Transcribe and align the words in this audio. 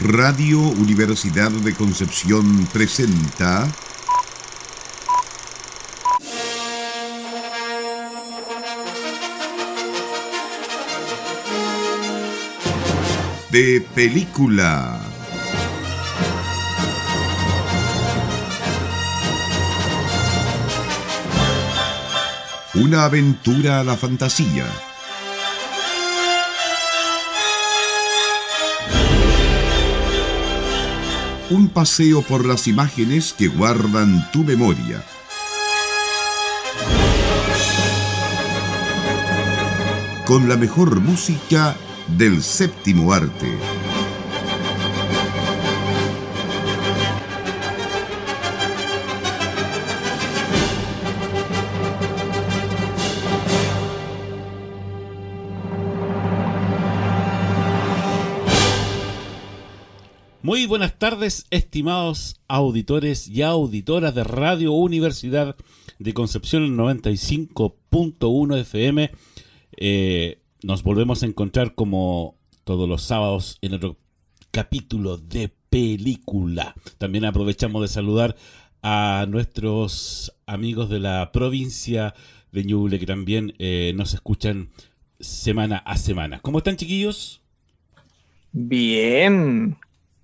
Radio 0.00 0.58
Universidad 0.58 1.50
de 1.50 1.74
Concepción 1.74 2.66
presenta 2.72 3.68
De 13.50 13.86
película. 13.94 14.98
Una 22.74 23.04
aventura 23.04 23.80
a 23.80 23.84
la 23.84 23.96
fantasía 23.98 24.64
un 31.52 31.68
paseo 31.68 32.22
por 32.22 32.46
las 32.46 32.66
imágenes 32.66 33.34
que 33.34 33.46
guardan 33.48 34.30
tu 34.32 34.42
memoria. 34.42 35.04
Con 40.24 40.48
la 40.48 40.56
mejor 40.56 41.00
música 41.00 41.76
del 42.16 42.42
séptimo 42.42 43.12
arte. 43.12 43.71
Buenas 60.72 60.98
tardes, 60.98 61.44
estimados 61.50 62.40
auditores 62.48 63.28
y 63.28 63.42
auditoras 63.42 64.14
de 64.14 64.24
Radio 64.24 64.72
Universidad 64.72 65.54
de 65.98 66.14
Concepción 66.14 66.78
95.1 66.78 68.58
FM. 68.58 69.10
Eh, 69.76 70.40
nos 70.62 70.82
volvemos 70.82 71.22
a 71.22 71.26
encontrar 71.26 71.74
como 71.74 72.38
todos 72.64 72.88
los 72.88 73.02
sábados 73.02 73.58
en 73.60 73.74
otro 73.74 73.98
capítulo 74.50 75.18
de 75.18 75.52
película. 75.68 76.74
También 76.96 77.26
aprovechamos 77.26 77.82
de 77.82 77.88
saludar 77.88 78.34
a 78.80 79.26
nuestros 79.28 80.34
amigos 80.46 80.88
de 80.88 81.00
la 81.00 81.32
provincia 81.32 82.14
de 82.50 82.64
Ñuble 82.64 82.98
que 82.98 83.04
también 83.04 83.52
eh, 83.58 83.92
nos 83.94 84.14
escuchan 84.14 84.70
semana 85.20 85.76
a 85.84 85.98
semana. 85.98 86.40
¿Cómo 86.40 86.56
están 86.56 86.78
chiquillos? 86.78 87.42
Bien, 88.52 89.76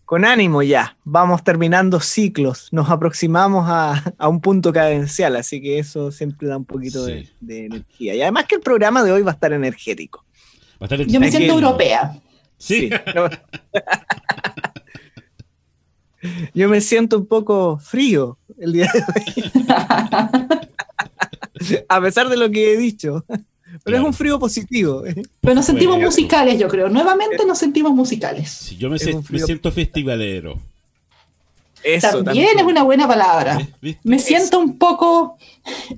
con 0.08 0.24
ánimo 0.24 0.62
ya, 0.62 0.96
vamos 1.04 1.44
terminando 1.44 2.00
ciclos, 2.00 2.68
nos 2.72 2.88
aproximamos 2.88 3.66
a, 3.68 4.02
un 4.26 4.40
punto 4.40 4.72
cadencial, 4.72 5.36
así 5.36 5.60
que 5.60 5.78
eso 5.78 6.10
siempre 6.10 6.48
da 6.48 6.56
un 6.56 6.64
poquito 6.64 7.04
de, 7.04 7.28
energía. 7.42 8.14
Y 8.14 8.22
además 8.22 8.46
que 8.46 8.54
el 8.54 8.62
programa 8.62 9.04
de 9.04 9.12
hoy 9.12 9.20
va 9.20 9.32
a 9.32 9.34
estar 9.34 9.52
energético. 9.52 10.24
Yo 11.08 11.20
me 11.20 11.30
siento 11.30 11.52
europea. 11.52 12.18
Sí. 12.56 12.88
Yo 16.54 16.70
me 16.70 16.80
siento 16.80 17.18
un 17.18 17.26
poco 17.26 17.76
frío 17.76 18.38
el 18.58 18.72
día 18.72 18.90
de 18.90 19.00
hoy. 19.00 19.52
a 21.86 22.00
pesar 22.00 22.30
de 22.30 22.38
lo 22.38 22.50
que 22.50 22.72
he 22.72 22.78
dicho. 22.78 23.26
Pero 23.88 24.02
es 24.02 24.06
un 24.06 24.14
frío 24.14 24.38
positivo. 24.38 25.02
Pero 25.40 25.54
nos 25.54 25.64
sentimos 25.64 25.98
musicales, 25.98 26.58
yo 26.58 26.68
creo. 26.68 26.88
Nuevamente 26.88 27.44
nos 27.46 27.58
sentimos 27.58 27.92
musicales. 27.92 28.50
Sí, 28.50 28.76
yo 28.76 28.90
me, 28.90 28.98
siento 28.98 29.72
festivalero. 29.72 30.58
Eso, 31.82 32.24
también, 32.24 32.58
es 32.58 32.64
una 32.64 32.82
buena 32.82 33.06
palabra. 33.06 33.66
Me 34.02 34.18
siento 34.18 34.58
un 34.58 34.78
poco 34.78 35.38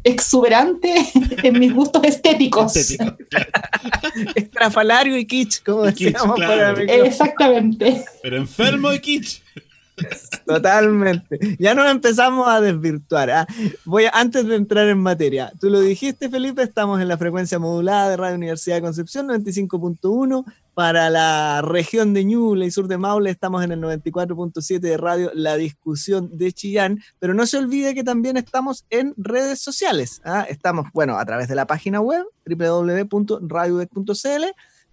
exuberante 0.04 0.94
en 1.42 1.58
mis 1.58 1.74
gustos 1.74 2.04
estéticos. 2.04 2.76
Estrafalario 4.34 5.16
y 5.16 5.24
kitsch, 5.24 5.62
como 5.64 5.84
decíamos. 5.84 6.38
Exactamente. 6.86 8.04
Pero 8.22 8.36
enfermo 8.36 8.92
y 8.92 9.00
kitsch. 9.00 9.40
Totalmente. 10.46 11.56
Ya 11.58 11.74
nos 11.74 11.90
empezamos 11.90 12.48
a 12.48 12.60
desvirtuar. 12.60 13.30
¿ah? 13.30 13.46
Voy 13.84 14.04
antes 14.12 14.46
de 14.46 14.56
entrar 14.56 14.88
en 14.88 14.98
materia, 14.98 15.52
tú 15.60 15.70
lo 15.70 15.80
dijiste, 15.80 16.28
Felipe, 16.28 16.62
estamos 16.62 17.00
en 17.00 17.08
la 17.08 17.18
frecuencia 17.18 17.58
modulada 17.58 18.10
de 18.10 18.16
Radio 18.16 18.36
Universidad 18.36 18.76
de 18.76 18.82
Concepción, 18.82 19.28
95.1. 19.28 20.44
Para 20.72 21.10
la 21.10 21.62
región 21.62 22.14
de 22.14 22.24
Ñuble 22.24 22.64
y 22.64 22.70
sur 22.70 22.86
de 22.88 22.96
Maule 22.96 23.28
estamos 23.28 23.62
en 23.64 23.72
el 23.72 23.80
94.7 23.80 24.78
de 24.78 24.96
radio 24.96 25.30
La 25.34 25.56
Discusión 25.56 26.30
de 26.32 26.52
Chillán, 26.52 27.02
pero 27.18 27.34
no 27.34 27.44
se 27.44 27.58
olvide 27.58 27.94
que 27.94 28.04
también 28.04 28.36
estamos 28.38 28.86
en 28.88 29.12
redes 29.18 29.60
sociales. 29.60 30.22
¿ah? 30.24 30.46
Estamos, 30.48 30.86
bueno, 30.94 31.18
a 31.18 31.24
través 31.26 31.48
de 31.48 31.56
la 31.56 31.66
página 31.66 32.00
web 32.00 32.24
www.radiodec.cl 32.46 34.44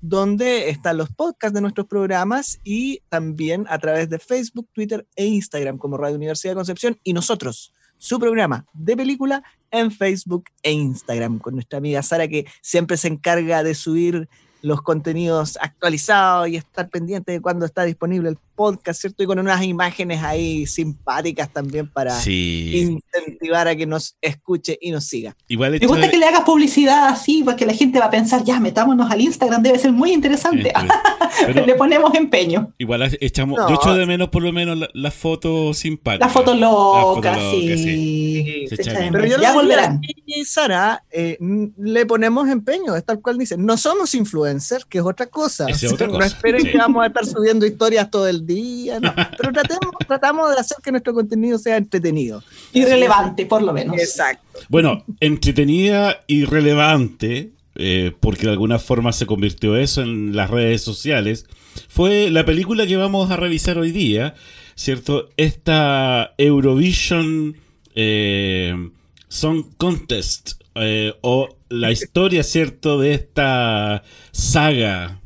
donde 0.01 0.69
están 0.69 0.97
los 0.97 1.09
podcasts 1.09 1.53
de 1.53 1.61
nuestros 1.61 1.87
programas 1.87 2.59
y 2.63 3.01
también 3.09 3.65
a 3.69 3.79
través 3.79 4.09
de 4.09 4.19
Facebook, 4.19 4.67
Twitter 4.73 5.07
e 5.15 5.25
Instagram 5.25 5.77
como 5.77 5.97
Radio 5.97 6.15
Universidad 6.15 6.51
de 6.51 6.57
Concepción 6.57 6.99
y 7.03 7.13
nosotros, 7.13 7.73
su 7.97 8.19
programa 8.19 8.65
de 8.73 8.95
película 8.95 9.43
en 9.71 9.91
Facebook 9.91 10.45
e 10.63 10.71
Instagram 10.71 11.39
con 11.39 11.55
nuestra 11.55 11.79
amiga 11.79 12.03
Sara 12.03 12.27
que 12.27 12.45
siempre 12.61 12.97
se 12.97 13.07
encarga 13.07 13.63
de 13.63 13.75
subir 13.75 14.29
los 14.61 14.81
contenidos 14.81 15.57
actualizados 15.61 16.49
y 16.49 16.55
estar 16.55 16.89
pendiente 16.89 17.33
de 17.33 17.41
cuando 17.41 17.65
está 17.65 17.83
disponible 17.83 18.29
el 18.29 18.37
podcast, 18.57 18.99
¿cierto? 18.99 19.23
Y 19.23 19.27
con 19.27 19.37
unas 19.37 19.63
imágenes 19.63 20.23
ahí 20.23 20.65
simpáticas 20.65 21.53
también 21.53 21.87
para 21.87 22.17
incentivar 22.25 23.67
a 23.67 23.75
que 23.75 23.85
nos 23.85 24.17
escuche 24.19 24.77
y 24.81 24.91
nos 24.91 25.05
siga. 25.05 25.37
Me 25.47 25.77
gusta 25.85 26.09
que 26.09 26.17
le 26.17 26.25
hagas 26.25 26.41
publicidad 26.41 27.07
así, 27.07 27.43
porque 27.43 27.65
la 27.65 27.73
gente 27.73 27.99
va 27.99 28.05
a 28.05 28.09
pensar, 28.09 28.43
ya, 28.43 28.59
metámonos 28.59 29.09
al 29.11 29.21
Instagram, 29.21 29.61
debe 29.61 29.77
ser 29.77 29.91
muy 29.91 30.11
interesante. 30.11 30.73
le 31.65 31.75
ponemos 31.75 32.13
empeño. 32.15 32.73
Igual 32.79 33.15
echamos, 33.21 33.59
yo 33.69 33.75
echo 33.75 33.93
de 33.93 34.05
menos 34.07 34.29
por 34.29 34.41
lo 34.41 34.51
menos 34.51 34.77
las 34.77 34.89
la 34.93 35.11
fotos 35.11 35.77
simpáticas. 35.77 36.27
Las 36.27 36.33
fotos 36.33 36.59
locas, 36.59 37.37
sí. 37.51 38.65
Pero 39.11 39.25
yo 39.25 39.39
ya 39.39 39.53
volverán. 39.53 40.01
Y 40.25 40.43
Sara, 40.45 41.03
eh, 41.11 41.37
le 41.77 42.05
ponemos 42.05 42.49
empeño, 42.49 42.95
es 42.95 43.05
tal 43.05 43.21
cual 43.21 43.37
dice, 43.37 43.55
no 43.55 43.77
somos 43.77 44.15
influencers, 44.15 44.46
que 44.89 44.97
es 44.99 45.03
otra 45.03 45.27
cosa. 45.27 45.65
no 45.65 46.19
esperen 46.21 46.63
que 46.63 46.77
vamos 46.77 47.03
a 47.03 47.07
estar 47.07 47.25
subiendo 47.25 47.65
historias 47.65 48.09
todo 48.09 48.27
el 48.27 48.45
día, 48.45 48.99
no. 48.99 49.13
Pero 49.37 49.51
tratemos, 49.51 49.93
tratamos 50.07 50.53
de 50.53 50.59
hacer 50.59 50.77
que 50.83 50.91
nuestro 50.91 51.13
contenido 51.13 51.57
sea 51.57 51.77
entretenido. 51.77 52.43
Y 52.73 52.85
relevante, 52.85 53.45
por 53.45 53.61
lo 53.61 53.73
menos. 53.73 53.97
Exacto. 53.97 54.59
Bueno, 54.69 55.03
entretenida 55.19 56.21
y 56.27 56.45
relevante, 56.45 57.51
eh, 57.75 58.11
porque 58.19 58.45
de 58.45 58.51
alguna 58.51 58.79
forma 58.79 59.13
se 59.13 59.25
convirtió 59.25 59.77
eso 59.77 60.01
en 60.01 60.35
las 60.35 60.49
redes 60.49 60.81
sociales, 60.81 61.45
fue 61.87 62.29
la 62.29 62.45
película 62.45 62.87
que 62.87 62.97
vamos 62.97 63.29
a 63.31 63.37
revisar 63.37 63.77
hoy 63.77 63.91
día, 63.91 64.35
¿cierto? 64.75 65.29
Esta 65.37 66.33
Eurovision 66.37 67.57
eh, 67.95 68.89
Song 69.27 69.65
Contest, 69.77 70.51
eh, 70.75 71.13
o 71.21 71.56
la 71.69 71.91
historia, 71.91 72.43
¿cierto?, 72.43 72.99
de 72.99 73.13
esta 73.13 74.03
saga 74.31 75.21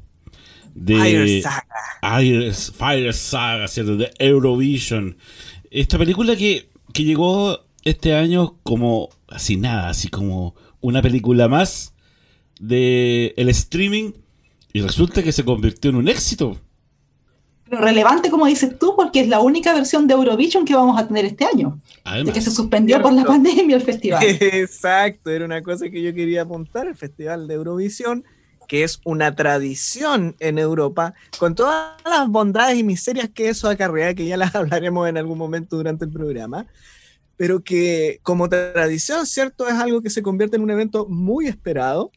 de 0.74 0.96
Fire 0.96 1.41
Saga. 1.41 2.74
Fire 2.74 3.13
Saga, 3.13 3.68
¿cierto? 3.68 3.97
De 3.97 4.12
Eurovision. 4.19 5.18
Esta 5.69 5.97
película 5.97 6.35
que, 6.35 6.69
que 6.94 7.03
llegó 7.03 7.66
este 7.84 8.13
año 8.13 8.57
como 8.63 9.09
así 9.28 9.57
nada, 9.57 9.90
así 9.90 10.07
como 10.07 10.56
una 10.81 11.01
película 11.01 11.47
más 11.47 11.94
de 12.59 13.34
el 13.38 13.50
streaming 13.50 14.12
y 14.74 14.81
resulta 14.81 15.24
que 15.24 15.31
se 15.31 15.44
convirtió 15.44 15.90
en 15.90 15.97
un 15.97 16.07
éxito. 16.07 16.59
Pero 17.72 17.84
relevante, 17.84 18.30
como 18.30 18.48
dices 18.48 18.78
tú, 18.78 18.98
porque 18.98 19.22
es 19.22 19.30
la 19.30 19.40
única 19.40 19.74
versión 19.74 20.06
de 20.06 20.13
Eurovision 20.13 20.66
que 20.66 20.75
vamos 20.75 21.00
a 21.00 21.07
tener 21.07 21.24
este 21.24 21.45
año. 21.45 21.80
de 22.25 22.34
que 22.34 22.42
se 22.42 22.51
suspendió 22.51 23.01
por 23.01 23.13
la 23.13 23.24
pandemia 23.24 23.78
el 23.78 23.81
festival. 23.81 24.22
Exacto, 24.25 25.30
era 25.30 25.45
una 25.45 25.62
cosa 25.63 25.90
que 25.90 26.01
yo 26.01 26.13
quería 26.13 26.42
apuntar, 26.42 26.88
el 26.88 26.98
festival 26.98 27.48
de 27.48 27.54
Eurovisión 27.54 28.25
que 28.68 28.84
es 28.84 29.00
una 29.06 29.36
tradición 29.36 30.36
en 30.40 30.57
Europa, 30.57 31.13
con 31.40 31.56
todas 31.56 31.95
las 32.06 32.28
bondades 32.28 32.78
y 32.78 32.84
miserias 32.84 33.30
que 33.30 33.50
eso 33.50 33.69
acarrea, 33.69 34.13
que 34.13 34.25
ya 34.25 34.36
las 34.36 34.54
hablaremos 34.56 35.07
en 35.07 35.18
algún 35.18 35.38
momento 35.38 35.78
durante 35.78 36.04
el 36.04 36.12
programa, 36.12 36.68
pero 37.38 37.63
que 37.63 38.19
como 38.22 38.50
tradición, 38.50 39.25
¿cierto? 39.25 39.68
Es 39.68 39.75
algo 39.75 40.01
que 40.01 40.10
se 40.10 40.22
convierte 40.22 40.57
en 40.57 40.63
un 40.63 40.72
evento 40.72 41.06
muy 41.07 41.48
esperado 41.48 42.12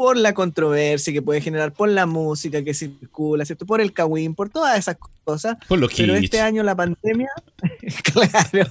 por 0.00 0.16
la 0.16 0.32
controversia 0.32 1.12
que 1.12 1.20
puede 1.20 1.42
generar, 1.42 1.74
por 1.74 1.90
la 1.90 2.06
música 2.06 2.64
que 2.64 2.72
circula, 2.72 3.44
¿cierto? 3.44 3.66
Por 3.66 3.82
el 3.82 3.92
kawin, 3.92 4.34
por 4.34 4.48
todas 4.48 4.78
esas 4.78 4.96
cosas. 5.24 5.58
Por 5.68 5.78
pero 5.94 6.14
este 6.14 6.40
año 6.40 6.62
la 6.62 6.74
pandemia, 6.74 7.28
claro, 8.02 8.70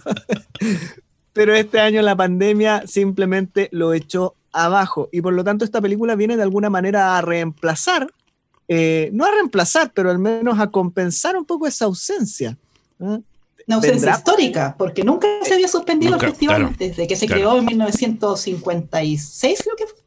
pero 1.32 1.54
este 1.54 1.80
año 1.80 2.02
la 2.02 2.16
pandemia 2.16 2.82
simplemente 2.88 3.70
lo 3.72 3.94
echó 3.94 4.34
abajo. 4.52 5.08
Y 5.12 5.22
por 5.22 5.34
lo 5.34 5.44
tanto 5.44 5.66
esta 5.66 5.80
película 5.80 6.16
viene 6.16 6.36
de 6.36 6.42
alguna 6.42 6.72
manera 6.72 7.16
a 7.16 7.22
reemplazar 7.22 8.12
eh, 8.68 9.12
no 9.14 9.24
a 9.24 9.30
reemplazar, 9.30 9.92
pero 9.94 10.10
al 10.10 10.18
menos 10.18 10.60
a 10.60 10.72
compensar 10.72 11.38
un 11.38 11.46
poco 11.46 11.68
esa 11.68 11.86
ausencia. 11.86 12.58
¿eh? 13.00 13.20
Una 13.68 13.76
ausencia 13.76 14.14
histórica, 14.14 14.74
porque 14.80 15.04
nunca 15.04 15.28
se 15.44 15.54
había 15.54 15.68
suspendido 15.68 16.16
el 16.16 16.22
festival 16.22 16.76
desde 16.76 17.06
que 17.06 17.16
se 17.16 17.28
creó 17.28 17.60
en 17.60 17.66
1956, 17.66 19.62
creo 19.64 19.76
que 19.76 19.86
fue. 19.86 19.99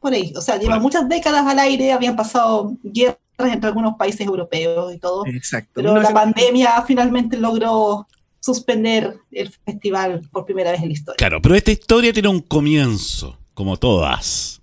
Por 0.00 0.12
ahí. 0.12 0.32
O 0.36 0.40
sea, 0.40 0.58
lleva 0.58 0.78
muchas 0.78 1.08
décadas 1.08 1.46
al 1.46 1.58
aire, 1.58 1.92
habían 1.92 2.16
pasado 2.16 2.74
guerras 2.82 3.18
entre 3.38 3.68
algunos 3.68 3.96
países 3.96 4.26
europeos 4.26 4.94
y 4.94 4.98
todo. 4.98 5.26
Exacto. 5.26 5.70
Pero 5.74 6.00
la 6.00 6.12
pandemia 6.12 6.82
finalmente 6.86 7.36
logró 7.36 8.06
suspender 8.40 9.18
el 9.30 9.50
festival 9.50 10.22
por 10.32 10.46
primera 10.46 10.72
vez 10.72 10.80
en 10.80 10.88
la 10.88 10.92
historia. 10.92 11.16
Claro, 11.16 11.42
pero 11.42 11.54
esta 11.54 11.70
historia 11.70 12.12
tiene 12.12 12.28
un 12.28 12.40
comienzo, 12.40 13.38
como 13.54 13.76
todas. 13.76 14.60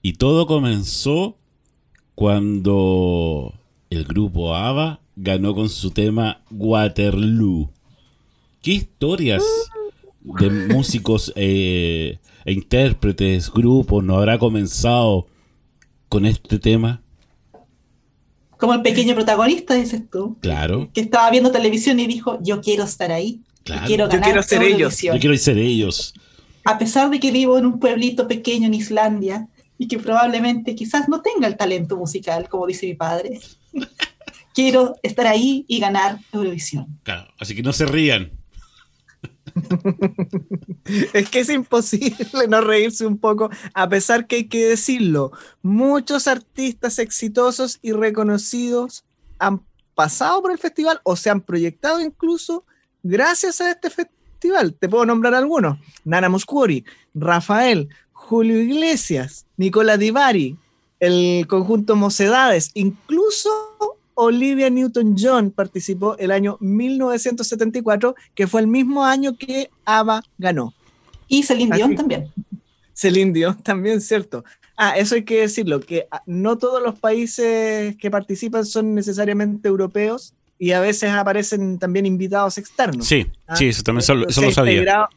Y 0.00 0.14
todo 0.14 0.46
comenzó 0.46 1.36
cuando 2.14 3.54
el 3.90 4.04
grupo 4.04 4.54
ABBA 4.54 5.00
ganó 5.16 5.54
con 5.54 5.68
su 5.68 5.90
tema 5.90 6.42
Waterloo. 6.50 7.70
¿Qué 8.62 8.72
historias 8.72 9.42
de 10.24 10.50
músicos 10.50 11.32
eh, 11.36 12.18
e 12.44 12.52
intérpretes, 12.52 13.50
grupos 13.50 14.02
no 14.04 14.16
habrá 14.16 14.38
comenzado 14.38 15.26
con 16.08 16.26
este 16.26 16.58
tema? 16.58 17.02
Como 18.58 18.74
el 18.74 18.82
pequeño 18.82 19.14
protagonista, 19.14 19.74
dices 19.74 20.02
tú. 20.08 20.36
Claro. 20.40 20.88
Que 20.92 21.00
estaba 21.00 21.30
viendo 21.30 21.50
televisión 21.50 21.98
y 21.98 22.06
dijo, 22.06 22.38
yo 22.42 22.60
quiero 22.60 22.84
estar 22.84 23.10
ahí. 23.10 23.40
Quiero 23.64 24.08
ganar 24.08 24.20
yo 24.20 24.24
quiero 24.24 24.42
ser 24.42 24.62
ellos. 24.62 25.02
Yo 25.02 25.18
quiero 25.18 25.36
ser 25.36 25.58
ellos. 25.58 26.14
A 26.64 26.78
pesar 26.78 27.10
de 27.10 27.18
que 27.18 27.32
vivo 27.32 27.58
en 27.58 27.66
un 27.66 27.80
pueblito 27.80 28.28
pequeño 28.28 28.66
en 28.66 28.74
Islandia 28.74 29.48
y 29.78 29.88
que 29.88 29.98
probablemente 29.98 30.74
quizás 30.76 31.08
no 31.08 31.22
tenga 31.22 31.48
el 31.48 31.56
talento 31.56 31.96
musical, 31.96 32.48
como 32.48 32.66
dice 32.66 32.86
mi 32.86 32.94
padre, 32.94 33.40
quiero 34.54 34.94
estar 35.02 35.26
ahí 35.26 35.64
y 35.66 35.80
ganar 35.80 36.20
Eurovisión. 36.32 37.00
Claro, 37.02 37.32
así 37.38 37.54
que 37.56 37.62
no 37.62 37.72
se 37.72 37.86
rían. 37.86 38.30
es 41.12 41.28
que 41.28 41.40
es 41.40 41.50
imposible 41.50 42.48
no 42.48 42.60
reírse 42.60 43.06
un 43.06 43.18
poco, 43.18 43.50
a 43.74 43.88
pesar 43.88 44.26
que 44.26 44.36
hay 44.36 44.48
que 44.48 44.66
decirlo, 44.66 45.32
muchos 45.62 46.26
artistas 46.26 46.98
exitosos 46.98 47.78
y 47.82 47.92
reconocidos 47.92 49.04
han 49.38 49.62
pasado 49.94 50.42
por 50.42 50.52
el 50.52 50.58
festival 50.58 51.00
o 51.04 51.16
se 51.16 51.30
han 51.30 51.40
proyectado 51.40 52.00
incluso 52.00 52.64
gracias 53.02 53.60
a 53.60 53.70
este 53.70 53.90
festival. 53.90 54.74
Te 54.74 54.88
puedo 54.88 55.06
nombrar 55.06 55.34
algunos. 55.34 55.78
Nana 56.04 56.28
Muscuri, 56.28 56.84
Rafael, 57.14 57.88
Julio 58.12 58.60
Iglesias, 58.60 59.46
Nicola 59.56 59.96
Divari, 59.96 60.56
el 61.00 61.46
conjunto 61.48 61.96
Mocedades, 61.96 62.70
incluso 62.74 63.71
Olivia 64.14 64.70
Newton-John 64.70 65.50
participó 65.50 66.16
el 66.18 66.30
año 66.30 66.56
1974, 66.60 68.14
que 68.34 68.46
fue 68.46 68.60
el 68.60 68.66
mismo 68.66 69.04
año 69.04 69.36
que 69.36 69.70
ABBA 69.84 70.22
ganó. 70.38 70.74
Y 71.28 71.42
Celine 71.42 71.76
Dion 71.76 71.96
también. 71.96 72.30
Celine 72.94 73.32
Dion 73.32 73.62
también, 73.62 74.00
cierto. 74.00 74.44
Ah, 74.76 74.96
eso 74.96 75.14
hay 75.14 75.24
que 75.24 75.40
decirlo, 75.40 75.80
que 75.80 76.06
ah, 76.10 76.22
no 76.26 76.58
todos 76.58 76.82
los 76.82 76.98
países 76.98 77.96
que 77.96 78.10
participan 78.10 78.66
son 78.66 78.94
necesariamente 78.94 79.68
europeos 79.68 80.34
y 80.58 80.72
a 80.72 80.80
veces 80.80 81.10
aparecen 81.10 81.78
también 81.78 82.06
invitados 82.06 82.58
externos. 82.58 83.06
Sí, 83.06 83.26
ah, 83.46 83.56
sí, 83.56 83.68
eso 83.68 83.82
también 83.82 84.04
lo 84.06 84.52
sabía. 84.52 85.08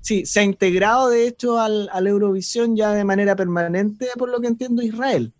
Sí, 0.00 0.24
se 0.24 0.40
ha 0.40 0.42
integrado 0.44 1.08
de 1.08 1.26
hecho 1.26 1.58
al, 1.58 1.88
al 1.92 2.06
Eurovisión 2.06 2.76
ya 2.76 2.92
de 2.92 3.02
manera 3.02 3.34
permanente, 3.34 4.06
por 4.16 4.28
lo 4.28 4.40
que 4.40 4.46
entiendo, 4.46 4.82
Israel. 4.82 5.32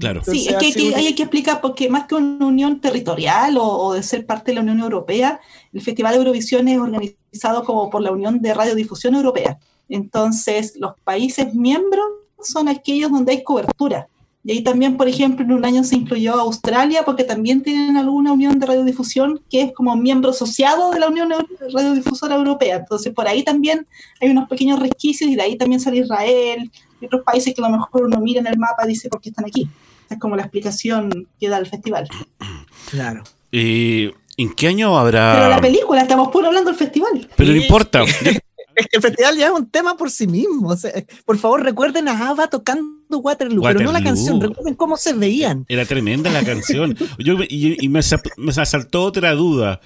Claro. 0.00 0.22
Sí, 0.24 0.48
es 0.48 0.56
que, 0.56 0.94
hay, 0.94 1.14
que 1.14 1.24
explicar, 1.24 1.60
porque 1.60 1.90
más 1.90 2.06
que 2.06 2.14
una 2.14 2.46
unión 2.46 2.80
territorial 2.80 3.58
o, 3.60 3.92
de 3.92 4.02
ser 4.02 4.24
parte 4.24 4.50
de 4.50 4.54
la 4.54 4.62
Unión 4.62 4.80
Europea, 4.80 5.40
el 5.74 5.82
Festival 5.82 6.14
de 6.14 6.18
Eurovisión 6.20 6.68
es 6.68 6.78
organizado 6.78 7.64
como 7.64 7.90
por 7.90 8.00
la 8.00 8.10
Unión 8.10 8.40
de 8.40 8.54
Radiodifusión 8.54 9.14
Europea. 9.14 9.58
Entonces, 9.90 10.72
los 10.76 10.98
países 11.04 11.54
miembros 11.54 12.06
son 12.42 12.68
aquellos 12.68 13.10
donde 13.10 13.32
hay 13.32 13.42
cobertura. 13.42 14.08
Y 14.42 14.52
ahí 14.52 14.62
también, 14.62 14.96
por 14.96 15.06
ejemplo, 15.06 15.44
en 15.44 15.52
un 15.52 15.66
año 15.66 15.84
se 15.84 15.96
incluyó 15.96 16.32
Australia, 16.40 17.02
porque 17.04 17.24
también 17.24 17.62
tienen 17.62 17.98
alguna 17.98 18.32
unión 18.32 18.58
de 18.58 18.64
radiodifusión 18.64 19.42
que 19.50 19.60
es 19.60 19.72
como 19.74 19.94
miembro 19.96 20.30
asociado 20.30 20.92
de 20.92 21.00
la 21.00 21.08
Unión 21.08 21.30
Radiodifusora 21.74 22.36
Europea. 22.36 22.76
Entonces, 22.76 23.12
por 23.12 23.28
ahí 23.28 23.42
también 23.42 23.86
hay 24.18 24.30
unos 24.30 24.48
pequeños 24.48 24.80
resquicios 24.80 25.30
y 25.30 25.36
de 25.36 25.42
ahí 25.42 25.58
también 25.58 25.78
sale 25.78 25.98
Israel 25.98 26.70
y 27.02 27.04
otros 27.04 27.22
países 27.22 27.54
que 27.54 27.62
a 27.62 27.68
lo 27.68 27.76
mejor 27.76 28.04
uno 28.04 28.18
mira 28.20 28.40
en 28.40 28.46
el 28.46 28.58
mapa 28.58 28.86
y 28.86 28.88
dice, 28.88 29.10
¿por 29.10 29.20
qué 29.20 29.28
están 29.28 29.44
aquí? 29.44 29.68
Es 30.10 30.18
como 30.18 30.36
la 30.36 30.42
explicación 30.42 31.28
que 31.38 31.48
da 31.48 31.58
el 31.58 31.66
festival. 31.66 32.08
Claro. 32.90 33.22
¿Y 33.52 34.10
en 34.36 34.52
qué 34.54 34.68
año 34.68 34.98
habrá...? 34.98 35.34
Pero 35.36 35.48
la 35.48 35.60
película, 35.60 36.02
estamos 36.02 36.28
puro 36.28 36.48
hablando 36.48 36.70
del 36.70 36.78
festival. 36.78 37.28
Pero 37.36 37.50
no 37.50 37.56
importa. 37.56 38.04
Es 38.76 38.86
que 38.86 38.96
el 38.96 39.02
festival 39.02 39.36
ya 39.36 39.46
es 39.46 39.52
un 39.52 39.68
tema 39.68 39.96
por 39.96 40.10
sí 40.10 40.26
mismo. 40.26 40.74
por 41.26 41.36
favor, 41.36 41.62
recuerden 41.62 42.08
a 42.08 42.30
Ava 42.30 42.48
tocando 42.48 43.18
Waterloo, 43.18 43.62
pero 43.62 43.80
no 43.80 43.92
la 43.92 44.02
canción. 44.02 44.40
Recuerden 44.40 44.74
cómo 44.74 44.96
se 44.96 45.12
veían. 45.12 45.66
Era 45.68 45.84
tremenda 45.84 46.30
la 46.30 46.42
canción. 46.44 46.96
y, 47.18 47.88
me, 47.88 48.00
me, 48.36 48.50
asaltó 48.50 49.02
otra 49.02 49.32
duda. 49.32 49.80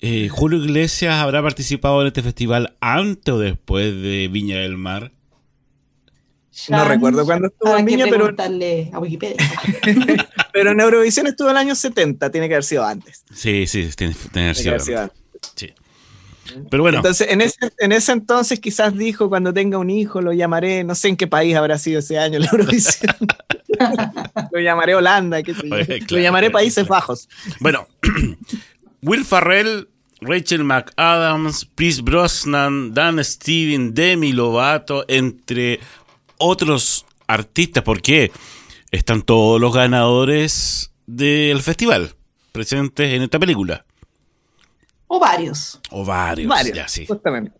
Eh, 0.00 0.28
¿Julio 0.30 0.64
Iglesias 0.64 1.16
habrá 1.16 1.42
participado 1.42 2.00
en 2.00 2.06
este 2.06 2.22
festival 2.22 2.74
antes 2.80 3.34
o 3.34 3.38
después 3.38 3.92
de 4.00 4.28
Viña 4.32 4.58
del 4.58 4.78
Mar? 4.78 5.12
No 6.68 6.84
recuerdo 6.84 7.24
cuándo 7.24 7.48
estuvo 7.48 7.76
en 7.76 7.84
Viña, 7.84 8.06
pero. 8.10 8.34
A 8.92 8.98
Wikipedia. 8.98 9.36
pero 10.52 10.72
en 10.72 10.80
Eurovisión 10.80 11.26
estuvo 11.26 11.48
en 11.48 11.56
el 11.56 11.58
año 11.58 11.74
70, 11.74 12.30
tiene 12.30 12.48
que 12.48 12.54
haber 12.54 12.64
sido 12.64 12.84
antes. 12.84 13.24
Sí, 13.34 13.66
sí, 13.66 13.88
tiene, 13.96 14.14
que 14.32 14.38
haber 14.38 14.80
sido, 14.80 15.00
antes. 15.00 15.18
Sí. 15.54 15.72
Pero 16.70 16.82
bueno. 16.82 16.98
Entonces, 16.98 17.28
en 17.30 17.40
ese, 17.40 17.72
en 17.78 17.92
ese 17.92 18.12
entonces 18.12 18.60
quizás 18.60 18.96
dijo, 18.96 19.28
cuando 19.28 19.54
tenga 19.54 19.78
un 19.78 19.90
hijo 19.90 20.20
lo 20.20 20.32
llamaré, 20.32 20.84
no 20.84 20.94
sé 20.94 21.08
en 21.08 21.16
qué 21.16 21.26
país 21.26 21.56
habrá 21.56 21.78
sido 21.78 22.00
ese 22.00 22.18
año 22.18 22.38
la 22.38 22.46
Eurovisión. 22.46 23.16
lo 24.52 24.60
llamaré 24.60 24.94
Holanda, 24.94 25.42
qué 25.42 25.54
sé 25.54 25.68
yo. 25.68 26.16
lo 26.16 26.18
llamaré 26.22 26.50
Países 26.50 26.86
Bajos. 26.86 27.28
Bueno, 27.60 27.88
Will 29.02 29.24
Farrell, 29.24 29.88
Rachel 30.20 30.64
McAdams, 30.64 31.68
Chris 31.74 32.02
Brosnan, 32.02 32.92
Dan 32.92 33.22
Steven, 33.24 33.94
Demi 33.94 34.32
Lovato, 34.32 35.04
entre 35.08 35.80
otros 36.42 37.06
artistas, 37.26 37.82
porque 37.82 38.30
están 38.90 39.22
todos 39.22 39.60
los 39.60 39.72
ganadores 39.72 40.92
del 41.06 41.62
festival 41.62 42.14
presentes 42.52 43.12
en 43.12 43.22
esta 43.22 43.38
película. 43.38 43.84
O 45.06 45.18
varios. 45.18 45.80
O 45.90 46.04
varios, 46.04 46.48
varios 46.48 46.90
sí. 46.90 47.06
Justamente. 47.06 47.56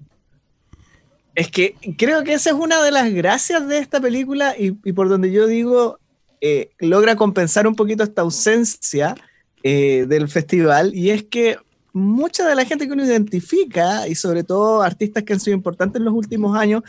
Es 1.34 1.50
que 1.50 1.74
creo 1.96 2.24
que 2.24 2.34
esa 2.34 2.50
es 2.50 2.56
una 2.56 2.82
de 2.82 2.90
las 2.90 3.10
gracias 3.12 3.66
de 3.66 3.78
esta 3.78 4.00
película 4.00 4.54
y, 4.58 4.70
por 4.92 5.08
donde 5.08 5.32
yo 5.32 5.46
digo, 5.46 5.98
eh, 6.40 6.70
logra 6.78 7.16
compensar 7.16 7.66
un 7.66 7.74
poquito 7.74 8.04
esta 8.04 8.22
ausencia 8.22 9.14
eh, 9.62 10.04
del 10.08 10.28
festival 10.28 10.94
y 10.94 11.10
es 11.10 11.22
que 11.22 11.56
mucha 11.92 12.46
de 12.46 12.54
la 12.54 12.64
gente 12.64 12.86
que 12.86 12.92
uno 12.92 13.04
identifica 13.04 14.08
y 14.08 14.14
sobre 14.14 14.44
todo 14.44 14.82
artistas 14.82 15.22
que 15.22 15.32
han 15.32 15.40
sido 15.40 15.56
importantes 15.56 16.00
en 16.00 16.04
los 16.04 16.14
últimos 16.14 16.56
años 16.56 16.82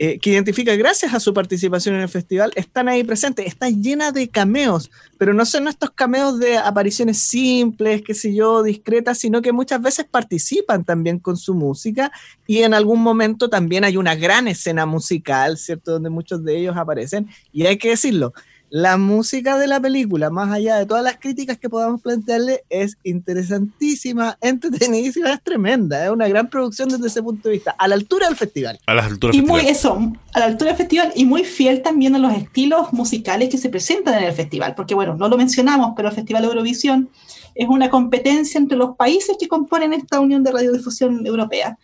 eh, 0.00 0.18
que 0.20 0.30
identifica 0.30 0.76
gracias 0.76 1.12
a 1.12 1.18
su 1.18 1.34
participación 1.34 1.96
en 1.96 2.02
el 2.02 2.08
festival, 2.08 2.52
están 2.54 2.88
ahí 2.88 3.02
presentes, 3.02 3.46
está 3.46 3.68
llena 3.68 4.12
de 4.12 4.28
cameos, 4.28 4.90
pero 5.18 5.34
no 5.34 5.44
son 5.44 5.66
estos 5.66 5.90
cameos 5.90 6.38
de 6.38 6.56
apariciones 6.56 7.18
simples, 7.18 8.02
qué 8.02 8.14
sé 8.14 8.32
yo, 8.32 8.62
discretas, 8.62 9.18
sino 9.18 9.42
que 9.42 9.52
muchas 9.52 9.82
veces 9.82 10.06
participan 10.08 10.84
también 10.84 11.18
con 11.18 11.36
su 11.36 11.52
música 11.52 12.12
y 12.46 12.62
en 12.62 12.74
algún 12.74 13.02
momento 13.02 13.48
también 13.50 13.82
hay 13.82 13.96
una 13.96 14.14
gran 14.14 14.46
escena 14.46 14.86
musical, 14.86 15.58
¿cierto? 15.58 15.92
Donde 15.92 16.10
muchos 16.10 16.44
de 16.44 16.58
ellos 16.58 16.76
aparecen 16.76 17.28
y 17.52 17.66
hay 17.66 17.76
que 17.76 17.90
decirlo, 17.90 18.32
la 18.70 18.96
música 18.96 19.58
de 19.58 19.66
la 19.66 19.80
película, 19.80 20.30
más 20.30 20.50
allá 20.52 20.76
de 20.76 20.86
todas 20.86 21.02
las 21.02 21.18
críticas 21.18 21.58
que 21.58 21.68
podamos 21.68 22.00
plantearle, 22.02 22.64
es 22.68 22.98
interesantísima, 23.02 24.36
entretenidísima, 24.42 25.32
es 25.32 25.42
tremenda, 25.42 26.04
es 26.04 26.10
una 26.10 26.28
gran 26.28 26.48
producción 26.48 26.88
desde 26.88 27.06
ese 27.06 27.22
punto 27.22 27.48
de 27.48 27.54
vista, 27.54 27.74
a 27.78 27.88
la 27.88 27.94
altura 27.94 28.26
del 28.26 28.36
festival. 28.36 28.78
A 28.86 28.94
la 28.94 29.04
altura 29.06 29.32
del 29.32 29.42
y 29.42 29.46
muy 29.46 29.60
eso, 29.62 30.12
a 30.32 30.38
la 30.38 30.46
altura 30.46 30.70
del 30.70 30.78
festival 30.78 31.12
y 31.14 31.24
muy 31.24 31.44
fiel 31.44 31.82
también 31.82 32.14
a 32.14 32.18
los 32.18 32.32
estilos 32.32 32.92
musicales 32.92 33.48
que 33.48 33.58
se 33.58 33.70
presentan 33.70 34.14
en 34.14 34.24
el 34.24 34.32
festival, 34.32 34.74
porque 34.74 34.94
bueno, 34.94 35.14
no 35.14 35.28
lo 35.28 35.36
mencionamos, 35.36 35.92
pero 35.96 36.08
el 36.08 36.14
Festival 36.14 36.44
Eurovisión 36.44 37.10
es 37.54 37.68
una 37.68 37.90
competencia 37.90 38.58
entre 38.58 38.78
los 38.78 38.96
países 38.96 39.36
que 39.38 39.48
componen 39.48 39.92
esta 39.92 40.20
Unión 40.20 40.44
de 40.44 40.52
Radiodifusión 40.52 41.26
Europea. 41.26 41.76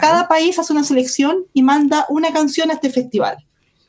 Cada 0.00 0.28
país 0.28 0.58
hace 0.58 0.72
una 0.72 0.84
selección 0.84 1.44
y 1.54 1.62
manda 1.62 2.06
una 2.08 2.32
canción 2.32 2.70
a 2.70 2.74
este 2.74 2.90
festival 2.90 3.38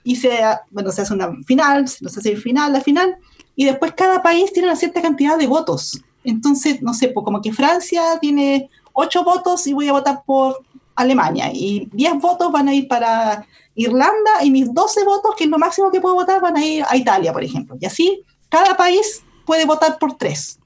y 0.04 0.16
se, 0.18 0.40
bueno, 0.72 0.92
se 0.92 1.02
hace 1.02 1.14
una 1.14 1.32
final, 1.46 1.88
se 1.88 2.06
hace 2.06 2.32
el 2.32 2.42
final, 2.42 2.74
la 2.74 2.82
final, 2.82 3.18
y 3.56 3.66
después 3.66 3.94
cada 3.94 4.22
país 4.22 4.52
tiene 4.52 4.68
una 4.68 4.76
cierta 4.76 5.02
cantidad 5.02 5.38
de 5.38 5.48
votos. 5.48 6.02
Entonces, 6.24 6.82
no 6.82 6.94
sé, 6.94 7.10
pues 7.10 7.24
como 7.24 7.42
que 7.42 7.54
Francia 7.54 8.20
tiene 8.20 8.70
ocho 8.94 9.24
votos 9.24 9.66
y 9.68 9.74
voy 9.74 9.88
a 9.88 9.94
votar 9.94 10.24
por 10.26 10.62
Alemania, 10.96 11.52
y 11.54 11.90
diez 11.92 12.14
votos 12.20 12.52
van 12.52 12.68
a 12.68 12.74
ir 12.74 12.88
para 12.88 13.46
Irlanda, 13.76 14.44
y 14.44 14.52
mis 14.52 14.74
doce 14.74 15.04
votos, 15.04 15.36
que 15.38 15.46
es 15.46 15.50
lo 15.50 15.58
máximo 15.58 15.92
que 15.92 16.02
puedo 16.02 16.16
votar, 16.16 16.42
van 16.42 16.58
a 16.58 16.66
ir 16.66 16.84
a 16.88 16.96
Italia, 16.96 17.34
por 17.34 17.44
ejemplo. 17.44 17.76
Y 17.80 17.86
así 17.86 18.24
cada 18.50 18.78
país 18.78 19.24
puede 19.46 19.66
votar 19.66 19.98
por 19.98 20.16
tres. 20.16 20.60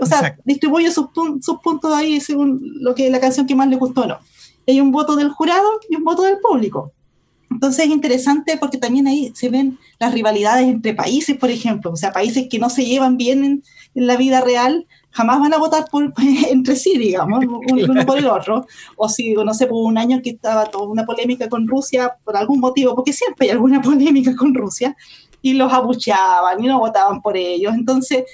O 0.00 0.06
sea, 0.06 0.38
distribuye 0.44 0.90
sus, 0.90 1.06
sus, 1.40 1.58
puntos 1.58 1.92
ahí 1.92 2.20
según 2.20 2.60
lo 2.80 2.94
que 2.94 3.10
la 3.10 3.20
canción 3.20 3.46
que 3.46 3.54
más 3.54 3.68
le 3.68 3.76
gustó 3.76 4.02
o 4.02 4.06
no. 4.06 4.18
Hay 4.66 4.80
un 4.80 4.92
voto 4.92 5.16
del 5.16 5.30
jurado 5.30 5.68
y 5.90 5.96
un 5.96 6.04
voto 6.04 6.22
del 6.22 6.38
público. 6.38 6.92
Entonces 7.50 7.86
es 7.86 7.90
interesante 7.90 8.56
porque 8.58 8.78
también 8.78 9.06
ahí 9.06 9.32
se 9.34 9.48
ven 9.48 9.78
las 9.98 10.12
rivalidades 10.12 10.68
entre 10.68 10.94
países, 10.94 11.36
por 11.36 11.50
ejemplo. 11.50 11.90
O 11.92 11.96
sea, 11.96 12.12
países 12.12 12.46
que 12.48 12.58
no 12.58 12.70
se 12.70 12.84
llevan 12.84 13.16
bien 13.16 13.44
en, 13.44 13.62
en 13.94 14.06
la 14.06 14.16
vida 14.16 14.40
real 14.40 14.86
jamás 15.10 15.40
van 15.40 15.54
a 15.54 15.58
votar 15.58 15.86
por, 15.90 16.12
entre 16.50 16.76
sí, 16.76 16.96
digamos, 16.96 17.44
uno 17.72 18.06
por 18.06 18.18
el 18.18 18.26
otro. 18.26 18.66
O 18.96 19.08
si, 19.08 19.34
no 19.34 19.54
sé, 19.54 19.66
por 19.66 19.84
un 19.84 19.98
año 19.98 20.20
que 20.22 20.30
estaba 20.30 20.66
toda 20.66 20.88
una 20.88 21.04
polémica 21.04 21.48
con 21.48 21.66
Rusia 21.66 22.14
por 22.24 22.36
algún 22.36 22.60
motivo, 22.60 22.94
porque 22.94 23.12
siempre 23.12 23.46
hay 23.46 23.52
alguna 23.52 23.80
polémica 23.82 24.34
con 24.36 24.54
Rusia, 24.54 24.96
y 25.40 25.54
los 25.54 25.72
abucheaban 25.72 26.62
y 26.62 26.66
no 26.66 26.80
votaban 26.80 27.22
por 27.22 27.36
ellos. 27.36 27.74
Entonces, 27.74 28.24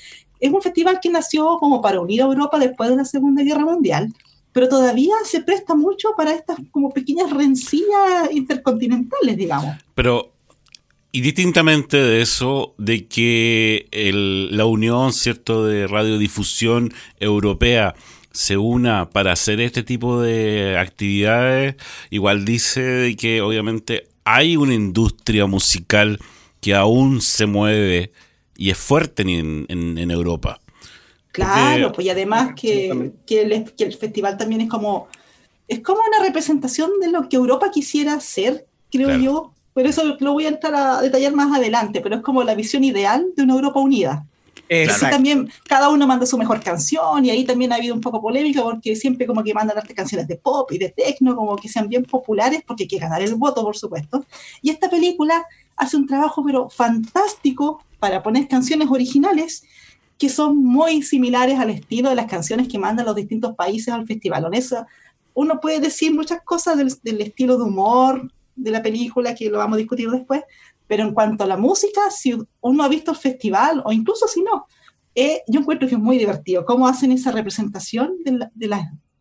es 0.40 0.52
un 0.52 0.62
festival 0.62 1.00
que 1.00 1.10
nació 1.10 1.58
como 1.58 1.80
para 1.80 2.00
unir 2.00 2.22
a 2.22 2.26
Europa 2.26 2.58
después 2.58 2.90
de 2.90 2.96
la 2.96 3.04
Segunda 3.04 3.42
Guerra 3.42 3.64
Mundial, 3.64 4.12
pero 4.54 4.68
todavía 4.68 5.14
se 5.24 5.42
presta 5.42 5.74
mucho 5.74 6.12
para 6.16 6.32
estas 6.32 6.56
como 6.70 6.90
pequeñas 6.90 7.30
rencillas 7.30 8.30
intercontinentales, 8.32 9.36
digamos. 9.36 9.76
Pero 9.94 10.32
y 11.12 11.20
distintamente 11.20 11.96
de 11.96 12.22
eso, 12.22 12.74
de 12.78 13.06
que 13.06 13.88
la 14.50 14.64
unión, 14.64 15.12
¿cierto?, 15.12 15.64
de 15.64 15.86
radiodifusión 15.86 16.92
europea 17.20 17.94
se 18.32 18.56
una 18.56 19.10
para 19.10 19.32
hacer 19.32 19.60
este 19.60 19.84
tipo 19.84 20.20
de 20.20 20.76
actividades, 20.76 21.76
igual 22.10 22.44
dice 22.44 23.14
que 23.16 23.42
obviamente 23.42 24.08
hay 24.24 24.56
una 24.56 24.74
industria 24.74 25.46
musical 25.46 26.18
que 26.60 26.74
aún 26.74 27.20
se 27.20 27.46
mueve 27.46 28.10
y 28.56 28.70
es 28.70 28.78
fuerte 28.78 29.22
en, 29.22 30.10
Europa. 30.10 30.60
Claro, 31.34 31.90
pues 31.90 32.06
y 32.06 32.10
además 32.10 32.52
que, 32.54 33.12
que, 33.26 33.42
el, 33.42 33.96
festival 33.96 34.36
también 34.36 34.60
es 34.60 34.68
como, 34.68 35.08
es 35.66 35.80
como 35.80 35.98
una 36.06 36.24
representación 36.24 36.92
de 37.00 37.10
lo 37.10 37.28
que 37.28 37.34
Europa 37.34 37.72
quisiera 37.72 38.20
ser, 38.20 38.66
creo 38.88 39.18
yo, 39.18 39.52
pero 39.74 39.88
eso 39.88 40.16
lo 40.20 40.32
voy 40.32 40.46
a 40.46 40.50
entrar 40.50 40.72
a 40.76 41.02
detallar 41.02 41.32
más 41.32 41.52
adelante, 41.52 42.00
pero 42.00 42.14
es 42.14 42.22
como 42.22 42.44
la 42.44 42.54
visión 42.54 42.84
ideal 42.84 43.26
de 43.36 43.42
una 43.42 43.54
Europa 43.54 43.80
unida. 43.80 44.24
Exacto. 44.68 45.10
también 45.10 45.50
cada 45.68 45.90
uno 45.90 46.06
manda 46.06 46.24
su 46.24 46.38
mejor 46.38 46.62
canción 46.62 47.24
y 47.24 47.30
ahí 47.30 47.44
también 47.44 47.72
ha 47.72 47.76
habido 47.76 47.94
un 47.94 48.00
poco 48.00 48.22
polémica 48.22 48.62
porque 48.62 48.96
siempre 48.96 49.26
como 49.26 49.42
que 49.44 49.52
mandan 49.52 49.76
arte 49.76 49.92
canciones 49.92 50.26
de 50.26 50.36
pop 50.36 50.72
y 50.72 50.78
de 50.78 50.88
techno 50.88 51.36
como 51.36 51.54
que 51.56 51.68
sean 51.68 51.86
bien 51.86 52.04
populares 52.04 52.62
porque 52.66 52.84
hay 52.84 52.88
que 52.88 52.98
ganar 52.98 53.20
el 53.20 53.34
voto 53.34 53.62
por 53.62 53.76
supuesto 53.76 54.24
y 54.62 54.70
esta 54.70 54.88
película 54.88 55.44
hace 55.76 55.98
un 55.98 56.06
trabajo 56.06 56.42
pero 56.42 56.70
fantástico 56.70 57.84
para 57.98 58.22
poner 58.22 58.48
canciones 58.48 58.88
originales 58.90 59.64
que 60.24 60.30
son 60.30 60.56
muy 60.56 61.02
similares 61.02 61.58
al 61.58 61.68
estilo 61.68 62.08
de 62.08 62.14
las 62.14 62.24
canciones 62.24 62.66
que 62.66 62.78
mandan 62.78 63.04
los 63.04 63.14
distintos 63.14 63.54
países 63.54 63.92
al 63.92 64.06
festival. 64.06 64.46
En 64.46 64.54
eso 64.54 64.86
uno 65.34 65.60
puede 65.60 65.80
decir 65.80 66.14
muchas 66.14 66.40
cosas 66.42 66.78
del, 66.78 66.94
del 67.02 67.20
estilo 67.20 67.58
de 67.58 67.64
humor, 67.64 68.32
de 68.56 68.70
la 68.70 68.82
película, 68.82 69.34
que 69.34 69.50
lo 69.50 69.58
vamos 69.58 69.74
a 69.74 69.80
discutir 69.80 70.10
después, 70.10 70.42
pero 70.86 71.02
en 71.02 71.12
cuanto 71.12 71.44
a 71.44 71.46
la 71.46 71.58
música, 71.58 72.10
si 72.10 72.38
uno 72.62 72.82
ha 72.82 72.88
visto 72.88 73.10
el 73.10 73.18
festival, 73.18 73.82
o 73.84 73.92
incluso 73.92 74.26
si 74.26 74.40
no, 74.40 74.66
eh, 75.14 75.42
yo 75.46 75.60
encuentro 75.60 75.86
que 75.86 75.96
es 75.96 76.00
muy 76.00 76.16
divertido 76.16 76.64
cómo 76.64 76.88
hacen 76.88 77.12
esa 77.12 77.30
representación 77.30 78.16
de, 78.24 78.48
de, 78.54 78.68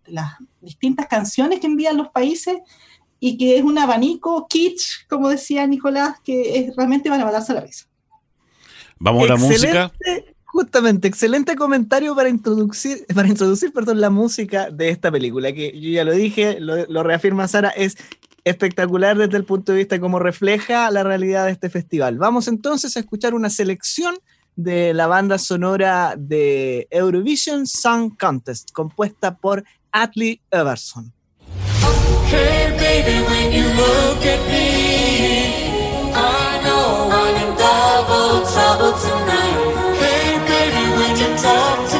las 0.06 0.32
distintas 0.62 1.08
canciones 1.08 1.60
que 1.60 1.68
envían 1.68 1.98
los 1.98 2.12
países 2.12 2.60
y 3.20 3.38
que 3.38 3.58
es 3.58 3.64
un 3.66 3.78
abanico 3.78 4.48
kitsch, 4.48 5.06
como 5.10 5.28
decía 5.28 5.68
Nicolás, 5.68 6.22
que 6.24 6.60
es, 6.60 6.76
realmente 6.78 7.10
van 7.10 7.20
a 7.20 7.26
matarse 7.26 7.52
a 7.52 7.56
la 7.56 7.62
risa. 7.62 7.88
Vamos 9.00 9.24
a 9.26 9.34
la 9.34 9.36
música. 9.36 9.92
Justamente, 10.54 11.08
excelente 11.08 11.56
comentario 11.56 12.16
para 12.16 12.30
introducir, 12.30 13.08
para 13.16 13.28
introducir 13.28 13.74
perdón, 13.74 14.00
la 14.00 14.12
música 14.12 14.70
de 14.70 14.90
esta 14.90 15.12
película, 15.12 15.52
que 15.52 15.72
yo 15.80 15.90
ya 15.90 16.04
lo 16.04 16.12
dije, 16.12 16.60
lo, 16.60 17.02
reafirma 17.02 17.48
Sara, 17.48 17.70
es 17.70 17.98
espectacular 18.44 19.18
desde 19.18 19.38
el 19.38 19.46
punto 19.46 19.72
de 19.72 19.80
vista 19.80 19.96
de 19.96 20.02
cómo 20.02 20.20
refleja 20.20 20.92
la 20.92 21.02
realidad 21.02 21.48
de 21.48 21.54
este 21.54 21.72
festival. 21.72 22.20
Vamos 22.20 22.48
entonces 22.48 22.96
a 22.96 23.00
escuchar 23.00 23.34
una 23.34 23.50
selección 23.50 24.14
de 24.56 24.94
la 24.94 25.08
banda 25.08 25.40
sonora 25.40 26.14
de 26.20 26.88
Eurovision 26.92 27.66
Song 27.66 28.16
Contest, 28.16 28.70
compuesta 28.74 29.36
por 29.36 29.64
Atlee 29.92 30.40
Everson. 30.52 31.12
Hey 32.30 32.70
baby, 32.78 33.26
when 33.28 33.52
you 33.52 33.66
look 33.74 34.24
at 34.24 34.48
me, 34.52 35.74
I 36.14 36.62
know 36.64 37.10
I'm 37.10 37.42
in 37.42 37.58
double. 37.58 39.23
Hey 41.44 41.50
baby, 41.50 41.93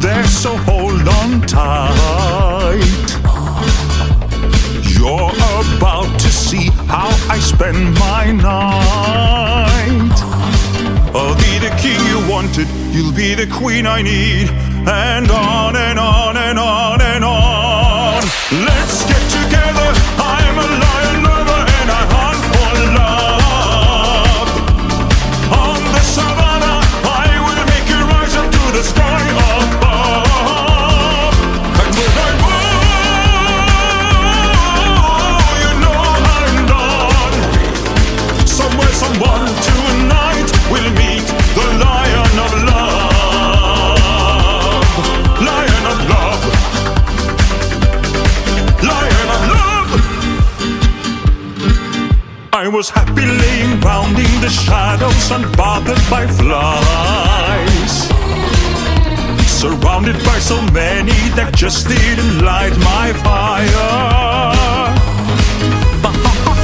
there, 0.00 0.24
so 0.24 0.56
hold 0.56 1.06
on 1.06 1.42
tight. 1.42 2.80
You're 4.96 5.30
about 5.76 6.18
to 6.20 6.28
see 6.28 6.70
how 6.88 7.10
I 7.28 7.38
spend 7.38 7.94
my 7.98 8.32
night. 8.32 10.16
I'll 11.14 11.36
be 11.36 11.58
the 11.58 11.74
king 11.80 12.00
you 12.06 12.18
wanted, 12.30 12.68
you'll 12.94 13.14
be 13.14 13.34
the 13.34 13.46
queen 13.46 13.86
I 13.86 14.02
need, 14.02 14.48
and 14.88 15.30
on 15.30 15.76
and 15.76 15.98
on 15.98 16.36
and 16.36 16.58
on 16.58 17.00
and 17.02 17.24
on. 17.24 18.22
Let's 18.52 19.04
get 19.04 19.22
together. 19.30 19.99
was 52.80 52.88
happy 52.88 53.26
laying 53.26 53.78
round 53.80 54.16
in 54.16 54.40
the 54.40 54.48
shadows, 54.48 55.28
unbothered 55.36 56.00
by 56.08 56.26
flies. 56.26 57.92
Surrounded 59.60 60.16
by 60.24 60.38
so 60.38 60.56
many 60.72 61.18
that 61.36 61.52
just 61.54 61.86
didn't 61.88 62.42
light 62.42 62.74
my 62.92 63.12
fire. 63.20 63.92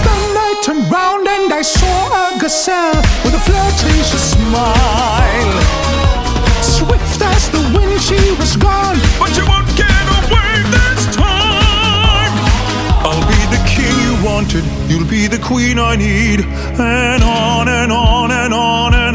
Then 0.06 0.30
I 0.48 0.50
turned 0.64 0.90
round 0.90 1.28
and 1.28 1.52
I 1.52 1.60
saw 1.60 1.98
a 2.24 2.40
gazelle 2.40 2.96
with 3.22 3.34
a 3.40 3.42
flirtatious 3.46 4.26
smile. 4.36 5.52
Swift 6.62 7.20
as 7.20 7.50
the 7.50 7.60
wind, 7.76 8.00
she 8.00 8.20
was 8.40 8.56
gone. 8.56 8.85
You'll 14.88 15.08
be 15.08 15.26
the 15.26 15.38
queen 15.38 15.78
I 15.78 15.96
need. 15.96 16.40
And 16.40 17.22
on 17.22 17.68
and 17.68 17.92
on 17.92 18.30
and 18.30 18.54
on 18.54 18.94
and 18.94 19.05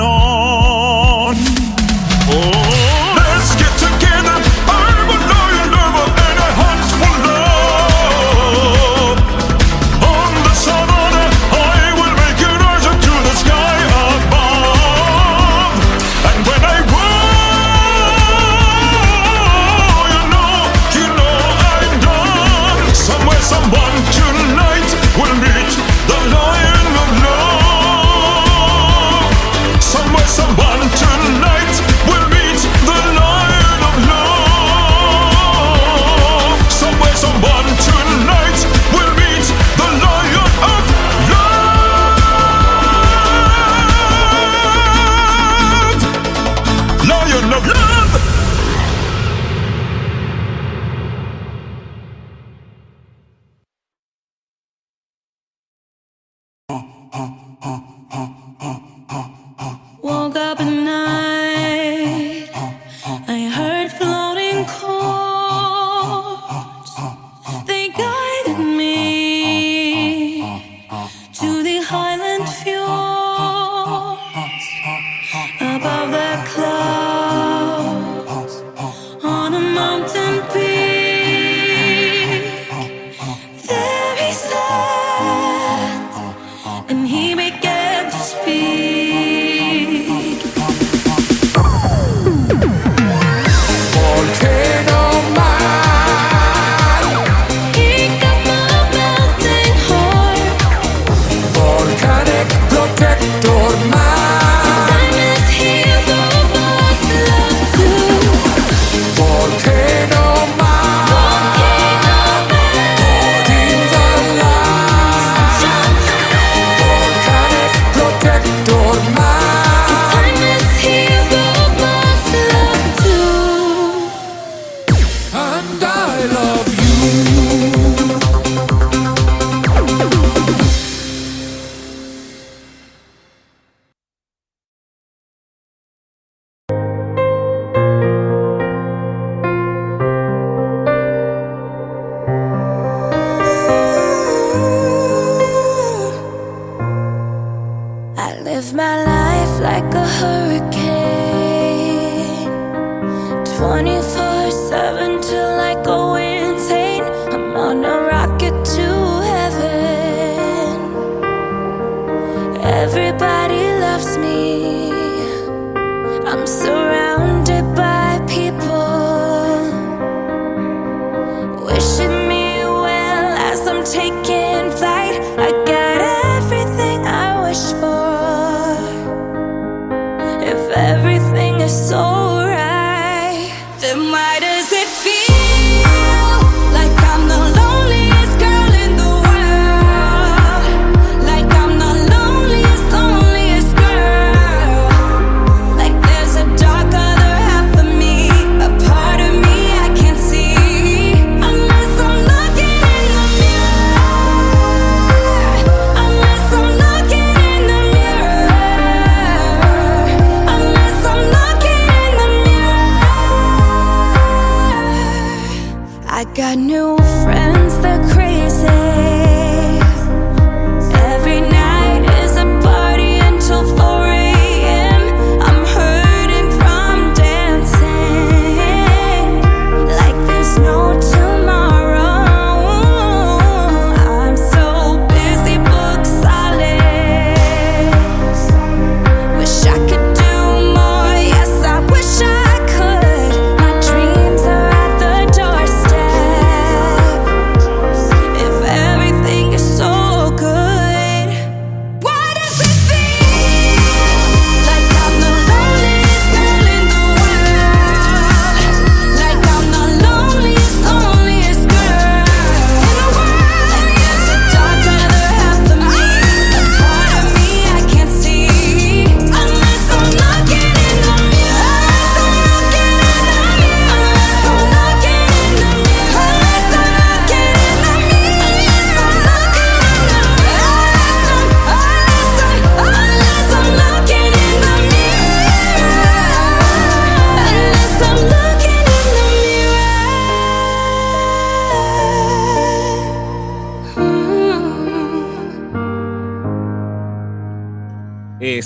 I 216.52 216.56
got 216.58 217.01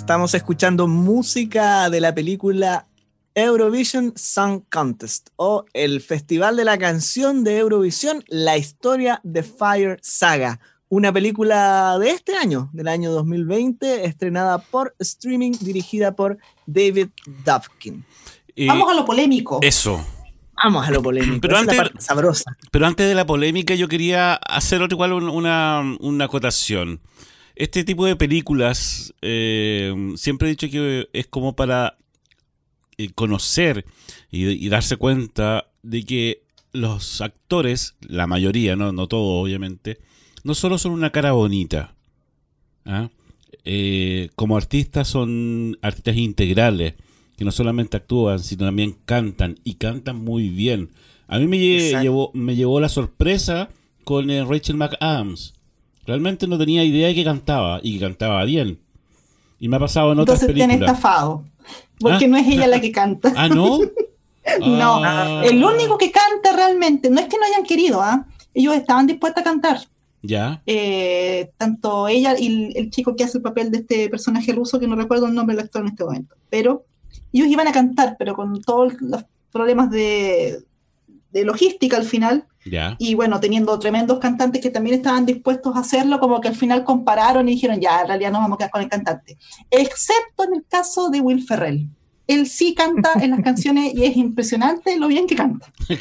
estamos 0.06 0.34
escuchando 0.36 0.88
música 0.88 1.90
de 1.90 2.00
la 2.00 2.14
película 2.14 2.86
Eurovision 3.34 4.14
Song 4.16 4.62
Contest 4.72 5.30
o 5.36 5.66
el 5.74 6.00
Festival 6.00 6.56
de 6.56 6.64
la 6.64 6.78
Canción 6.78 7.44
de 7.44 7.58
Eurovisión, 7.58 8.24
la 8.28 8.56
historia 8.56 9.20
de 9.24 9.42
Fire 9.44 9.98
Saga. 10.04 10.60
Una 10.90 11.12
película 11.12 11.98
de 12.00 12.12
este 12.12 12.36
año, 12.38 12.70
del 12.72 12.88
año 12.88 13.12
2020, 13.12 14.06
estrenada 14.06 14.60
por 14.60 14.96
streaming, 15.00 15.54
dirigida 15.60 16.16
por 16.16 16.38
David 16.68 17.08
Dubkin. 17.44 18.06
Eh, 18.56 18.68
Vamos 18.68 18.92
a 18.92 18.94
lo 18.94 19.04
polémico. 19.06 19.58
Eso. 19.64 20.06
Vamos 20.64 20.88
a 20.88 20.92
lo 20.92 21.02
polémico. 21.02 21.42
Pero 21.42 21.56
esa 21.56 21.62
es 21.62 21.66
la 21.68 21.72
antes- 21.74 21.92
parte 21.92 22.06
sabrosa. 22.06 22.58
Pero 22.72 22.86
antes 22.86 23.08
de 23.10 23.16
la 23.16 23.26
polémica, 23.26 23.74
yo 23.74 23.88
quería 23.88 24.36
hacer 24.36 24.82
otra 24.84 24.96
igual 24.96 25.14
un- 25.14 25.30
una, 25.30 25.82
una 26.00 26.26
acotación. 26.26 27.02
Este 27.56 27.84
tipo 27.84 28.06
de 28.06 28.16
películas, 28.16 29.14
eh, 29.22 29.94
siempre 30.18 30.48
he 30.48 30.52
dicho 30.52 30.70
que 30.70 31.08
es 31.14 31.28
como 31.28 31.56
para 31.56 31.98
eh, 32.98 33.10
conocer 33.14 33.86
y, 34.30 34.48
y 34.48 34.70
darse 34.70 34.98
cuenta 34.98 35.70
de 35.82 36.04
que 36.04 36.44
los 36.76 37.22
actores, 37.22 37.96
la 38.02 38.28
mayoría, 38.28 38.76
no, 38.76 38.92
no 38.92 39.08
todos 39.08 39.42
obviamente, 39.42 40.00
no 40.44 40.54
solo 40.54 40.78
son 40.78 40.92
una 40.92 41.12
cara 41.12 41.32
bonita. 41.32 41.96
¿ah? 42.86 43.10
Eh, 43.64 44.30
como 44.36 44.58
artistas 44.58 45.08
son 45.08 45.78
artistas 45.82 46.18
integrales, 46.18 46.94
que 47.38 47.46
no 47.46 47.52
solamente 47.52 47.98
actúan, 47.98 48.40
sino 48.40 48.66
también 48.66 48.96
cantan 49.06 49.60
y 49.64 49.76
cantan 49.76 50.18
muy 50.18 50.50
bien. 50.50 50.92
A 51.28 51.40
mí 51.40 51.48
me, 51.48 51.58
llevó, 51.58 52.32
me 52.34 52.56
llevó 52.56 52.80
la 52.80 52.90
sorpresa 52.90 53.70
con 54.04 54.28
Rachel 54.48 54.78
McAdams. 54.78 55.54
Realmente 56.06 56.48
no 56.48 56.58
tenía 56.58 56.84
idea 56.84 57.08
de 57.08 57.16
que 57.16 57.24
cantaba 57.24 57.80
y 57.82 57.94
que 57.98 58.06
cantaba 58.06 58.44
bien. 58.46 58.80
Y 59.60 59.68
me 59.70 59.78
ha 59.78 59.80
pasado 59.80 60.12
en 60.12 60.20
otras 60.20 60.42
Entonces 60.44 60.66
películas. 60.68 60.90
estafado. 60.92 61.44
Porque 62.00 62.26
Ah. 62.26 62.28
no 62.28 62.38
es 62.38 62.48
ella 62.48 62.68
la 62.68 62.80
que 62.82 62.92
canta. 62.92 63.32
Ah, 63.36 63.48
¿no? 63.50 63.80
No, 64.60 65.02
Ah. 65.04 65.42
el 65.44 65.64
único 65.64 65.98
que 65.98 66.12
canta 66.12 66.56
realmente, 66.56 67.10
no 67.10 67.20
es 67.20 67.28
que 67.28 67.38
no 67.38 67.46
hayan 67.46 67.64
querido, 67.64 68.02
¿ah? 68.04 68.28
ellos 68.54 68.76
estaban 68.76 69.08
dispuestos 69.08 69.42
a 69.42 69.44
cantar. 69.44 69.80
Ya. 70.22 70.62
Eh, 70.68 71.50
tanto 71.58 72.08
ella 72.08 72.36
y 72.40 72.48
el, 72.48 72.78
el 72.78 72.90
chico 72.92 73.16
que 73.16 73.24
hace 73.24 73.38
el 73.40 73.44
papel 73.44 73.72
de 73.72 73.80
este 73.80 74.10
personaje 74.10 74.52
ruso, 74.54 74.80
que 74.80 74.88
no 74.88 74.96
recuerdo 74.96 75.26
el 75.28 75.34
nombre 75.34 75.56
del 75.56 75.66
actor 75.66 75.82
en 75.82 75.88
este 75.90 76.04
momento. 76.04 76.36
Pero 76.50 76.86
ellos 77.34 77.48
iban 77.48 77.68
a 77.68 77.72
cantar, 77.72 78.16
pero 78.20 78.36
con 78.36 78.62
todos 78.62 78.94
los 79.02 79.24
problemas 79.52 79.90
de, 79.90 80.60
de 81.40 81.44
logística 81.46 81.98
al 81.98 82.06
final, 82.06 82.46
Ya. 82.66 82.96
y 82.98 83.14
bueno, 83.14 83.40
teniendo 83.42 83.78
tremendos 83.78 84.20
cantantes 84.20 84.62
que 84.62 84.70
también 84.70 84.96
estaban 84.96 85.26
dispuestos 85.26 85.76
a 85.76 85.80
hacerlo, 85.80 86.20
como 86.20 86.40
que 86.40 86.48
al 86.48 86.56
final 86.56 86.86
compararon 86.86 87.48
y 87.50 87.52
dijeron, 87.52 87.80
ya, 87.82 88.02
en 88.02 88.08
realidad 88.08 88.32
nos 88.32 88.42
vamos 88.42 88.56
a 88.56 88.58
quedar 88.60 88.72
con 88.72 88.82
el 88.82 88.90
cantante. 88.90 89.38
Excepto 89.70 90.46
en 90.46 90.56
el 90.56 90.66
caso 90.68 91.10
de 91.10 91.20
Will 91.20 91.44
Ferrell. 91.44 91.90
Él 92.28 92.48
sí 92.48 92.74
canta 92.74 93.12
en 93.22 93.32
las 93.32 93.42
canciones 93.42 93.94
y 93.94 94.04
es 94.06 94.18
impresionante 94.18 94.98
lo 94.98 95.08
bien 95.08 95.28
que 95.28 95.36
canta. 95.36 95.72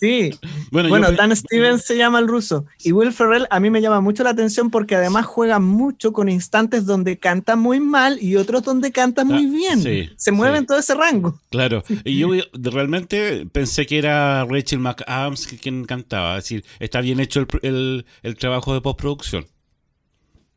Sí, 0.00 0.30
Bueno, 0.72 0.88
Bueno, 0.88 1.10
yo- 1.10 1.16
Dan 1.16 1.34
Stevens 1.36 1.84
se 1.84 1.96
llama 1.96 2.18
el 2.18 2.26
ruso. 2.26 2.66
Y 2.82 2.90
Will 2.92 3.12
Ferrell 3.12 3.46
a 3.50 3.60
mí 3.60 3.70
me 3.70 3.80
llama 3.80 4.00
mucho 4.00 4.24
la 4.24 4.30
atención 4.30 4.70
porque 4.70 4.96
además 4.96 5.26
juega 5.26 5.60
mucho 5.60 6.12
con 6.12 6.28
instantes 6.28 6.84
donde 6.86 7.18
canta 7.18 7.54
muy 7.54 7.78
mal 7.78 8.18
y 8.20 8.34
otros 8.36 8.64
donde 8.64 8.90
canta 8.90 9.24
muy 9.24 9.44
Ah, 9.46 9.50
bien. 9.50 9.82
sí, 9.82 10.10
se 10.16 10.32
mueve 10.32 10.56
sí. 10.56 10.58
en 10.60 10.66
todo 10.66 10.78
ese 10.78 10.94
rango. 10.94 11.40
Claro, 11.50 11.84
y 12.04 12.18
yo 12.18 12.28
realmente 12.54 13.46
pensé 13.52 13.86
que 13.86 13.98
era 13.98 14.44
Rachel 14.46 14.80
McAdams 14.80 15.46
quien 15.46 15.84
cantaba. 15.84 16.36
Es 16.38 16.44
decir, 16.44 16.64
está 16.80 17.00
bien 17.00 17.20
hecho 17.20 17.40
el, 17.40 17.46
el- 17.62 18.06
el 18.24 18.36
trabajo 18.36 18.74
de 18.74 18.80
postproducción. 18.80 19.46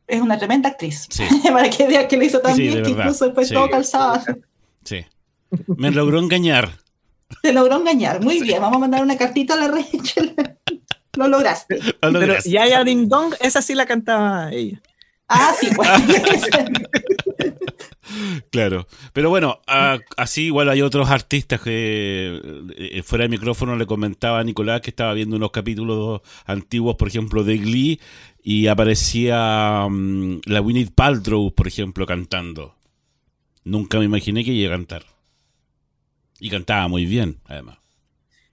Es 0.08 0.20
una 0.22 0.38
tremenda 0.38 0.70
actriz. 0.70 1.06
Sí. 1.10 1.22
Para 1.44 1.68
que 1.70 1.86
vean 1.86 2.08
que 2.08 2.16
lo 2.16 2.24
hizo 2.24 2.40
tan 2.40 2.56
Sí, 2.56 2.62
bien 2.62 2.82
que 2.82 2.90
incluso 2.90 3.26
después 3.26 3.48
Sí. 3.48 3.54
todo 3.54 3.68
calzado. 3.70 4.20
Sí. 4.88 5.04
Me 5.76 5.90
logró 5.90 6.18
engañar. 6.18 6.70
Te 7.42 7.52
logró 7.52 7.76
engañar. 7.76 8.22
Muy 8.22 8.40
bien, 8.42 8.60
vamos 8.60 8.76
a 8.76 8.80
mandar 8.80 9.02
una 9.02 9.16
cartita 9.18 9.54
a 9.54 9.56
la 9.58 9.68
Rachel. 9.68 10.34
lo 11.16 11.28
lograste. 11.28 11.78
Lo 11.82 11.92
Pero 12.00 12.12
lograste. 12.12 12.50
Yaya 12.50 12.84
Ding 12.84 13.08
Dong, 13.08 13.34
esa 13.40 13.60
sí 13.62 13.74
la 13.74 13.84
cantaba 13.86 14.50
ella. 14.52 14.80
Ah, 15.28 15.52
sí, 15.60 15.68
pues. 15.76 15.88
Claro. 18.50 18.86
Pero 19.12 19.28
bueno, 19.28 19.60
a- 19.66 19.98
así 20.16 20.44
igual 20.46 20.70
hay 20.70 20.80
otros 20.80 21.10
artistas 21.10 21.60
que 21.60 22.40
eh, 22.76 23.02
fuera 23.02 23.24
de 23.24 23.28
micrófono 23.28 23.76
le 23.76 23.84
comentaba 23.84 24.38
a 24.40 24.44
Nicolás 24.44 24.80
que 24.80 24.88
estaba 24.90 25.12
viendo 25.12 25.36
unos 25.36 25.50
capítulos 25.50 26.22
antiguos, 26.46 26.96
por 26.96 27.08
ejemplo, 27.08 27.44
de 27.44 27.58
Glee 27.58 28.00
y 28.42 28.66
aparecía 28.68 29.86
mm, 29.90 30.40
la 30.46 30.60
Winnie 30.62 30.88
Paltrow, 30.94 31.52
por 31.54 31.68
ejemplo, 31.68 32.06
cantando. 32.06 32.76
Nunca 33.68 33.98
me 33.98 34.04
imaginé 34.06 34.44
que 34.44 34.52
iba 34.52 34.72
a 34.74 34.76
cantar. 34.76 35.04
Y 36.40 36.50
cantaba 36.50 36.88
muy 36.88 37.04
bien, 37.04 37.38
además. 37.46 37.78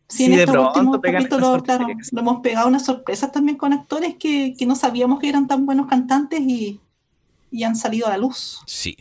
Sí, 0.08 0.25
en 0.25 0.32
Sí, 0.32 0.36
de 0.38 0.43
estos 0.43 0.67
últimos 0.67 0.99
capítulos, 1.01 1.63
claro, 1.63 1.88
lo 2.12 2.19
hemos 2.21 2.41
pegado 2.41 2.67
unas 2.67 2.86
sorpresas 2.86 3.32
también 3.32 3.58
con 3.58 3.73
actores 3.73 4.15
que, 4.19 4.54
que 4.58 4.65
no 4.65 4.75
sabíamos 4.75 5.19
que 5.19 5.30
eran 5.30 5.47
tan 5.47 5.65
buenos 5.65 5.88
cantantes 5.88 6.41
y, 6.41 6.80
y 7.51 7.63
han 7.63 7.75
salido 7.75 8.08
a 8.08 8.12
la 8.12 8.17
luz. 8.17 8.60
Sí. 8.67 8.97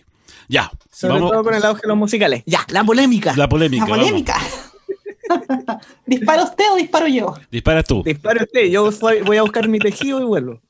Ya. 0.48 0.70
Sobre 0.90 1.14
vamos. 1.14 1.31
todo 1.31 1.44
con 1.44 1.55
el 1.55 1.64
auge 1.64 1.83
de 1.83 1.88
los 1.88 1.96
musicales. 1.96 2.42
Ya, 2.46 2.64
la 2.68 2.85
polémica. 2.85 3.35
La 3.37 3.48
polémica. 3.48 3.87
La 3.87 3.96
polémica. 3.96 4.37
¿Dispara 6.07 6.44
usted 6.44 6.64
o 6.72 6.77
disparo 6.77 7.07
yo? 7.09 7.35
Dispara 7.50 7.83
tú. 7.83 8.03
Dispare 8.03 8.44
usted, 8.44 8.66
yo 8.66 8.90
voy, 9.00 9.22
voy 9.22 9.37
a 9.38 9.42
buscar 9.42 9.68
mi 9.68 9.79
tejido 9.79 10.20
y 10.20 10.24
vuelvo. 10.24 10.61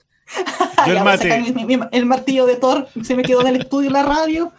Yo 0.87 0.93
el 0.93 1.05
mate. 1.05 1.29
sacar 1.29 1.55
mi- 1.55 1.65
mi- 1.77 1.85
el 1.93 2.07
martillo 2.07 2.47
de 2.47 2.57
Thor 2.57 2.89
se 3.03 3.15
me 3.15 3.23
quedó 3.23 3.41
en 3.43 3.49
el 3.49 3.57
estudio 3.57 3.89
en 3.89 3.93
la 3.93 4.03
radio. 4.03 4.53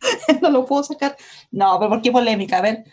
no 0.42 0.50
lo 0.50 0.64
puedo 0.66 0.82
sacar. 0.82 1.16
No, 1.50 1.78
pero 1.78 1.90
¿por 1.90 2.02
qué 2.02 2.12
polémica? 2.12 2.58
A 2.58 2.62
ver, 2.62 2.84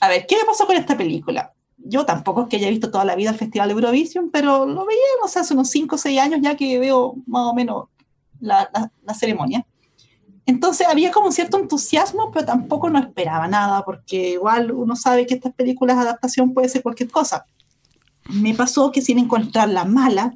a 0.00 0.08
ver, 0.08 0.26
¿qué 0.26 0.36
me 0.36 0.44
pasó 0.44 0.66
con 0.66 0.76
esta 0.76 0.96
película? 0.96 1.52
Yo 1.76 2.04
tampoco 2.06 2.42
es 2.42 2.48
que 2.48 2.56
haya 2.56 2.70
visto 2.70 2.90
toda 2.90 3.04
la 3.04 3.14
vida 3.16 3.30
el 3.30 3.36
Festival 3.36 3.68
de 3.68 3.74
Eurovision, 3.74 4.30
pero 4.30 4.66
lo 4.66 4.86
veía, 4.86 5.00
no 5.20 5.28
sé, 5.28 5.40
hace 5.40 5.54
unos 5.54 5.70
5 5.70 5.96
o 5.96 5.98
6 5.98 6.18
años 6.20 6.40
ya 6.42 6.56
que 6.56 6.78
veo 6.78 7.14
más 7.26 7.42
o 7.46 7.54
menos 7.54 7.86
la, 8.40 8.68
la- 8.72 8.90
la 9.02 9.14
ceremonia. 9.14 9.66
Entonces 10.46 10.86
había 10.88 11.10
como 11.10 11.32
cierto 11.32 11.58
entusiasmo, 11.58 12.30
pero 12.30 12.44
tampoco 12.46 12.90
no 12.90 12.98
esperaba 12.98 13.48
nada, 13.48 13.84
porque 13.84 14.30
igual 14.32 14.72
uno 14.72 14.94
sabe 14.96 15.26
que 15.26 15.34
estas 15.34 15.54
películas 15.54 15.96
de 15.96 16.02
adaptación 16.02 16.52
puede 16.52 16.68
ser 16.68 16.82
cualquier 16.82 17.10
cosa. 17.10 17.46
Me 18.30 18.54
pasó 18.54 18.92
que 18.92 19.02
sin 19.02 19.18
encontrarla 19.18 19.84
mala, 19.84 20.34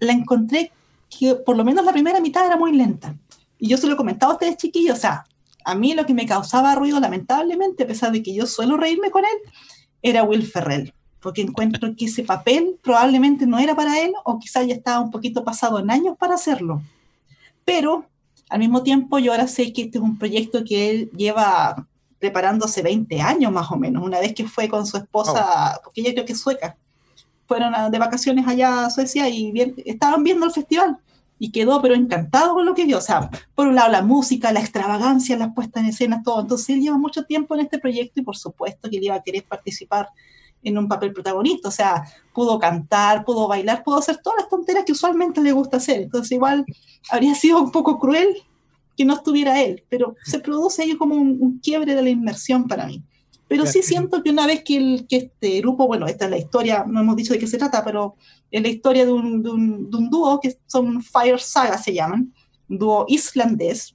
la 0.00 0.12
encontré 0.12 0.72
que 1.10 1.34
por 1.36 1.56
lo 1.56 1.64
menos 1.64 1.84
la 1.84 1.92
primera 1.92 2.20
mitad 2.20 2.46
era 2.46 2.56
muy 2.56 2.72
lenta. 2.72 3.14
Y 3.62 3.68
yo 3.68 3.76
se 3.76 3.86
lo 3.86 3.96
comentaba 3.96 4.32
a 4.32 4.34
ustedes, 4.34 4.56
chiquillos, 4.56 4.98
o 4.98 5.00
sea, 5.00 5.24
a 5.64 5.74
mí 5.76 5.94
lo 5.94 6.04
que 6.04 6.14
me 6.14 6.26
causaba 6.26 6.74
ruido, 6.74 6.98
lamentablemente, 6.98 7.84
a 7.84 7.86
pesar 7.86 8.10
de 8.10 8.20
que 8.20 8.34
yo 8.34 8.44
suelo 8.44 8.76
reírme 8.76 9.12
con 9.12 9.22
él, 9.24 9.52
era 10.02 10.24
Will 10.24 10.44
Ferrell. 10.44 10.92
porque 11.20 11.42
encuentro 11.42 11.94
que 11.96 12.06
ese 12.06 12.24
papel 12.24 12.80
probablemente 12.82 13.46
no 13.46 13.60
era 13.60 13.76
para 13.76 14.00
él 14.00 14.12
o 14.24 14.40
quizás 14.40 14.66
ya 14.66 14.74
estaba 14.74 14.98
un 14.98 15.12
poquito 15.12 15.44
pasado 15.44 15.78
en 15.78 15.88
años 15.92 16.16
para 16.18 16.34
hacerlo. 16.34 16.82
Pero 17.64 18.04
al 18.48 18.58
mismo 18.58 18.82
tiempo 18.82 19.20
yo 19.20 19.30
ahora 19.30 19.46
sé 19.46 19.72
que 19.72 19.82
este 19.82 19.98
es 19.98 20.02
un 20.04 20.18
proyecto 20.18 20.64
que 20.64 20.90
él 20.90 21.10
lleva 21.16 21.86
preparándose 22.18 22.82
20 22.82 23.20
años 23.20 23.52
más 23.52 23.70
o 23.70 23.76
menos, 23.76 24.02
una 24.04 24.18
vez 24.18 24.34
que 24.34 24.48
fue 24.48 24.68
con 24.68 24.84
su 24.84 24.96
esposa, 24.96 25.80
porque 25.84 26.00
ella 26.00 26.12
creo 26.12 26.24
que 26.24 26.32
es 26.32 26.40
sueca, 26.40 26.76
fueron 27.46 27.72
de 27.92 27.98
vacaciones 28.00 28.44
allá 28.48 28.86
a 28.86 28.90
Suecia 28.90 29.28
y 29.28 29.52
bien- 29.52 29.76
estaban 29.84 30.24
viendo 30.24 30.44
el 30.44 30.50
festival 30.52 30.98
y 31.42 31.50
quedó 31.50 31.82
pero 31.82 31.96
encantado 31.96 32.54
con 32.54 32.64
lo 32.64 32.72
que 32.72 32.84
vio. 32.84 32.98
O 32.98 33.00
sea, 33.00 33.28
por 33.56 33.66
un 33.66 33.74
lado 33.74 33.90
la 33.90 34.02
música, 34.02 34.52
la 34.52 34.60
extravagancia, 34.60 35.36
las 35.36 35.52
puestas 35.52 35.82
en 35.82 35.88
escena, 35.88 36.22
todo. 36.22 36.42
Entonces 36.42 36.68
él 36.70 36.80
lleva 36.80 36.98
mucho 36.98 37.24
tiempo 37.24 37.56
en 37.56 37.62
este 37.62 37.80
proyecto 37.80 38.20
y 38.20 38.22
por 38.22 38.36
supuesto 38.36 38.88
que 38.88 38.98
él 38.98 39.02
iba 39.02 39.16
a 39.16 39.22
querer 39.24 39.42
participar 39.42 40.10
en 40.62 40.78
un 40.78 40.86
papel 40.86 41.12
protagonista. 41.12 41.66
O 41.66 41.72
sea, 41.72 42.04
pudo 42.32 42.60
cantar, 42.60 43.24
pudo 43.24 43.48
bailar, 43.48 43.82
pudo 43.82 43.98
hacer 43.98 44.18
todas 44.18 44.42
las 44.42 44.48
tonteras 44.48 44.84
que 44.84 44.92
usualmente 44.92 45.40
le 45.40 45.50
gusta 45.50 45.78
hacer. 45.78 46.02
Entonces 46.02 46.30
igual 46.30 46.64
habría 47.10 47.34
sido 47.34 47.60
un 47.60 47.72
poco 47.72 47.98
cruel 47.98 48.28
que 48.96 49.04
no 49.04 49.14
estuviera 49.14 49.60
él, 49.60 49.82
pero 49.88 50.14
se 50.22 50.38
produce 50.38 50.82
ahí 50.82 50.96
como 50.96 51.16
un, 51.16 51.38
un 51.40 51.58
quiebre 51.58 51.96
de 51.96 52.02
la 52.02 52.10
inmersión 52.10 52.68
para 52.68 52.86
mí. 52.86 53.02
Pero 53.52 53.66
sí 53.66 53.82
siento 53.82 54.22
que 54.22 54.30
una 54.30 54.46
vez 54.46 54.62
que, 54.64 54.76
el, 54.76 55.06
que 55.08 55.16
este 55.16 55.60
grupo, 55.60 55.86
bueno, 55.86 56.06
esta 56.06 56.24
es 56.24 56.30
la 56.30 56.38
historia, 56.38 56.84
no 56.86 57.00
hemos 57.00 57.16
dicho 57.16 57.32
de 57.32 57.38
qué 57.38 57.46
se 57.46 57.58
trata, 57.58 57.84
pero 57.84 58.16
es 58.50 58.62
la 58.62 58.68
historia 58.68 59.04
de 59.04 59.12
un, 59.12 59.42
de 59.42 59.50
un, 59.50 59.90
de 59.90 59.96
un 59.96 60.10
dúo 60.10 60.40
que 60.40 60.56
son 60.66 61.02
Fire 61.02 61.38
Saga, 61.38 61.78
se 61.78 61.92
llaman, 61.92 62.32
un 62.68 62.78
dúo 62.78 63.04
islandés, 63.08 63.94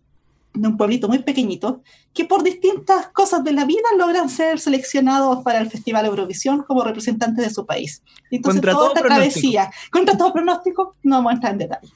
de 0.54 0.68
un 0.68 0.78
pueblito 0.78 1.08
muy 1.08 1.20
pequeñito, 1.20 1.82
que 2.14 2.26
por 2.26 2.44
distintas 2.44 3.08
cosas 3.10 3.44
de 3.44 3.54
la 3.54 3.66
vida 3.66 3.88
logran 3.98 4.30
ser 4.30 4.60
seleccionados 4.60 5.44
para 5.44 5.60
el 5.60 5.70
Festival 5.70 6.06
Eurovisión 6.06 6.64
como 6.64 6.84
representantes 6.84 7.46
de 7.46 7.54
su 7.54 7.66
país. 7.66 8.02
Entonces, 8.32 8.62
Contra 8.62 8.74
toda 8.74 8.88
esta 8.90 9.02
pronóstico. 9.02 9.30
travesía, 9.42 9.72
contra 9.92 10.18
todo 10.18 10.34
pronóstico, 10.34 10.96
no 11.04 11.18
vamos 11.18 11.32
a 11.32 11.36
entrar 11.36 11.54
en 11.54 11.60
detalle. 11.60 11.88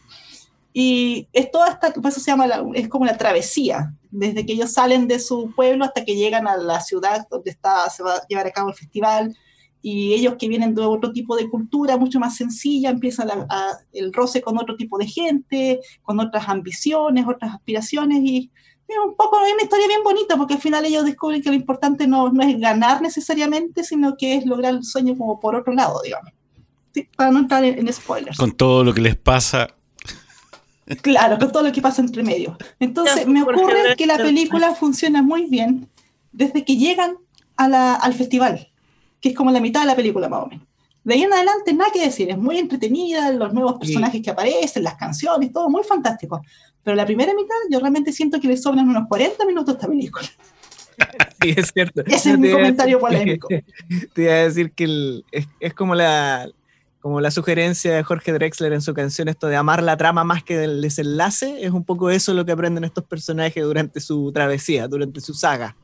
Y 0.74 1.28
es 1.34 1.52
toda 1.52 1.70
esta, 1.70 1.92
por 1.94 2.08
eso 2.08 2.20
se 2.22 2.32
llama, 2.32 2.48
la- 2.48 2.64
es 2.76 2.88
como 2.88 3.04
una 3.04 3.18
travesía, 3.18 3.94
desde 4.10 4.46
que 4.46 4.54
ellos 4.54 4.72
salen 4.72 5.08
de 5.08 5.20
su 5.20 5.52
pueblo 5.56 5.84
hasta 5.86 6.06
que 6.06 6.16
llegan 6.16 6.48
a 6.48 6.56
la 6.58 6.80
ciudad 6.80 7.28
donde 7.30 7.52
está, 7.52 7.90
se 7.90 8.04
va 8.04 8.16
a 8.16 8.28
llevar 8.28 8.48
a 8.48 8.52
cabo 8.52 8.70
el 8.70 8.76
festival, 8.76 9.36
y 9.82 10.14
ellos 10.14 10.36
que 10.38 10.48
vienen 10.48 10.76
de 10.76 10.84
otro 10.84 11.12
tipo 11.12 11.36
de 11.36 11.50
cultura, 11.50 11.98
mucho 11.98 12.20
más 12.20 12.36
sencilla, 12.36 12.90
empiezan 12.92 13.32
a- 13.32 13.48
a- 13.50 13.78
el 13.92 14.14
roce 14.14 14.42
con 14.42 14.58
otro 14.58 14.76
tipo 14.78 14.98
de 14.98 15.08
gente, 15.08 15.80
con 16.04 16.20
otras 16.20 16.48
ambiciones, 16.48 17.26
otras 17.28 17.54
aspiraciones, 17.56 18.20
y 18.24 18.52
es 18.88 18.96
un 19.06 19.16
poco, 19.16 19.38
es 19.46 19.54
una 19.54 19.64
historia 19.64 19.88
bien 19.88 20.04
bonita, 20.04 20.38
porque 20.38 20.54
al 20.54 20.62
final 20.62 20.86
ellos 20.86 21.04
descubren 21.06 21.42
que 21.42 21.50
lo 21.50 21.56
importante 21.56 22.08
no, 22.08 22.30
no 22.32 22.44
es 22.44 22.60
ganar 22.60 23.02
necesariamente, 23.02 23.84
sino 23.84 24.16
que 24.18 24.36
es 24.36 24.46
lograr 24.46 24.74
el 24.76 24.84
sueño 24.84 25.18
como 25.18 25.40
por 25.40 25.56
otro 25.56 25.74
lado, 25.74 26.02
digamos. 26.04 26.32
Sí, 26.94 27.08
para 27.16 27.32
no 27.32 27.40
entrar 27.40 27.64
en, 27.64 27.80
en 27.80 27.92
spoilers. 27.94 28.38
Con 28.38 28.52
todo 28.52 28.84
lo 28.84 28.94
que 28.94 29.02
les 29.02 29.16
pasa. 29.16 29.68
Claro, 31.02 31.38
con 31.40 31.52
todo 31.52 31.64
lo 31.64 31.72
que 31.72 31.82
pasa 31.82 32.02
entre 32.02 32.24
medio. 32.24 32.58
Entonces, 32.80 33.26
me 33.28 33.42
ocurre 33.44 33.96
que 33.98 34.06
la 34.06 34.18
película 34.18 34.76
funciona 34.76 35.22
muy 35.22 35.46
bien 35.46 35.88
desde 36.32 36.64
que 36.66 36.78
llegan 36.78 37.18
a 37.58 37.68
la- 37.68 37.96
al 37.96 38.14
festival, 38.14 38.70
que 39.20 39.30
es 39.30 39.36
como 39.36 39.52
la 39.52 39.60
mitad 39.60 39.82
de 39.82 39.88
la 39.88 39.96
película 39.96 40.28
más 40.30 40.44
o 40.44 40.48
menos. 40.48 40.66
De 41.04 41.14
ahí 41.16 41.24
en 41.24 41.34
adelante, 41.34 41.74
nada 41.74 41.92
que 41.92 42.00
decir, 42.06 42.30
es 42.30 42.38
muy 42.38 42.60
entretenida, 42.60 43.32
los 43.32 43.54
nuevos 43.54 43.80
personajes 43.80 44.22
que 44.22 44.30
aparecen, 44.30 44.84
las 44.84 44.96
canciones, 44.96 45.52
todo 45.52 45.70
muy 45.70 45.84
fantástico. 45.84 46.42
Pero 46.84 46.96
la 46.96 47.06
primera 47.06 47.34
mitad, 47.34 47.56
yo 47.72 47.80
realmente 47.80 48.12
siento 48.12 48.40
que 48.40 48.48
le 48.48 48.58
sobran 48.58 48.88
unos 48.88 49.08
40 49.08 49.46
minutos 49.46 49.74
a 49.74 49.78
esta 49.78 49.88
película. 49.88 50.28
Sí, 51.42 51.54
es 51.58 51.72
cierto. 51.74 52.04
Ese 52.06 52.32
es 52.34 52.38
mi 52.38 52.52
comentario 52.52 52.98
decir- 53.00 53.08
polémico. 53.10 53.48
Te 54.14 54.22
iba 54.22 54.34
a 54.34 54.44
decir 54.44 54.72
que 54.74 54.84
el- 54.84 55.26
es, 55.32 55.48
es 55.60 55.74
como 55.74 55.96
la 55.96 56.48
como 57.02 57.20
la 57.20 57.32
sugerencia 57.32 57.96
de 57.96 58.04
Jorge 58.04 58.32
Drexler 58.32 58.74
en 58.74 58.82
su 58.82 58.94
canción, 58.94 59.28
esto 59.28 59.48
de 59.48 59.56
amar 59.56 59.82
la 59.82 59.98
trama 59.98 60.24
más 60.24 60.44
que 60.44 60.64
el 60.64 60.82
desenlace, 60.82 61.66
es 61.66 61.72
un 61.72 61.84
poco 61.84 62.12
eso 62.12 62.34
lo 62.34 62.46
que 62.46 62.52
aprenden 62.52 62.84
estos 62.84 63.04
personajes 63.04 63.64
durante 63.64 64.00
su 64.00 64.32
travesía, 64.32 64.88
durante 64.88 65.20
su 65.20 65.34
saga. 65.34 65.76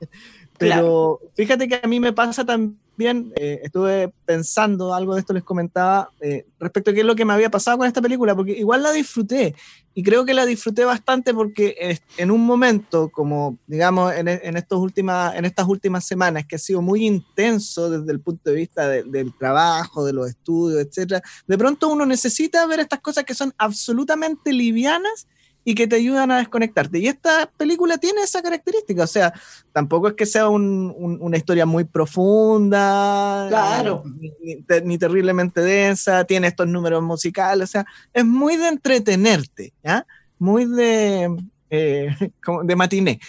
Pero 0.60 1.20
fíjate 1.36 1.68
que 1.68 1.80
a 1.84 1.88
mí 1.88 2.00
me 2.00 2.14
pasa 2.14 2.46
también, 2.46 2.80
eh, 3.00 3.62
estuve 3.64 4.12
pensando, 4.26 4.94
algo 4.94 5.14
de 5.14 5.20
esto 5.22 5.34
les 5.34 5.44
comentaba, 5.44 6.10
eh, 6.20 6.46
respecto 6.60 6.92
a 6.92 6.94
qué 6.94 7.02
es 7.02 7.06
lo 7.06 7.16
que 7.16 7.26
me 7.26 7.34
había 7.34 7.52
pasado 7.52 7.78
con 7.78 7.88
esta 7.88 8.02
película, 8.02 8.36
porque 8.36 8.54
igual 8.54 8.82
la 8.84 8.92
disfruté, 8.92 9.54
y 9.94 10.04
creo 10.04 10.26
que 10.26 10.34
la 10.34 10.46
disfruté 10.46 10.86
bastante 10.86 11.34
porque 11.34 12.00
en 12.18 12.30
un 12.32 12.46
momento, 12.46 13.10
como 13.10 13.58
digamos 13.66 14.14
en, 14.14 14.28
en, 14.28 14.58
estos 14.58 14.80
últimas, 14.80 15.36
en 15.36 15.46
estas 15.46 15.68
últimas 15.68 16.06
semanas, 16.06 16.46
que 16.48 16.56
ha 16.56 16.60
sido 16.60 16.82
muy 16.82 17.06
intenso 17.06 17.90
desde 17.90 18.12
el 18.12 18.20
punto 18.20 18.50
de 18.50 18.56
vista 18.56 18.88
de- 18.88 19.04
del 19.04 19.36
trabajo, 19.38 20.06
de 20.06 20.14
los 20.14 20.30
estudios, 20.30 20.82
etcétera, 20.82 21.22
de 21.48 21.58
pronto 21.58 21.88
uno 21.90 22.06
necesita 22.06 22.66
ver 22.68 22.80
estas 22.80 23.00
cosas 23.00 23.24
que 23.24 23.34
son 23.34 23.54
absolutamente 23.58 24.54
livianas 24.54 25.28
y 25.70 25.76
que 25.76 25.86
te 25.86 25.98
ayudan 25.98 26.32
a 26.32 26.38
desconectarte. 26.38 26.98
Y 26.98 27.08
esta 27.08 27.52
película 27.58 27.98
tiene 27.98 28.22
esa 28.22 28.42
característica, 28.42 29.04
o 29.04 29.08
sea, 29.08 29.34
tampoco 29.74 30.08
es 30.08 30.14
que 30.14 30.26
sea 30.26 30.48
un- 30.48 30.94
un- 30.98 31.18
una 31.20 31.36
historia 31.36 31.66
muy 31.66 31.84
profunda, 31.84 33.48
Claro. 33.50 34.04
ni, 34.18 34.32
ni 34.42 34.64
ni 34.86 34.98
terriblemente 34.98 35.60
densa, 35.62 36.24
tiene 36.24 36.48
estos 36.48 36.68
números 36.70 37.04
musicales, 37.04 37.68
o 37.70 37.72
sea, 37.74 37.86
es 38.14 38.26
muy 38.26 38.56
de 38.56 38.70
entretenerte, 38.70 39.74
¿ya? 39.84 40.06
Muy 40.40 40.64
de, 40.66 41.36
eh, 41.70 42.08
como 42.44 42.64
de 42.64 42.76
matiné. 42.78 43.20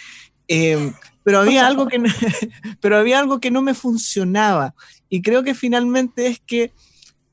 Eh, 0.47 0.93
pero 1.23 1.39
había 1.41 1.67
algo 1.67 1.87
que 1.87 1.99
no, 1.99 2.05
pero 2.79 2.95
había 2.95 3.19
algo 3.19 3.41
que 3.41 3.51
no 3.51 3.61
me 3.61 3.73
funcionaba 3.73 4.73
y 5.09 5.21
creo 5.21 5.43
que 5.43 5.53
finalmente 5.55 6.27
es 6.27 6.39
que 6.39 6.71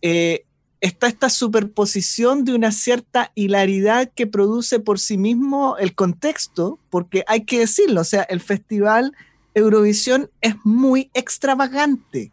eh, 0.03 0.46
está 0.81 1.07
esta 1.07 1.31
superposición 1.31 2.45
de 2.45 2.55
una 2.55 2.73
cierta 2.73 3.33
hilaridad 3.35 4.11
que 4.15 4.27
produce 4.27 4.79
por 4.79 4.99
sí 4.99 5.17
mismo 5.17 5.77
el 5.79 5.95
contexto, 5.95 6.79
porque 6.91 7.25
hay 7.27 7.45
que 7.45 7.61
decirlo, 7.61 8.03
o 8.03 8.05
sea, 8.05 8.23
el 8.23 8.41
festival 8.41 9.13
Eurovisión 9.55 10.31
es 10.43 10.55
muy 10.65 11.11
extravagante. 11.15 12.31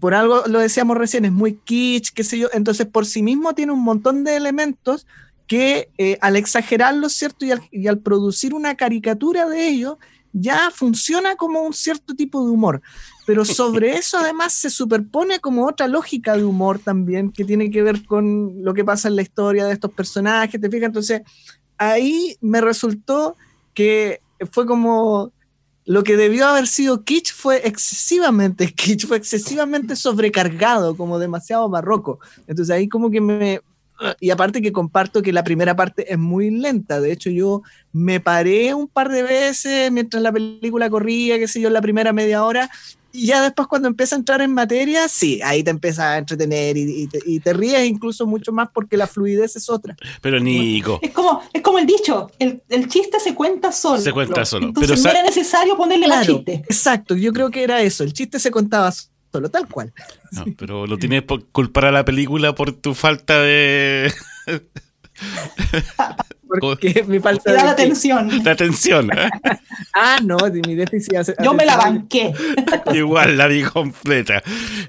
Por 0.00 0.14
algo 0.14 0.42
lo 0.46 0.58
decíamos 0.58 0.98
recién, 0.98 1.24
es 1.24 1.32
muy 1.32 1.54
kitsch, 1.54 2.12
qué 2.12 2.24
sé 2.24 2.38
yo, 2.38 2.48
entonces 2.52 2.86
por 2.86 3.06
sí 3.06 3.22
mismo 3.22 3.54
tiene 3.54 3.72
un 3.72 3.82
montón 3.82 4.24
de 4.24 4.36
elementos 4.36 5.06
que 5.46 5.88
eh, 5.98 6.18
al 6.20 6.36
exagerarlo, 6.36 7.08
¿cierto? 7.08 7.44
Y 7.44 7.52
al, 7.52 7.62
y 7.70 7.86
al 7.86 7.98
producir 7.98 8.54
una 8.54 8.74
caricatura 8.74 9.48
de 9.48 9.68
ello, 9.68 9.98
ya 10.38 10.70
funciona 10.70 11.34
como 11.36 11.62
un 11.62 11.72
cierto 11.72 12.14
tipo 12.14 12.44
de 12.44 12.50
humor. 12.50 12.82
Pero 13.26 13.44
sobre 13.44 13.96
eso 13.96 14.18
además 14.18 14.52
se 14.52 14.70
superpone 14.70 15.40
como 15.40 15.66
otra 15.66 15.88
lógica 15.88 16.36
de 16.36 16.44
humor 16.44 16.78
también 16.78 17.32
que 17.32 17.44
tiene 17.44 17.70
que 17.70 17.82
ver 17.82 18.04
con 18.04 18.62
lo 18.62 18.74
que 18.74 18.84
pasa 18.84 19.08
en 19.08 19.16
la 19.16 19.22
historia 19.22 19.66
de 19.66 19.72
estos 19.72 19.92
personajes, 19.92 20.60
¿te 20.60 20.70
fijas? 20.70 20.88
Entonces 20.88 21.22
ahí 21.78 22.36
me 22.40 22.60
resultó 22.60 23.36
que 23.74 24.20
fue 24.50 24.66
como 24.66 25.32
lo 25.86 26.02
que 26.02 26.16
debió 26.16 26.48
haber 26.48 26.66
sido 26.66 27.04
kitsch 27.04 27.32
fue 27.32 27.66
excesivamente 27.66 28.72
kitsch, 28.72 29.06
fue 29.06 29.16
excesivamente 29.16 29.96
sobrecargado, 29.96 30.96
como 30.96 31.18
demasiado 31.18 31.68
barroco. 31.68 32.18
Entonces 32.46 32.74
ahí 32.74 32.88
como 32.88 33.10
que 33.10 33.20
me... 33.20 33.60
Y 34.20 34.30
aparte 34.30 34.60
que 34.60 34.72
comparto 34.72 35.22
que 35.22 35.32
la 35.32 35.42
primera 35.44 35.74
parte 35.74 36.12
es 36.12 36.18
muy 36.18 36.50
lenta, 36.50 37.00
de 37.00 37.12
hecho 37.12 37.30
yo 37.30 37.62
me 37.92 38.20
paré 38.20 38.74
un 38.74 38.88
par 38.88 39.08
de 39.10 39.22
veces 39.22 39.90
mientras 39.90 40.22
la 40.22 40.32
película 40.32 40.90
corría, 40.90 41.38
qué 41.38 41.48
sé 41.48 41.60
yo, 41.60 41.68
en 41.68 41.74
la 41.74 41.80
primera 41.80 42.12
media 42.12 42.44
hora, 42.44 42.68
y 43.12 43.28
ya 43.28 43.42
después 43.42 43.66
cuando 43.66 43.88
empieza 43.88 44.14
a 44.14 44.18
entrar 44.18 44.42
en 44.42 44.52
materia, 44.52 45.08
sí, 45.08 45.40
ahí 45.42 45.62
te 45.62 45.70
empieza 45.70 46.12
a 46.12 46.18
entretener 46.18 46.76
y, 46.76 47.04
y 47.04 47.06
te, 47.06 47.18
y 47.24 47.40
te 47.40 47.54
ríes 47.54 47.86
incluso 47.86 48.26
mucho 48.26 48.52
más 48.52 48.68
porque 48.74 48.98
la 48.98 49.06
fluidez 49.06 49.56
es 49.56 49.70
otra. 49.70 49.96
Pero 50.20 50.38
Nico, 50.38 50.98
Es 51.00 51.12
como, 51.12 51.40
es 51.50 51.62
como 51.62 51.78
el 51.78 51.86
dicho, 51.86 52.30
el, 52.38 52.62
el 52.68 52.88
chiste 52.88 53.18
se 53.18 53.34
cuenta 53.34 53.72
solo. 53.72 54.02
Se 54.02 54.12
cuenta 54.12 54.44
solo, 54.44 54.66
Entonces 54.66 55.00
pero 55.00 55.02
no 55.02 55.18
era 55.18 55.26
necesario 55.26 55.74
ponerle 55.78 56.06
más 56.08 56.26
Claro, 56.26 56.36
chiste. 56.44 56.64
exacto, 56.68 57.16
yo 57.16 57.32
creo 57.32 57.50
que 57.50 57.62
era 57.62 57.80
eso, 57.80 58.04
el 58.04 58.12
chiste 58.12 58.38
se 58.38 58.50
contaba 58.50 58.92
solo, 58.92 59.10
tal 59.30 59.68
cual. 59.68 59.92
no, 60.32 60.44
pero 60.56 60.86
lo 60.86 60.98
tienes 60.98 61.22
por 61.22 61.46
culpar 61.46 61.86
a 61.86 61.92
la 61.92 62.04
película 62.04 62.54
por 62.54 62.72
tu 62.72 62.94
falta 62.94 63.40
de, 63.40 64.12
Porque 66.60 67.04
mi 67.06 67.18
falta 67.20 67.42
Te 67.44 67.52
da 67.52 67.58
de... 67.58 67.64
la 67.64 67.70
atención. 67.72 68.42
de 68.42 68.50
atención. 68.50 69.10
¿eh? 69.16 69.28
Ah, 69.98 70.18
no, 70.22 70.36
de 70.36 70.60
mi 70.66 70.74
déficit. 70.74 71.16
hace- 71.16 71.34
Yo 71.42 71.52
me 71.54 71.64
la 71.66 71.76
banqué. 71.76 72.32
Igual 72.94 73.36
la 73.38 73.46
vi 73.46 73.62
completa. 73.62 74.42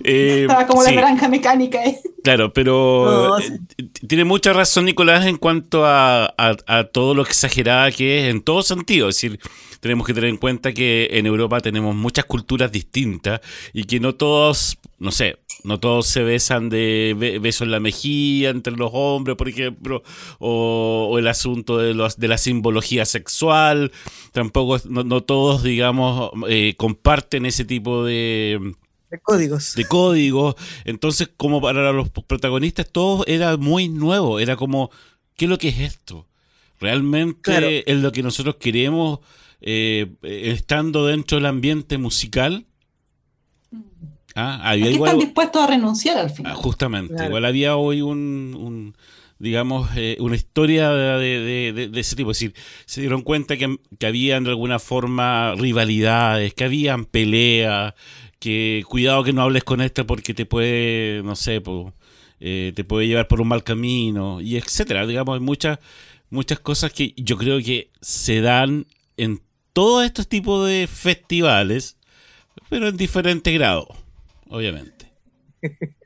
Eh, 0.04 0.42
Estaba 0.44 0.66
como 0.68 0.82
sí, 0.84 0.94
la 0.96 1.02
naranja 1.02 1.28
mecánica. 1.30 1.84
¿eh? 1.84 2.00
Claro, 2.24 2.52
pero 2.54 3.30
No, 3.30 3.40
eh, 3.40 3.60
tiene 4.08 4.24
mucha 4.26 4.52
razón 4.54 4.86
Nicolás 4.86 5.26
en 5.26 5.38
cuanto 5.38 5.86
a, 5.86 6.26
a- 6.38 6.56
a 6.68 6.84
todo 6.86 7.14
lo 7.14 7.22
exagerada 7.24 7.92
que 7.92 8.20
es 8.28 8.32
en 8.32 8.42
todo 8.42 8.64
sentido. 8.64 9.10
Es 9.10 9.16
decir, 9.16 9.40
tenemos 9.80 10.06
que 10.08 10.14
tener 10.14 10.30
en 10.30 10.38
cuenta 10.38 10.74
que 10.74 11.08
en 11.12 11.26
Europa 11.26 11.60
tenemos 11.62 11.96
muchas 11.96 12.26
culturas 12.26 12.72
distintas 12.72 13.40
y 13.74 13.84
que 13.86 14.00
no 14.00 14.16
todos, 14.16 14.78
no 15.00 15.12
sé, 15.12 15.38
no 15.64 15.80
todos 15.80 16.08
se 16.08 16.24
besan 16.24 16.70
de 16.70 17.16
be- 17.18 17.40
beso 17.40 17.64
en 17.64 17.72
la 17.72 17.80
mejilla 17.80 18.50
entre 18.50 18.74
los 18.76 18.92
hombres, 18.94 19.36
por 19.38 19.50
ejemplo, 19.50 20.04
o, 20.40 21.10
o 21.12 21.18
el 21.20 21.28
asunto 21.28 21.78
de, 21.78 21.94
los, 21.94 22.18
de 22.18 22.28
la 22.28 22.38
simbología 22.38 23.06
sexual. 23.06 23.92
Tampoco, 24.32 24.80
no, 24.90 25.04
no 25.04 25.22
todos, 25.22 25.64
digamos, 25.64 26.32
eh, 26.48 26.76
comparten 26.78 27.46
ese 27.46 27.66
tipo 27.66 28.04
de 28.06 28.74
De 29.10 29.20
códigos. 29.20 29.74
de 29.76 29.86
código. 29.86 30.56
Entonces, 30.86 31.30
como 31.38 31.62
para 31.62 31.92
los 31.92 32.10
protagonistas, 32.10 32.90
todo 32.92 33.26
era 33.28 33.58
muy 33.58 33.90
nuevo. 33.90 34.40
Era 34.40 34.56
como, 34.56 34.90
¿qué 35.36 35.46
es 35.46 35.50
lo 35.50 35.58
que 35.58 35.70
es 35.70 35.80
esto? 35.80 36.28
Realmente 36.80 37.42
Claro. 37.42 37.68
es 37.70 37.98
lo 37.98 38.12
que 38.12 38.22
nosotros 38.22 38.56
queremos 38.58 39.20
eh, 39.62 40.12
eh, 40.22 40.52
estando 40.54 41.08
dentro 41.08 41.38
del 41.38 41.48
ambiente 41.48 41.98
musical. 41.98 42.66
Ah, 44.38 44.60
¿A 44.62 44.70
había 44.72 44.86
qué 44.86 44.92
igual, 44.94 45.12
están 45.14 45.26
dispuestos 45.26 45.62
a 45.64 45.68
renunciar 45.68 46.18
al 46.20 46.28
ah, 46.28 46.30
final? 46.30 46.54
justamente, 46.56 47.14
Claro. 47.16 47.30
igual 47.30 47.46
había 47.46 47.76
hoy 47.76 48.02
un, 48.04 48.56
un, 48.56 48.96
digamos, 49.40 49.90
eh, 49.96 50.16
una 50.20 50.36
historia 50.36 50.92
de, 50.92 51.40
de- 51.40 51.74
de- 51.74 51.88
de 51.90 52.00
ese 52.00 52.16
tipo. 52.16 52.32
Es 52.32 52.38
decir, 52.40 52.54
se 52.86 53.02
dieron 53.02 53.24
cuenta 53.24 53.58
que, 53.58 53.78
que 53.98 54.06
habían 54.06 54.44
de 54.44 54.52
alguna 54.52 54.78
forma 54.80 55.56
rivalidades, 55.56 56.54
que 56.54 56.64
habían 56.66 57.06
peleas, 57.06 57.94
que 58.40 58.84
cuidado 58.88 59.24
que 59.24 59.34
no 59.34 59.42
hables 59.42 59.64
con 59.64 59.82
este 59.82 60.04
porque 60.04 60.36
te 60.36 60.46
puede, 60.46 61.24
no 61.24 61.36
sé, 61.36 61.60
po, 61.60 61.94
eh, 62.40 62.72
te 62.76 62.84
puede 62.84 63.08
llevar 63.08 63.28
por 63.28 63.42
un 63.42 63.48
mal 63.48 63.64
camino, 63.64 64.40
y 64.40 64.56
etcétera. 64.58 65.08
Digamos, 65.08 65.34
hay 65.34 65.42
muchas, 65.44 65.80
muchas 66.30 66.60
cosas 66.60 66.94
que 66.94 67.14
yo 67.18 67.38
creo 67.38 67.58
que 67.58 67.90
se 68.02 68.42
dan 68.42 68.86
en 69.18 69.42
todos 69.74 70.06
estos 70.06 70.28
tipos 70.28 70.68
de 70.68 70.86
festivales, 70.88 71.98
pero 72.70 72.88
en 72.90 72.98
diferente 72.98 73.52
grado, 73.54 73.88
obviamente. 74.50 75.12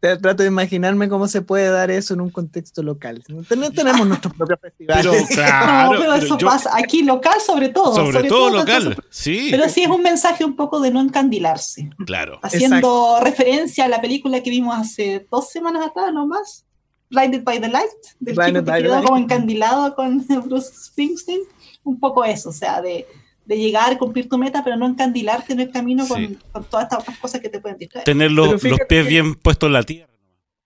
Te- 0.00 0.16
Trato 0.16 0.42
de 0.42 0.48
imaginarme 0.48 1.10
cómo 1.10 1.28
se 1.28 1.42
puede 1.42 1.68
dar 1.68 1.90
eso 1.90 2.14
en 2.14 2.22
un 2.22 2.30
contexto 2.30 2.82
local. 2.82 3.22
No 3.28 3.42
ten- 3.42 3.70
tenemos 3.74 4.06
nuestros 4.06 4.32
propios 4.32 4.58
festivales. 4.60 5.04
Pero 5.06 5.26
claro, 5.34 5.84
no, 5.92 5.98
pero 5.98 6.12
pero 6.12 6.24
eso 6.24 6.38
yo- 6.38 6.46
pasa 6.46 6.70
aquí 6.74 7.02
local 7.02 7.38
sobre 7.44 7.68
todo. 7.68 7.94
sobre 7.94 8.26
todo 8.26 8.48
local, 8.50 8.96
sí, 9.10 9.48
Pero 9.50 9.68
sí 9.68 9.82
es 9.82 9.90
un 9.90 10.02
mensaje 10.02 10.42
un 10.44 10.56
poco 10.56 10.80
de 10.80 10.90
no 10.90 11.00
encandilarse. 11.02 11.90
claro. 12.06 12.38
Haciendo 12.42 13.18
referencia 13.20 13.84
a 13.84 13.88
la 13.88 14.00
película 14.00 14.42
que 14.42 14.48
vimos 14.48 14.74
hace 14.74 15.26
dos 15.30 15.50
semanas 15.50 15.86
atrás, 15.86 16.14
no 16.14 16.26
más. 16.26 16.64
Blinded 17.10 17.42
by 17.42 17.60
the 17.60 17.68
Light, 17.68 17.90
del 18.20 18.36
Blinded 18.36 18.60
chico 18.60 18.72
que 18.76 18.82
quedó 18.84 19.02
como 19.02 19.18
encandilado 19.18 19.94
con 19.96 20.24
Bruce 20.46 20.70
Springsteen. 20.72 21.40
Un 21.82 21.98
poco 22.00 22.24
eso, 22.24 22.50
o 22.50 22.52
sea, 22.52 22.80
de, 22.80 23.06
de 23.50 23.58
llegar, 23.58 23.98
cumplir 23.98 24.28
tu 24.28 24.38
meta, 24.38 24.62
pero 24.62 24.76
no 24.76 24.86
encandilarte 24.86 25.54
en 25.54 25.60
el 25.60 25.70
camino 25.72 26.04
Sí. 26.06 26.08
con, 26.12 26.34
con 26.52 26.64
todas 26.64 26.84
estas 26.84 27.00
otras 27.00 27.18
cosas 27.18 27.40
que 27.40 27.48
te 27.48 27.58
pueden 27.60 27.76
distraer. 27.78 28.04
Tener 28.04 28.30
los, 28.30 28.60
pies 28.62 28.78
que- 28.88 29.02
bien 29.02 29.34
puestos 29.34 29.66
en 29.66 29.72
la 29.72 29.82
tierra. 29.82 30.08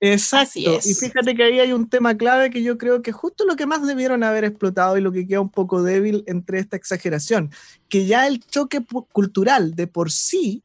Exacto. 0.00 0.60
Y 0.84 0.92
fíjate 0.94 1.34
que 1.34 1.44
ahí 1.44 1.60
hay 1.60 1.72
un 1.72 1.88
tema 1.88 2.14
clave 2.14 2.50
que 2.50 2.62
yo 2.62 2.76
creo 2.76 3.00
que 3.00 3.10
justo 3.10 3.46
lo 3.46 3.56
que 3.56 3.64
más 3.64 3.86
debieron 3.86 4.22
haber 4.22 4.44
explotado 4.44 4.98
y 4.98 5.00
lo 5.00 5.12
que 5.12 5.26
queda 5.26 5.40
un 5.40 5.48
poco 5.48 5.82
débil 5.82 6.24
entre 6.26 6.58
esta 6.58 6.76
exageración, 6.76 7.50
que 7.88 8.04
ya 8.04 8.26
el 8.26 8.40
choque 8.44 8.84
cultural 9.12 9.74
de 9.74 9.86
por 9.86 10.12
sí 10.12 10.62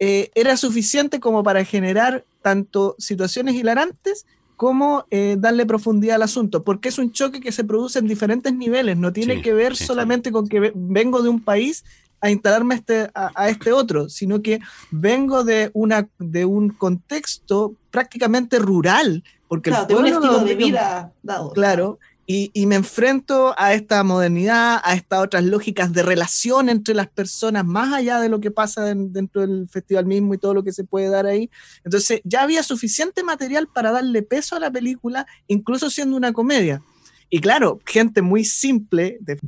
eh, 0.00 0.30
era 0.34 0.58
suficiente 0.58 1.18
como 1.18 1.42
para 1.42 1.64
generar 1.64 2.24
tanto 2.42 2.94
situaciones 2.98 3.54
hilarantes 3.54 4.26
como 4.58 5.06
eh, 5.10 5.36
darle 5.38 5.64
profundidad 5.66 6.16
al 6.16 6.22
asunto, 6.22 6.64
porque 6.64 6.88
es 6.88 6.98
un 6.98 7.12
choque 7.12 7.38
que 7.40 7.52
se 7.52 7.62
produce 7.62 8.00
en 8.00 8.08
diferentes 8.08 8.52
niveles, 8.52 8.96
no 8.96 9.12
tiene 9.12 9.36
Sí, 9.36 9.42
que 9.42 9.52
ver 9.54 9.72
sí, 9.76 9.78
sí. 9.84 9.86
solamente 9.86 10.32
con 10.32 10.48
que 10.48 10.58
ve- 10.58 10.72
vengo 10.74 11.22
de 11.22 11.28
un 11.28 11.40
país 11.44 11.84
a 12.20 12.28
instalarme 12.30 12.74
este, 12.74 13.08
a, 13.14 13.30
a 13.36 13.48
este 13.48 13.70
otro, 13.72 14.08
sino 14.08 14.42
que 14.42 14.58
vengo 14.90 15.44
de, 15.44 15.70
una, 15.74 16.08
de 16.18 16.44
un 16.44 16.70
contexto 16.70 17.76
prácticamente 17.90 18.58
rural, 18.58 19.22
porque 19.46 19.70
Claro, 19.70 19.82
el 19.84 19.88
de 19.88 19.94
un 19.94 20.00
pueblo 20.02 20.18
estilo 20.18 20.44
de 20.44 20.54
vida 20.56 21.12
dado. 21.22 21.52
Claro, 21.52 21.98
y, 22.30 22.50
y 22.52 22.66
me 22.66 22.74
enfrento 22.76 23.54
a 23.56 23.72
esta 23.72 24.04
modernidad, 24.04 24.80
a 24.84 24.94
estas 24.94 25.20
otras 25.24 25.42
lógicas 25.44 25.94
de 25.94 26.02
relación 26.02 26.68
entre 26.68 26.94
las 26.94 27.08
personas, 27.08 27.64
más 27.64 27.94
allá 27.94 28.20
de 28.20 28.28
lo 28.28 28.38
que 28.38 28.50
pasa 28.50 28.90
en- 28.90 29.14
dentro 29.14 29.40
del 29.40 29.66
festival 29.68 30.04
mismo 30.04 30.34
y 30.34 30.38
todo 30.38 30.52
lo 30.52 30.62
que 30.62 30.72
se 30.72 30.84
puede 30.84 31.08
dar 31.08 31.24
ahí. 31.24 31.48
Entonces, 31.84 32.20
ya 32.24 32.42
había 32.42 32.62
suficiente 32.62 33.24
material 33.24 33.66
para 33.66 33.92
darle 33.92 34.22
peso 34.22 34.56
a 34.56 34.60
la 34.60 34.70
película, 34.70 35.26
incluso 35.46 35.88
siendo 35.88 36.16
una 36.18 36.34
comedia. 36.34 36.82
Y 37.30 37.40
claro, 37.40 37.80
gente 37.86 38.20
muy 38.20 38.44
simple. 38.44 39.16
de- 39.20 39.38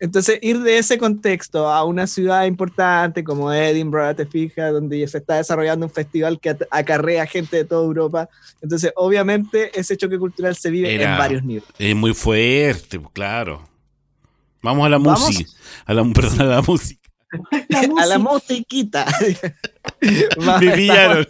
entonces, 0.00 0.38
ir 0.42 0.60
de 0.60 0.78
ese 0.78 0.96
contexto 0.98 1.68
a 1.68 1.84
una 1.84 2.06
ciudad 2.06 2.44
importante 2.46 3.24
como 3.24 3.52
Edinburgh, 3.52 4.14
te 4.16 4.26
fijas, 4.26 4.72
donde 4.72 4.98
ya 5.00 5.08
se 5.08 5.18
está 5.18 5.36
desarrollando 5.36 5.86
un 5.86 5.92
festival 5.92 6.38
que 6.40 6.56
acarrea 6.70 7.26
gente 7.26 7.56
de 7.56 7.64
toda 7.64 7.84
Europa. 7.84 8.28
Entonces, 8.62 8.92
obviamente, 8.96 9.70
ese 9.78 9.96
choque 9.96 10.18
cultural 10.18 10.54
se 10.56 10.70
vive 10.70 10.94
Era- 10.94 11.12
en 11.12 11.18
varios 11.18 11.42
niveles. 11.44 11.68
Es 11.78 11.96
muy 11.96 12.14
fuerte, 12.14 13.00
claro. 13.12 13.68
Vamos 14.62 14.86
a 14.86 14.88
la 14.88 14.98
música. 14.98 15.50
A 15.86 15.94
la, 15.94 16.04
perdón, 16.14 16.40
a 16.40 16.44
la 16.44 16.62
música. 16.62 17.00
La 17.68 17.80
a 18.02 18.06
la 18.06 18.18
música. 18.18 18.18
musiquita. 18.18 19.06
Me 20.60 20.72
pillaron. 20.72 21.26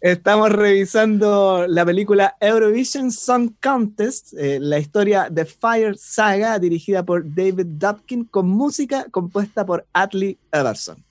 Estamos 0.00 0.50
revisando 0.50 1.66
la 1.68 1.84
película 1.84 2.36
Eurovision 2.40 3.12
Song 3.12 3.52
Contest, 3.62 4.34
eh, 4.36 4.58
la 4.60 4.80
historia 4.80 5.28
de 5.30 5.44
Fire 5.44 5.96
Saga, 5.96 6.58
dirigida 6.58 7.04
por 7.04 7.22
David 7.24 7.66
Dupkin, 7.66 8.24
con 8.24 8.48
música 8.48 9.06
compuesta 9.12 9.64
por 9.64 9.86
Atlee 9.92 10.36
Everson. 10.50 11.04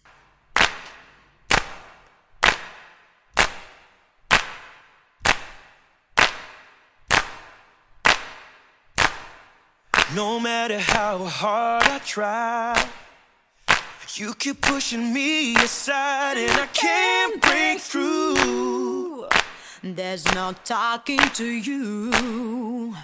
No 10.14 10.40
matter 10.40 10.80
how 10.80 11.26
hard 11.26 11.84
I 11.84 12.00
try, 12.00 12.74
you 14.16 14.34
keep 14.36 14.62
pushing 14.62 15.14
me 15.14 15.56
aside, 15.56 16.38
and 16.38 16.52
I 16.52 16.68
can't 16.68 17.42
break 17.42 17.80
through. 17.80 19.28
There's 19.84 20.26
no 20.34 20.54
talking 20.64 21.20
to 21.20 21.46
you. 21.46 22.96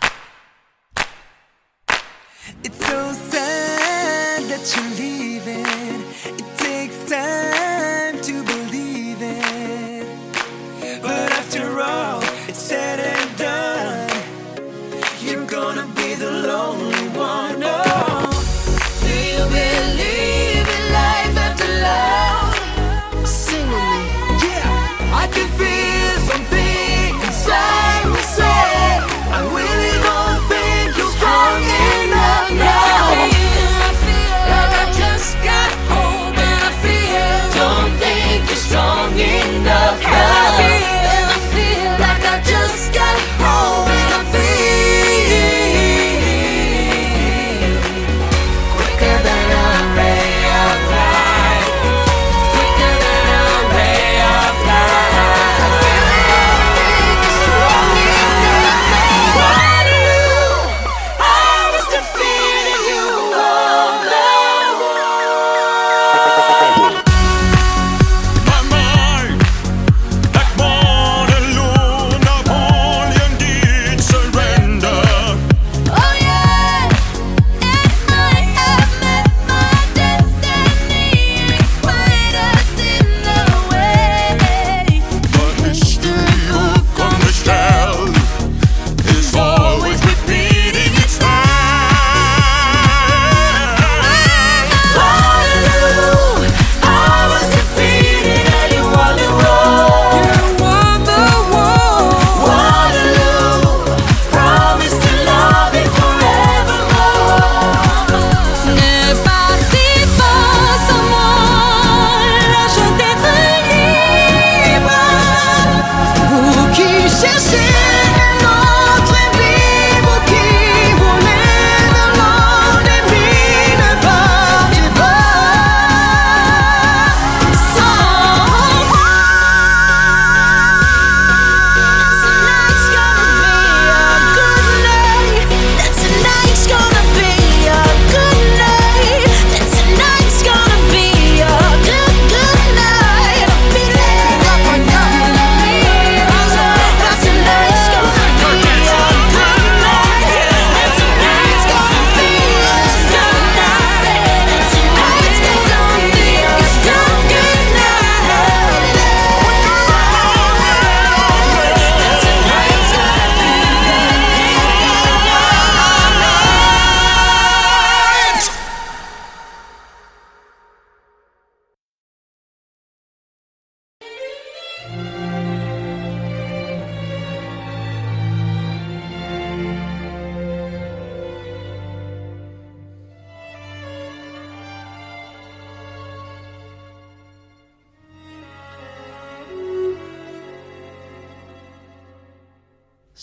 It's 2.63 2.85
so 2.87 3.11
sad 3.11 4.43
that 4.43 4.73
you're 4.75 4.93
leaving. 4.97 6.05
It 6.39 6.57
takes 6.57 7.09
time 7.11 7.62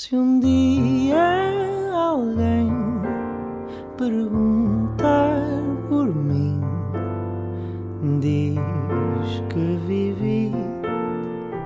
Se 0.03 0.17
um 0.17 0.41
dia 0.41 1.15
alguém 1.93 2.73
perguntar 3.99 5.43
por 5.91 6.07
mim, 6.07 6.59
diz 8.19 8.59
que 9.51 9.77
vivi 9.87 10.53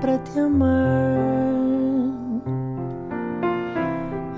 para 0.00 0.18
te 0.18 0.40
amar. 0.40 1.14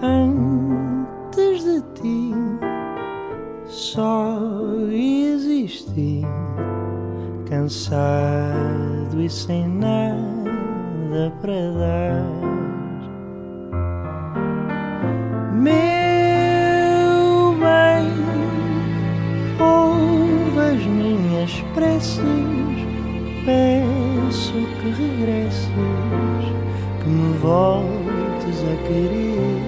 Antes 0.03 1.65
de 1.65 1.81
ti, 1.95 2.35
só 3.65 4.39
existi 4.93 6.21
cansado 7.49 9.23
e 9.23 9.31
sem 9.31 9.67
nada 9.67 11.33
para 11.41 11.73
dar. 11.73 12.36
Querer. 28.87 29.63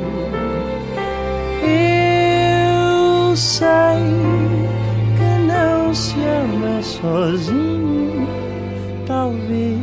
Eu 1.63 3.37
sei 3.37 3.69
que 5.17 5.31
não 5.47 5.95
se 5.95 6.15
ama 6.21 6.83
sozinho, 6.83 8.29
talvez 9.07 9.79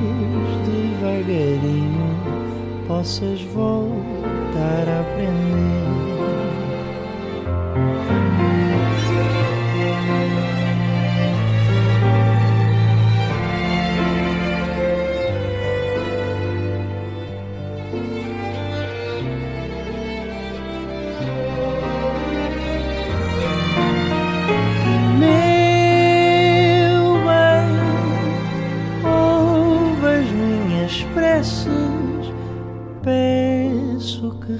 devagarinho 0.66 2.16
possas 2.88 3.42
voltar 3.42 3.85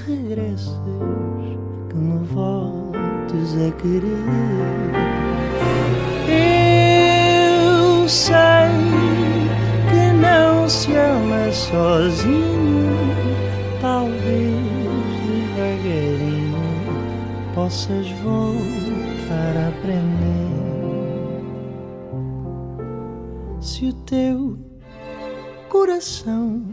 regresses, 0.05 0.79
que 1.89 1.95
me 1.95 2.19
voltes 2.27 3.55
a 3.55 3.71
querer. 3.81 4.25
Eu 6.27 8.07
sei 8.07 8.35
que 9.89 10.13
não 10.13 10.69
se 10.69 10.95
ama 10.95 11.51
sozinho, 11.51 12.95
talvez 13.81 14.55
devagarinho 15.55 16.55
possas 17.53 18.07
voltar 18.23 19.57
a 19.57 19.67
aprender. 19.69 20.45
Se 23.59 23.87
o 23.87 23.93
teu 23.93 24.57
coração 25.69 26.63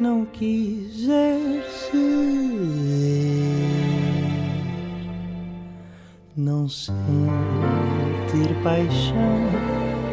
não 0.00 0.24
quiser 0.26 1.38
ser, 1.68 1.92
não 6.36 6.68
sentir 6.68 6.94
paixão, 8.62 9.38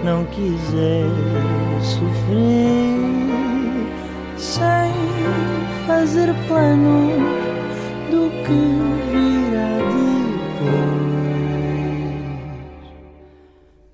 não 0.04 0.26
quiser 0.26 1.06
sofrer, 1.82 2.96
sem 4.38 4.92
fazer 5.88 6.34
planos 6.48 7.24
do 8.12 8.30
que 8.44 8.62
virá 9.12 9.80
depois. 10.54 11.00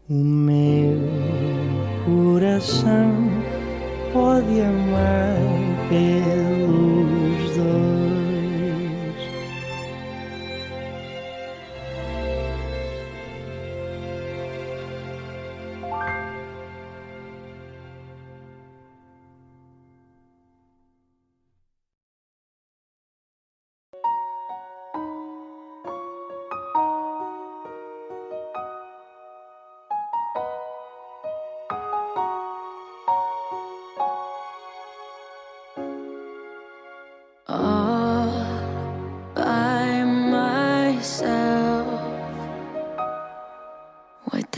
O 0.09 0.13
meu 0.13 0.99
coração 2.05 3.11
pode 4.13 4.61
amar 4.61 5.44
been 5.89 6.44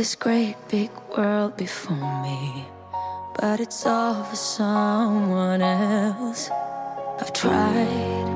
this 0.07 0.15
great 0.15 0.55
big 0.69 0.89
world 1.17 1.57
before 1.57 2.21
me. 2.23 2.65
But 3.37 3.59
it's 3.59 3.85
all 3.85 4.23
for 4.23 4.37
someone 4.37 5.61
else. 5.61 6.49
I've 7.19 7.33
tried 7.33 8.27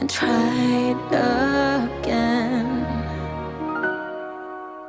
and 0.00 0.10
tried 0.10 0.98
again 1.94 2.66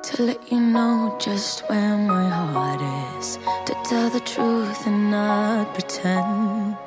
to 0.07 0.23
let 0.23 0.51
you 0.51 0.59
know 0.59 1.15
just 1.19 1.69
where 1.69 1.95
my 1.95 2.27
heart 2.29 2.81
is, 3.19 3.37
to 3.67 3.75
tell 3.85 4.09
the 4.09 4.21
truth 4.21 4.87
and 4.87 5.11
not 5.11 5.71
pretend. 5.75 6.77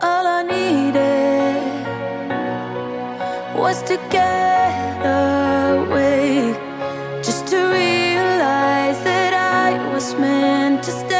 All 0.00 0.26
I 0.38 0.42
needed 0.44 1.56
was 3.58 3.82
to 3.82 3.96
get 4.10 4.39
meant 10.70 10.84
to 10.84 10.90
stay. 10.90 11.10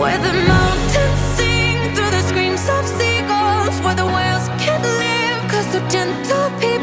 Where 0.00 0.18
the 0.18 0.32
mountains 0.48 1.20
sing 1.36 1.94
through 1.94 2.10
the 2.10 2.22
screams 2.28 2.68
of 2.68 2.86
seagulls, 2.98 3.76
where 3.84 3.94
the 3.94 4.06
whales 4.06 4.48
can't 4.62 4.82
live 4.82 5.50
cause 5.50 5.66
they're 5.72 5.88
gentle 5.88 6.50
people 6.60 6.73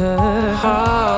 be 0.00 0.06
heard 0.06 1.09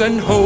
and 0.00 0.18
hold 0.18 0.39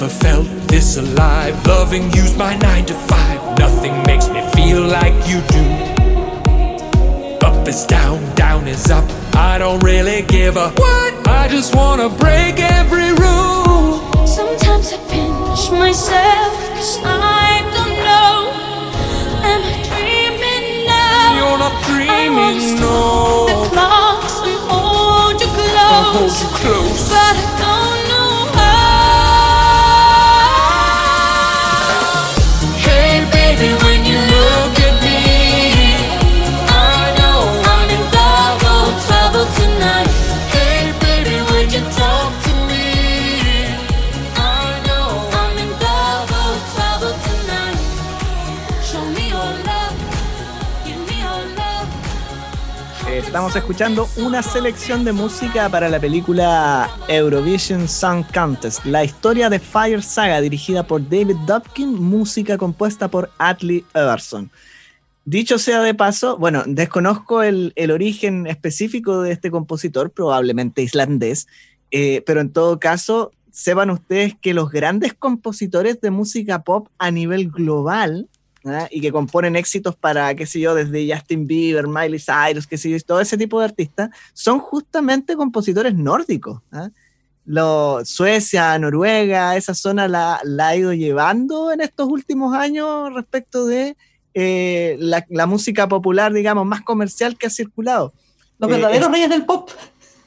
Never 0.00 0.14
felt 0.14 0.46
this 0.68 0.96
alive. 0.96 1.66
Loving 1.66 2.04
you's 2.12 2.36
my 2.36 2.54
nine 2.58 2.86
to 2.86 2.94
five. 2.94 3.58
Nothing 3.58 4.00
makes 4.04 4.28
me 4.28 4.48
feel 4.52 4.80
like 4.80 5.12
you 5.26 5.40
do. 5.50 5.64
Up 7.44 7.66
is 7.66 7.84
down, 7.84 8.22
down 8.36 8.68
is 8.68 8.92
up. 8.92 9.02
I 9.34 9.58
don't 9.58 9.82
really 9.82 10.22
give 10.22 10.56
a 10.56 10.68
what. 10.68 11.26
I 11.26 11.48
just 11.48 11.74
wanna 11.74 12.08
break 12.10 12.60
every 12.60 13.10
rule. 13.10 13.98
Sometimes 14.24 14.92
I 14.92 14.98
pinch 15.10 15.72
myself, 15.72 16.54
cause 16.76 16.98
I 17.02 17.66
don't 17.74 17.98
know. 18.06 18.54
Am 19.50 19.62
I 19.66 19.74
dreaming 19.90 20.86
now? 20.86 21.38
You're 21.38 21.58
not 21.58 21.74
dreaming, 21.90 22.60
stop 22.76 23.48
the 23.50 23.74
clocks 23.74 24.36
and 24.46 24.60
hold 24.70 25.40
you 25.40 25.48
close. 25.48 25.90
I'll 25.90 26.12
hold 26.14 26.34
you 26.38 26.50
close. 26.54 27.08
But 27.10 27.34
I 27.34 27.58
don't 27.58 27.87
Estamos 53.38 53.54
escuchando 53.54 54.08
una 54.16 54.42
selección 54.42 55.04
de 55.04 55.12
música 55.12 55.68
para 55.68 55.88
la 55.88 56.00
película 56.00 56.90
Eurovision 57.06 57.86
Song 57.86 58.24
Contest, 58.34 58.84
la 58.84 59.04
historia 59.04 59.48
de 59.48 59.60
Fire 59.60 60.02
Saga, 60.02 60.40
dirigida 60.40 60.82
por 60.82 61.08
David 61.08 61.36
Dupkin, 61.46 62.02
música 62.02 62.58
compuesta 62.58 63.06
por 63.06 63.30
Atlee 63.38 63.84
Everson. 63.94 64.50
Dicho 65.24 65.60
sea 65.60 65.82
de 65.82 65.94
paso, 65.94 66.36
bueno, 66.36 66.64
desconozco 66.66 67.44
el, 67.44 67.72
el 67.76 67.92
origen 67.92 68.48
específico 68.48 69.22
de 69.22 69.30
este 69.30 69.52
compositor, 69.52 70.10
probablemente 70.10 70.82
islandés, 70.82 71.46
eh, 71.92 72.24
pero 72.26 72.40
en 72.40 72.52
todo 72.52 72.80
caso, 72.80 73.30
sepan 73.52 73.90
ustedes 73.90 74.34
que 74.34 74.52
los 74.52 74.68
grandes 74.68 75.14
compositores 75.14 76.00
de 76.00 76.10
música 76.10 76.64
pop 76.64 76.88
a 76.98 77.12
nivel 77.12 77.50
global 77.50 78.28
¿ah? 78.64 78.86
y 78.90 79.00
que 79.00 79.10
componen 79.12 79.56
éxitos 79.56 79.94
para, 79.96 80.34
qué 80.34 80.46
sé 80.46 80.60
yo, 80.60 80.74
desde 80.74 81.12
Justin 81.12 81.46
Bieber, 81.46 81.86
Miley 81.86 82.18
Cyrus, 82.20 82.66
qué 82.66 82.76
sé 82.78 82.90
yo, 82.90 82.96
todo 83.00 83.20
ese 83.20 83.36
tipo 83.38 83.58
de 83.58 83.66
artistas, 83.66 84.10
son 84.32 84.58
justamente 84.60 85.36
compositores 85.36 85.94
nórdicos. 85.94 86.60
¿ah? 86.72 86.88
Lo- 87.44 88.04
Suecia, 88.04 88.78
Noruega, 88.78 89.56
esa 89.56 89.74
zona 89.74 90.06
la, 90.08 90.40
la 90.44 90.68
ha 90.68 90.76
ido 90.76 90.92
llevando 90.92 91.72
en 91.72 91.80
estos 91.80 92.06
últimos 92.08 92.54
años 92.54 93.12
respecto 93.14 93.66
de 93.66 93.96
eh, 94.34 94.96
la, 95.00 95.24
la 95.30 95.46
música 95.46 95.88
popular, 95.88 96.32
digamos, 96.32 96.66
más 96.66 96.82
comercial 96.82 97.36
que 97.38 97.46
ha 97.46 97.50
circulado. 97.50 98.12
Los 98.58 98.70
Eh, 98.70 98.74
verdaderos 98.74 99.10
reyes 99.10 99.30
del 99.30 99.44
pop 99.46 99.70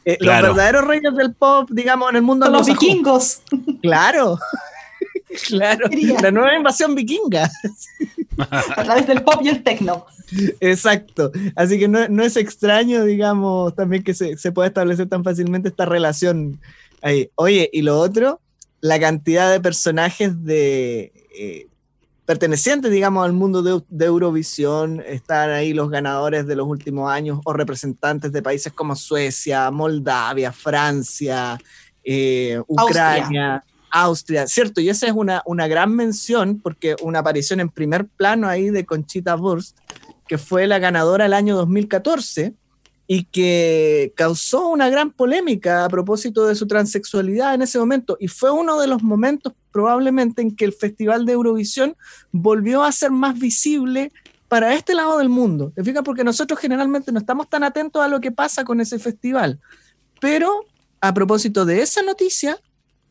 Eh, 0.04 0.18
Claro. 0.18 0.48
Los 0.48 0.56
verdaderos 0.56 0.88
reyes 0.88 1.14
del 1.16 1.34
pop, 1.36 1.70
digamos, 1.72 2.10
en 2.10 2.16
el 2.16 2.22
mundo 2.24 2.48
son 2.48 2.54
los 2.54 2.66
vikingos. 2.66 3.42
Claro. 3.84 4.40
claro. 5.48 5.90
Quería. 5.90 6.20
La 6.22 6.32
nueva 6.32 6.56
invasión 6.56 6.96
vikinga. 6.96 7.50
a 8.38 8.84
través 8.84 9.08
del 9.08 9.24
pop 9.24 9.42
y 9.44 9.50
el 9.50 9.64
techno. 9.64 10.06
Exacto. 10.60 11.32
Así 11.56 11.78
que 11.80 11.88
no, 11.88 12.08
no 12.08 12.24
es 12.24 12.38
extraño, 12.38 13.04
digamos, 13.04 13.76
también 13.76 14.04
que 14.04 14.14
se, 14.14 14.38
se 14.38 14.52
pueda 14.52 14.68
establecer 14.68 15.08
tan 15.08 15.24
fácilmente 15.24 15.70
esta 15.70 15.86
relación 15.86 16.60
ahí. 17.02 17.30
Oye, 17.36 17.70
y 17.72 17.82
lo 17.82 18.00
otro, 18.00 18.40
la 18.80 19.00
cantidad 19.00 19.52
de 19.52 19.60
personajes 19.60 20.44
de 20.44 21.12
eh, 21.38 21.68
pertenecientes, 22.26 22.92
digamos, 22.92 23.26
al 23.26 23.34
mundo 23.34 23.62
de, 23.62 23.82
de 23.90 24.06
Eurovisión, 24.06 25.04
están 25.06 25.50
ahí 25.50 25.74
los 25.74 25.90
ganadores 25.90 26.48
de 26.48 26.56
los 26.56 26.68
últimos 26.68 27.12
años 27.12 27.40
o 27.44 27.54
representantes 27.54 28.32
de 28.32 28.42
países 28.42 28.72
como 28.74 28.96
Suecia, 28.96 29.70
Moldavia, 29.70 30.52
Francia, 30.52 31.60
eh, 32.04 32.60
Ucrania. 32.68 33.56
Austria, 33.56 33.64
cierto, 34.48 34.82
y 34.82 34.90
esa 34.90 35.08
es 35.08 35.14
una, 35.14 35.42
una 35.46 35.68
gran 35.68 35.96
mención 35.96 36.60
porque 36.62 36.96
una 37.02 37.20
aparición 37.20 37.60
en 37.60 37.70
primer 37.70 38.08
plano 38.08 38.48
ahí 38.48 38.70
de 38.70 38.86
Conchita 38.86 39.36
Wurst, 39.36 39.78
que 40.28 40.38
fue 40.38 40.68
la 40.68 40.80
ganadora 40.80 41.26
el 41.26 41.34
año 41.34 41.56
2014 41.58 42.54
y 43.08 43.26
que 43.26 44.14
causó 44.16 44.70
una 44.70 44.90
gran 44.90 45.12
polémica 45.12 45.84
a 45.84 45.90
propósito 45.90 46.46
de 46.46 46.56
su 46.56 46.66
transexualidad 46.68 47.54
en 47.54 47.62
ese 47.62 47.78
momento. 47.78 48.16
Y 48.22 48.30
fue 48.30 48.52
uno 48.52 48.80
de 48.80 48.88
los 48.88 49.04
momentos 49.04 49.52
probablemente 49.72 50.42
en 50.42 50.56
que 50.56 50.64
el 50.64 50.72
Festival 50.72 51.26
de 51.26 51.34
Eurovisión 51.34 51.98
volvió 52.32 52.84
a 52.84 52.92
ser 52.94 53.12
más 53.12 53.38
visible 53.38 54.14
para 54.48 54.74
este 54.74 54.94
lado 54.96 55.18
del 55.18 55.28
mundo. 55.28 55.74
¿Te 55.76 55.84
fijas? 55.84 56.04
Porque 56.04 56.24
nosotros 56.24 56.58
generalmente 56.58 57.12
no 57.12 57.20
estamos 57.20 57.50
tan 57.50 57.66
atentos 57.66 58.02
a 58.02 58.08
lo 58.08 58.22
que 58.22 58.32
pasa 58.32 58.64
con 58.64 58.80
ese 58.80 58.98
festival. 58.98 59.60
Pero 60.22 60.66
a 61.02 61.14
propósito 61.14 61.66
de 61.66 61.82
esa 61.82 62.04
noticia, 62.04 62.60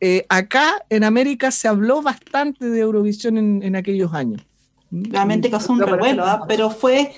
eh, 0.01 0.25
acá 0.29 0.73
en 0.89 1.03
América 1.03 1.51
se 1.51 1.67
habló 1.67 2.01
bastante 2.01 2.69
de 2.69 2.79
Eurovisión 2.79 3.37
en, 3.37 3.63
en 3.63 3.75
aquellos 3.75 4.13
años. 4.13 4.41
Realmente 4.91 5.49
causó 5.49 5.71
un 5.73 5.79
revuelo, 5.79 6.25
¿ah? 6.25 6.43
pero 6.47 6.69
fue, 6.69 7.13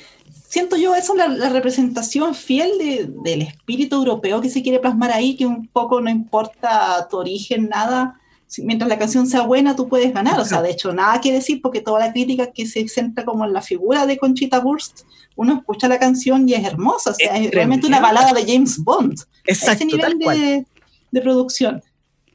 siento 0.48 0.76
yo, 0.78 0.94
eso 0.94 1.16
la, 1.16 1.28
la 1.28 1.50
representación 1.50 2.36
fiel 2.36 2.70
de- 2.78 3.10
del 3.24 3.42
espíritu 3.42 3.96
europeo 3.96 4.42
que 4.42 4.50
se 4.50 4.62
quiere 4.62 4.80
plasmar 4.80 5.12
ahí, 5.12 5.36
que 5.36 5.48
un 5.48 5.68
poco 5.68 6.00
no 6.02 6.10
importa 6.12 7.08
tu 7.10 7.18
origen, 7.18 7.70
nada. 7.70 8.20
si- 8.46 8.62
Mientras 8.64 8.88
la 8.90 9.00
canción 9.00 9.26
sea 9.26 9.42
buena, 9.42 9.76
tú 9.76 9.88
puedes 9.90 10.14
ganar. 10.14 10.40
O 10.40 10.46
sea, 10.46 10.62
de 10.62 10.70
hecho, 10.70 10.94
nada 10.94 11.20
que 11.20 11.32
decir, 11.32 11.62
porque 11.64 11.82
toda 11.82 12.00
la 12.00 12.12
crítica 12.14 12.52
que 12.52 12.68
se 12.68 12.88
centra 12.88 13.26
como 13.26 13.44
en 13.46 13.54
la 13.54 13.62
figura 13.64 14.06
de 14.06 14.18
Conchita 14.20 14.60
Wurst, 14.60 15.02
uno 15.36 15.56
escucha 15.56 15.88
la 15.88 15.98
canción 15.98 16.48
y 16.48 16.54
es 16.54 16.64
hermosa. 16.64 17.10
O 17.12 17.14
sea, 17.16 17.36
Es 17.38 17.48
es 17.48 17.52
realmente 17.52 17.88
una 17.88 18.00
balada 18.00 18.34
de 18.34 18.46
James 18.46 18.78
Bond. 18.84 19.16
Exacto, 19.46 19.78
ese 19.78 19.86
nivel 19.86 20.02
tal 20.02 20.18
cual. 20.22 20.38
de, 20.40 20.66
de 21.10 21.22
producción. 21.22 21.82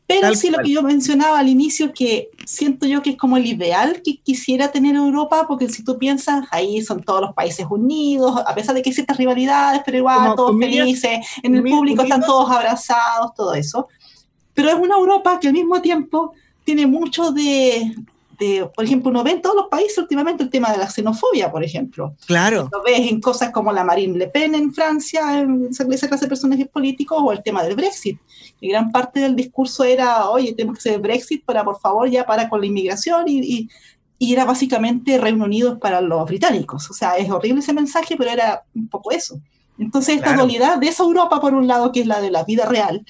Pero 0.09 0.35
sí 0.35 0.49
lo 0.49 0.59
que 0.61 0.71
yo 0.71 0.83
mencionaba 0.83 1.39
al 1.39 1.51
inicio, 1.51 1.93
que 1.93 2.31
siento 2.47 2.87
yo 2.87 3.03
que 3.03 3.11
es 3.11 3.17
como 3.19 3.37
el 3.37 3.45
ideal 3.45 4.01
que 4.03 4.17
quisiera 4.17 4.73
tener 4.73 4.97
Europa, 4.97 5.45
porque 5.47 5.69
si 5.69 5.85
tú 5.85 5.99
piensas, 5.99 6.47
ahí 6.51 6.81
son 6.81 7.03
todos 7.03 7.21
los 7.21 7.35
países 7.35 7.67
unidos, 7.69 8.41
a 8.47 8.55
pesar 8.55 8.75
de 8.75 8.81
que 8.81 8.89
hay 8.89 8.95
ciertas 8.95 9.19
rivalidades, 9.19 9.83
pero 9.85 9.99
igual 9.99 10.17
Como 10.17 10.35
todos 10.35 10.51
comillas, 10.53 10.87
felices, 10.87 11.19
en 11.43 11.57
el 11.57 11.63
público 11.63 12.05
están 12.05 12.23
todos 12.23 12.51
abrazados, 12.51 13.35
todo 13.35 13.53
eso. 13.53 13.89
Pero 14.55 14.71
es 14.71 14.77
una 14.77 14.97
Europa 14.97 15.39
que 15.39 15.49
al 15.49 15.53
mismo 15.53 15.83
tiempo 15.83 16.33
tiene 16.65 16.87
mucho 16.87 17.31
de 17.31 17.95
de, 18.39 18.71
por 18.75 18.85
ejemplo, 18.85 19.11
uno 19.11 19.25
ve 19.25 19.33
en 19.33 19.43
todos 19.43 19.57
los 19.57 19.67
países 19.67 19.99
últimamente 19.99 20.45
el 20.45 20.51
tema 20.51 20.71
de 20.71 20.79
la 20.79 20.89
xenofobia, 20.89 21.51
por 21.51 21.65
ejemplo. 21.65 22.15
Claro. 22.27 22.69
Lo 22.73 22.83
ves 22.83 23.11
en 23.11 23.21
cosas 23.21 23.51
como 23.51 23.73
la 23.73 23.83
Marine 23.85 24.17
Le 24.17 24.29
Pen 24.29 24.55
en 24.55 24.73
Francia, 24.73 25.41
en 25.41 25.67
esa, 25.71 25.85
clase 25.85 26.25
de 26.25 26.29
personajes 26.29 26.69
políticos, 26.69 27.19
o 27.21 27.33
el 27.33 27.43
tema 27.43 27.63
del 27.65 27.75
Brexit. 27.75 28.19
Y 28.61 28.69
gran 28.69 28.93
parte 28.93 29.21
del 29.21 29.35
discurso 29.35 29.83
era, 29.85 30.31
oye, 30.31 30.53
tenemos 30.55 30.79
que 30.79 30.89
hacer 30.89 31.01
Brexit 31.01 31.45
para, 31.45 31.65
por 31.65 31.81
favor, 31.81 32.09
ya 32.09 32.25
para 32.25 32.49
con 32.49 32.61
la 32.61 32.67
inmigración 32.67 33.29
y, 33.29 33.39
y, 33.41 33.69
y 34.19 34.33
era 34.33 34.45
básicamente 34.45 35.19
Reino 35.19 35.45
Unido 35.45 35.79
para 35.79 36.01
los 36.01 36.25
británicos. 36.25 36.89
O 36.91 36.95
sea, 36.95 37.17
es 37.17 37.29
horrible 37.31 37.61
ese 37.61 37.73
mensaje, 37.73 38.17
pero 38.17 38.31
era 38.31 38.63
un 38.75 38.89
poco 38.89 39.11
eso. 39.11 39.41
Entonces, 39.79 40.17
esta 40.17 40.29
Claro. 40.29 40.43
dualidad 40.43 40.79
de 40.79 40.89
esa 40.89 41.03
Europa, 41.05 41.41
por 41.41 41.55
un 41.55 41.67
lado, 41.67 41.93
que 41.93 42.01
es 42.01 42.07
la 42.07 42.21
de 42.21 42.31
la 42.31 42.45
vida 42.45 42.67
real, 42.67 43.05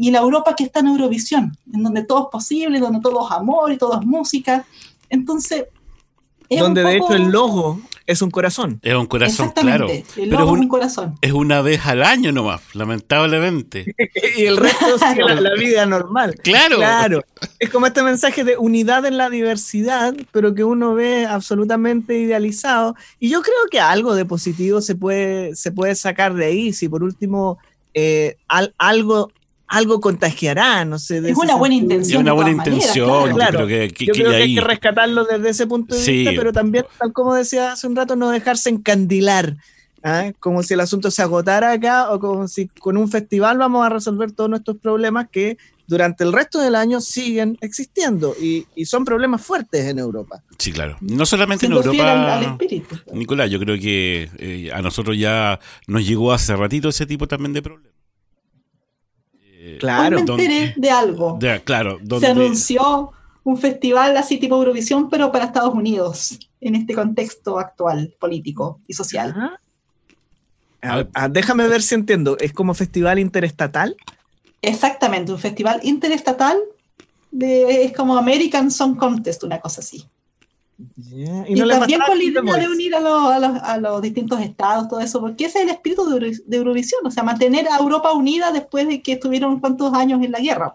y 0.00 0.10
la 0.10 0.18
Europa 0.20 0.54
que 0.56 0.64
está 0.64 0.80
en 0.80 0.88
Eurovisión, 0.88 1.56
en 1.72 1.82
donde 1.82 2.02
todo 2.04 2.24
es 2.24 2.26
posible, 2.32 2.78
donde 2.80 3.00
todo 3.00 3.26
es 3.26 3.32
amor 3.32 3.70
y 3.72 3.76
todo 3.76 4.00
es 4.00 4.06
música. 4.06 4.64
Entonces, 5.08 5.64
es 6.48 6.58
Donde 6.60 6.82
un 6.82 6.90
de 6.90 6.96
hecho 6.96 7.14
el 7.14 7.24
logo 7.30 7.80
es 8.06 8.22
un 8.22 8.30
corazón. 8.32 8.80
Es 8.82 8.94
un 8.96 9.06
corazón, 9.06 9.52
claro. 9.52 9.86
El 9.88 10.30
logo 10.30 10.42
es 10.42 10.48
es 10.48 10.52
un- 10.54 10.58
un 10.60 10.68
corazón. 10.68 11.14
Es 11.20 11.32
una 11.32 11.60
vez 11.62 11.86
al 11.86 12.02
año 12.02 12.32
nomás, 12.32 12.60
lamentablemente. 12.74 13.94
y 14.36 14.46
el 14.46 14.56
resto 14.56 14.86
es 14.96 15.00
la, 15.18 15.34
la 15.40 15.54
vida 15.54 15.86
normal. 15.86 16.34
Claro. 16.42 16.76
Claro. 16.78 17.22
Es 17.60 17.70
como 17.70 17.86
este 17.86 18.02
mensaje 18.02 18.42
de 18.42 18.56
unidad 18.56 19.04
en 19.06 19.16
la 19.16 19.30
diversidad, 19.30 20.14
pero 20.32 20.54
que 20.54 20.64
uno 20.64 20.94
ve 20.94 21.24
absolutamente 21.26 22.18
idealizado. 22.18 22.96
Y 23.20 23.28
yo 23.28 23.42
creo 23.42 23.54
que 23.70 23.78
algo 23.80 24.14
de 24.14 24.24
positivo 24.24 24.80
se 24.80 24.94
puede, 24.96 25.54
se 25.54 25.70
puede 25.70 25.94
sacar 25.94 26.34
de 26.34 26.46
ahí. 26.46 26.72
Si 26.72 26.88
por 26.88 27.04
último 27.04 27.58
eh, 27.94 28.36
al- 28.48 28.74
algo, 28.78 29.30
algo 29.70 30.00
contagiará, 30.00 30.84
no 30.84 30.98
sé. 30.98 31.20
de 31.20 31.30
Es 31.30 31.36
una 31.38 31.54
buena 31.54 31.76
sentido. 31.76 31.94
intención. 31.94 32.18
Es 32.18 32.22
una 32.22 32.32
buena 32.32 32.56
maneras, 32.56 32.74
intención. 32.78 33.34
claro. 33.34 33.60
yo 33.60 33.66
creo 33.66 33.88
que, 33.88 33.94
que- 33.94 34.06
Yo 34.06 34.12
creo 34.12 34.30
que 34.30 34.36
hay 34.36 34.54
que 34.56 34.60
rescatarlo 34.60 35.24
desde 35.24 35.48
ese 35.48 35.66
punto 35.66 35.94
de 35.94 36.00
Sí. 36.02 36.12
vista, 36.12 36.32
pero 36.36 36.52
también, 36.52 36.84
tal 36.98 37.12
como 37.12 37.34
decía 37.34 37.72
hace 37.72 37.86
un 37.86 37.94
rato, 37.96 38.16
no 38.16 38.30
dejarse 38.30 38.68
encandilar. 38.68 39.56
¿ah? 40.02 40.32
Como 40.40 40.62
si 40.62 40.74
el 40.74 40.80
asunto 40.80 41.10
se 41.10 41.22
agotara 41.22 41.72
acá 41.72 42.10
o 42.12 42.18
como 42.18 42.48
si 42.48 42.66
con 42.68 42.96
un 42.96 43.08
festival 43.10 43.58
vamos 43.58 43.84
a 43.86 43.90
resolver 43.90 44.32
todos 44.32 44.50
nuestros 44.50 44.76
problemas 44.78 45.28
que 45.30 45.56
durante 45.86 46.24
el 46.24 46.32
resto 46.32 46.58
del 46.60 46.74
año 46.76 47.00
siguen 47.00 47.58
existiendo 47.60 48.34
y, 48.40 48.64
y 48.74 48.84
son 48.86 49.04
problemas 49.04 49.42
fuertes 49.42 49.84
en 49.86 49.98
Europa. 49.98 50.42
Sí, 50.58 50.72
claro. 50.72 50.96
No 51.00 51.26
solamente 51.26 51.66
en 51.66 51.72
Siendo 51.72 51.90
fiel 51.92 52.06
al, 52.06 52.18
al 52.18 52.42
Europa. 52.44 52.64
espíritu. 52.64 52.96
Nicolás, 53.12 53.50
yo 53.50 53.58
creo 53.60 53.76
que 53.78 54.30
eh, 54.38 54.70
a 54.72 54.80
nosotros 54.82 55.18
ya 55.18 55.58
nos 55.86 56.06
llegó 56.06 56.32
hace 56.32 56.54
ratito 56.56 56.88
ese 56.88 57.06
tipo 57.06 57.26
también 57.28 57.52
de 57.52 57.62
problemas. 57.62 57.89
Claro. 59.80 60.16
Hoy 60.16 60.22
me 60.22 60.26
donde- 60.26 60.44
enteré 60.44 60.74
de 60.76 60.90
algo. 60.90 61.36
de- 61.40 61.62
claro, 61.62 61.98
Se 62.20 62.26
anunció 62.28 63.12
un 63.42 63.56
festival 63.58 64.16
así 64.16 64.38
tipo 64.38 64.56
Eurovisión, 64.56 65.08
pero 65.10 65.32
para 65.32 65.46
Estados 65.46 65.74
Unidos, 65.74 66.38
en 66.60 66.74
este 66.74 66.94
contexto 66.94 67.58
actual, 67.58 68.14
político 68.20 68.80
y 68.86 68.92
social. 68.94 69.30
Ajá. 69.30 69.60
Ah, 70.82 71.04
ah, 71.14 71.28
déjame 71.28 71.66
ver 71.68 71.82
si 71.82 71.94
entiendo. 71.94 72.38
¿Es 72.38 72.52
como 72.52 72.72
festival 72.74 73.18
interestatal? 73.18 73.96
Exactamente, 74.62 75.32
un 75.32 75.38
festival 75.38 75.80
interestatal 75.82 76.58
de, 77.30 77.84
es 77.84 77.92
como 77.92 78.16
American 78.16 78.70
Song 78.70 78.96
Contest, 78.96 79.42
una 79.44 79.60
cosa 79.60 79.80
así. 79.80 80.06
Y, 81.48 81.54
no 81.54 81.66
le 81.66 81.74
también 81.78 82.00
con 82.06 82.16
la 82.18 82.24
idea 82.24 82.42
de 82.42 82.68
unir 82.68 82.94
a, 82.94 83.00
los- 83.00 83.30
a 83.32 83.38
los, 83.38 83.62
a 83.62 83.78
los 83.78 84.02
distintos 84.02 84.40
estados, 84.40 84.88
todo 84.88 85.00
eso, 85.00 85.20
porque 85.20 85.44
ese 85.46 85.58
es 85.58 85.64
el 85.64 85.70
espíritu 85.70 86.04
de, 86.06 86.12
Euro- 86.14 86.38
de 86.46 86.56
Eurovisión, 86.56 87.00
o 87.06 87.10
sea, 87.10 87.22
mantener 87.22 87.68
a 87.68 87.78
Europa 87.78 88.12
unida 88.12 88.52
después 88.52 88.86
de 88.88 89.02
que 89.02 89.12
estuvieron 89.12 89.60
cuantos 89.60 89.92
años 89.94 90.22
en 90.22 90.32
la 90.32 90.40
guerra. 90.40 90.74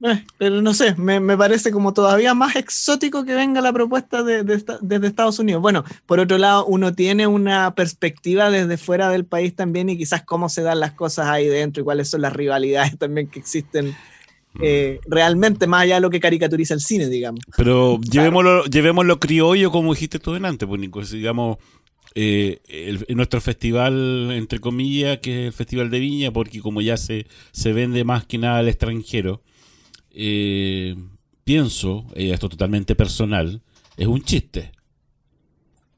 Eh, 0.00 0.24
pero 0.38 0.62
no 0.62 0.74
sé, 0.74 0.94
me, 0.94 1.18
me 1.18 1.36
parece 1.36 1.72
como 1.72 1.92
todavía 1.92 2.32
más 2.32 2.54
exótico 2.54 3.24
que 3.24 3.34
venga 3.34 3.60
la 3.60 3.72
propuesta 3.72 4.22
de, 4.22 4.44
de 4.44 4.62
desde 4.80 5.06
Estados 5.08 5.40
Unidos. 5.40 5.60
Bueno, 5.60 5.82
por 6.06 6.20
otro 6.20 6.38
lado, 6.38 6.66
uno 6.66 6.94
tiene 6.94 7.26
una 7.26 7.74
perspectiva 7.74 8.48
desde 8.48 8.76
fuera 8.76 9.08
del 9.10 9.24
país 9.26 9.56
también 9.56 9.88
y 9.88 9.98
quizás 9.98 10.22
cómo 10.22 10.48
se 10.48 10.62
dan 10.62 10.78
las 10.78 10.92
cosas 10.92 11.26
ahí 11.26 11.48
dentro 11.48 11.80
y 11.80 11.84
cuáles 11.84 12.08
son 12.08 12.22
las 12.22 12.32
rivalidades 12.32 12.96
también 12.98 13.26
que 13.28 13.40
existen 13.40 13.96
eh, 14.60 15.00
realmente, 15.06 15.66
más 15.66 15.82
allá 15.82 15.96
de 15.96 16.00
lo 16.00 16.10
que 16.10 16.20
caricaturiza 16.20 16.74
el 16.74 16.80
cine, 16.80 17.08
digamos. 17.08 17.40
Pero 17.56 18.00
llevémoslo, 18.00 18.64
llevémoslo 18.64 19.20
criollo, 19.20 19.70
como 19.70 19.92
dijiste 19.94 20.18
tú 20.18 20.32
delante, 20.32 20.66
pues, 20.66 20.80
Nico. 20.80 21.00
digamos, 21.02 21.58
eh, 22.14 22.58
el- 22.68 23.04
nuestro 23.16 23.40
festival, 23.40 24.30
entre 24.32 24.58
comillas, 24.60 25.18
que 25.18 25.42
es 25.42 25.46
el 25.48 25.52
Festival 25.52 25.90
de 25.90 26.00
Viña, 26.00 26.32
porque 26.32 26.60
como 26.60 26.80
ya 26.80 26.96
se, 26.96 27.26
se 27.52 27.72
vende 27.72 28.02
más 28.04 28.24
que 28.26 28.38
nada 28.38 28.58
al 28.58 28.68
extranjero, 28.68 29.42
eh, 30.10 30.96
pienso, 31.44 32.06
eh, 32.14 32.30
esto 32.32 32.48
totalmente 32.48 32.94
personal, 32.94 33.62
es 33.96 34.06
un 34.06 34.22
chiste 34.22 34.72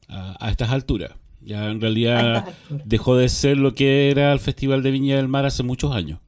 a, 0.08 0.36
a 0.44 0.50
estas 0.50 0.70
alturas. 0.70 1.12
Ya 1.42 1.70
en 1.70 1.80
realidad 1.80 2.54
dejó 2.84 3.16
de 3.16 3.28
ser 3.30 3.56
lo 3.56 3.74
que 3.74 4.11
era 4.11 4.32
el 4.32 4.40
Festival 4.40 4.82
de 4.82 4.90
Viña 4.90 5.16
del 5.16 5.28
Mar 5.28 5.46
hace 5.46 5.62
muchos 5.62 5.94
años. 5.94 6.18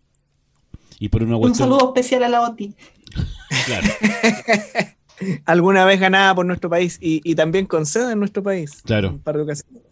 Y 1.03 1.09
por 1.09 1.23
una 1.25 1.35
Un 1.37 1.43
cuestión... 1.43 1.69
saludo 1.69 1.89
especial 1.89 2.23
a 2.23 2.29
la 2.29 2.43
OTI. 2.43 2.75
Claro, 3.67 3.89
Alguna 5.45 5.85
vez 5.85 6.01
ganada 6.01 6.35
por 6.35 6.47
nuestro 6.47 6.69
país 6.71 6.99
y, 7.01 7.21
y 7.25 7.35
también 7.35 7.67
con 7.67 7.87
sede 7.87 8.13
en 8.13 8.19
nuestro 8.19 8.43
país. 8.43 8.83
Claro. 8.85 9.11
Un 9.11 9.19
par 9.21 9.37
de 9.37 9.43
ocasiones. 9.43 9.83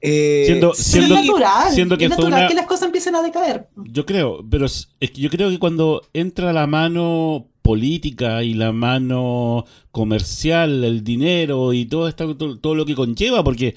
Eh, 0.00 0.44
Siendo- 0.46 0.74
sí, 0.74 0.82
siendo- 0.82 1.16
es 1.16 1.24
natural, 1.26 1.72
siendo 1.72 1.96
que 1.98 2.04
es 2.04 2.08
fue 2.14 2.24
natural 2.24 2.40
una- 2.42 2.48
que 2.48 2.54
las 2.54 2.66
cosas 2.66 2.86
empiecen 2.86 3.14
a 3.14 3.22
decaer. 3.22 3.68
Yo 3.76 4.04
creo, 4.04 4.44
pero 4.50 4.66
es 4.66 4.88
es 5.00 5.10
que 5.10 5.20
yo 5.20 5.30
creo 5.30 5.50
que 5.50 5.58
cuando 5.58 6.02
entra 6.12 6.52
la 6.52 6.66
mano 6.66 7.46
política 7.62 8.42
y 8.42 8.54
la 8.54 8.72
mano 8.72 9.64
comercial, 9.90 10.84
el 10.84 11.02
dinero 11.02 11.72
y 11.72 11.86
todo 11.86 12.06
esto, 12.08 12.36
todo, 12.36 12.58
todo 12.58 12.74
lo 12.74 12.84
que 12.84 12.94
conlleva, 12.94 13.42
porque 13.42 13.76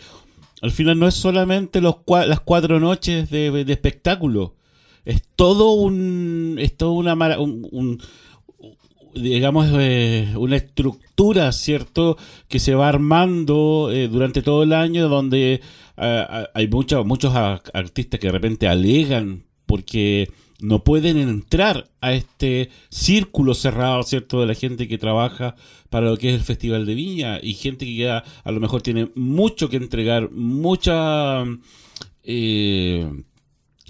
al 0.62 0.72
final 0.72 1.00
no 1.00 1.08
es 1.08 1.14
solamente 1.16 1.80
los 1.82 1.96
las 2.28 2.42
cuatro 2.42 2.80
noches 2.80 3.30
de, 3.30 3.64
de 3.64 3.74
espectáculo, 3.74 4.56
es 5.08 5.24
todo 5.36 5.72
un, 5.72 6.58
es 6.60 6.76
todo 6.76 6.92
una 6.92 7.14
un, 7.40 7.68
un- 7.72 8.02
digamos 9.16 9.68
eh, 9.74 10.34
una 10.38 10.58
estructura, 10.58 11.52
cierto, 11.52 12.18
que 12.48 12.60
se 12.60 12.76
va 12.76 12.90
armando 12.90 13.90
eh, 13.92 14.08
durante 14.10 14.42
todo 14.42 14.64
el 14.64 14.74
año, 14.74 15.08
donde 15.10 15.62
ah, 15.96 16.50
hay 16.54 16.68
muchos 16.68 17.06
muchos 17.06 17.34
artistas 17.36 18.20
que 18.20 18.28
de 18.28 18.34
repente 18.34 18.68
alegan 18.68 19.44
porque 19.66 20.30
no 20.60 20.84
pueden 20.84 21.18
entrar 21.18 21.88
a 22.02 22.14
este 22.14 22.70
círculo 22.90 23.54
cerrado, 23.54 24.04
¿cierto?, 24.04 24.42
de 24.42 24.48
la 24.48 24.56
gente 24.56 24.88
que 24.88 24.98
trabaja 24.98 25.56
para 25.90 26.10
lo 26.10 26.18
que 26.18 26.30
es 26.30 26.36
el 26.36 26.42
Festival 26.42 26.86
de 26.86 26.96
Viña 26.96 27.40
y 27.42 27.54
gente 27.54 27.86
que 27.86 27.96
ya 27.96 28.24
a 28.44 28.52
lo 28.52 28.60
mejor 28.60 28.82
tiene 28.82 29.10
mucho 29.16 29.70
que 29.70 29.78
entregar, 29.78 30.32
mucha, 30.32 31.44
eh, 32.24 33.08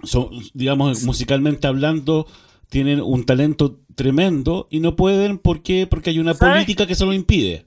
son, 0.04 0.30
digamos, 0.54 1.04
musicalmente 1.04 1.68
hablando, 1.68 2.28
tienen 2.70 3.02
un 3.02 3.26
talento 3.26 3.80
tremendo 3.96 4.68
y 4.70 4.80
no 4.80 4.96
pueden, 4.96 5.38
¿por 5.40 5.62
qué? 5.64 5.88
Porque 5.88 6.10
hay 6.12 6.20
una 6.20 6.34
¿Sabes? 6.34 6.54
política 6.56 6.86
que 6.86 6.96
se 6.96 7.06
lo 7.06 7.14
impide. 7.14 7.66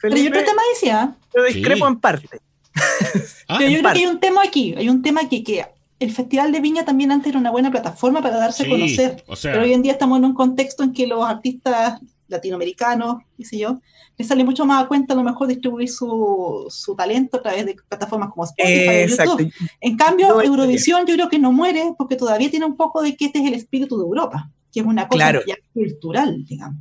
Pero 0.00 0.14
yo 0.14 0.22
Felipe, 0.22 0.38
otro 0.38 0.50
tema 0.50 0.62
decía, 0.74 1.16
yo 1.34 1.42
discrepo 1.44 1.86
Sí. 1.86 1.92
en 1.92 2.00
parte. 2.00 2.28
Ah, 3.48 3.56
pero 3.58 3.70
yo 3.70 3.76
creo 3.78 3.82
parte. 3.84 3.98
que 4.00 4.04
hay 4.04 4.10
un 4.12 4.20
tema 4.20 4.42
aquí, 4.44 4.74
hay 4.76 4.88
un 4.88 5.02
tema 5.02 5.20
aquí 5.22 5.42
que 5.42 5.64
el 5.98 6.10
Festival 6.12 6.52
de 6.52 6.60
Viña 6.60 6.84
también 6.84 7.10
antes 7.12 7.28
era 7.30 7.38
una 7.38 7.50
buena 7.50 7.70
plataforma 7.70 8.20
para 8.20 8.36
darse 8.36 8.64
sí, 8.64 8.68
a 8.68 8.72
conocer. 8.72 9.24
o 9.26 9.34
sea, 9.36 9.52
Pero 9.52 9.64
hoy 9.64 9.72
en 9.72 9.82
día 9.82 9.92
estamos 9.92 10.18
en 10.18 10.24
un 10.26 10.34
contexto 10.34 10.82
en 10.82 10.92
que 10.92 11.06
los 11.06 11.24
artistas 11.24 12.00
latinoamericanos, 12.28 13.16
qué 13.36 13.44
sé 13.44 13.58
yo, 13.58 13.80
les 14.16 14.28
sale 14.28 14.44
mucho 14.44 14.64
más 14.66 14.84
a 14.84 14.88
cuenta 14.88 15.14
a 15.14 15.16
lo 15.16 15.22
mejor 15.22 15.48
distribuir 15.48 15.88
su, 15.88 16.66
su 16.70 16.94
talento 16.96 17.36
a 17.38 17.42
través 17.42 17.66
de 17.66 17.76
plataformas 17.88 18.30
como 18.30 18.44
Spotify 18.44 19.02
Exacto. 19.02 19.38
YouTube. 19.38 19.52
En 19.80 19.96
cambio, 19.96 20.28
No, 20.28 20.42
Eurovisión 20.42 21.06
yo 21.06 21.14
creo 21.14 21.28
que 21.28 21.38
no 21.38 21.52
muere 21.52 21.94
porque 21.96 22.16
todavía 22.16 22.50
tiene 22.50 22.66
un 22.66 22.76
poco 22.76 23.02
de 23.02 23.16
que 23.16 23.26
este 23.26 23.38
es 23.40 23.46
el 23.46 23.54
espíritu 23.54 23.96
de 23.98 24.04
Europa, 24.04 24.50
que 24.72 24.80
es 24.80 24.86
una 24.86 25.06
cosa 25.08 25.16
Claro. 25.18 25.40
ya 25.46 25.56
cultural, 25.72 26.44
digamos. 26.44 26.80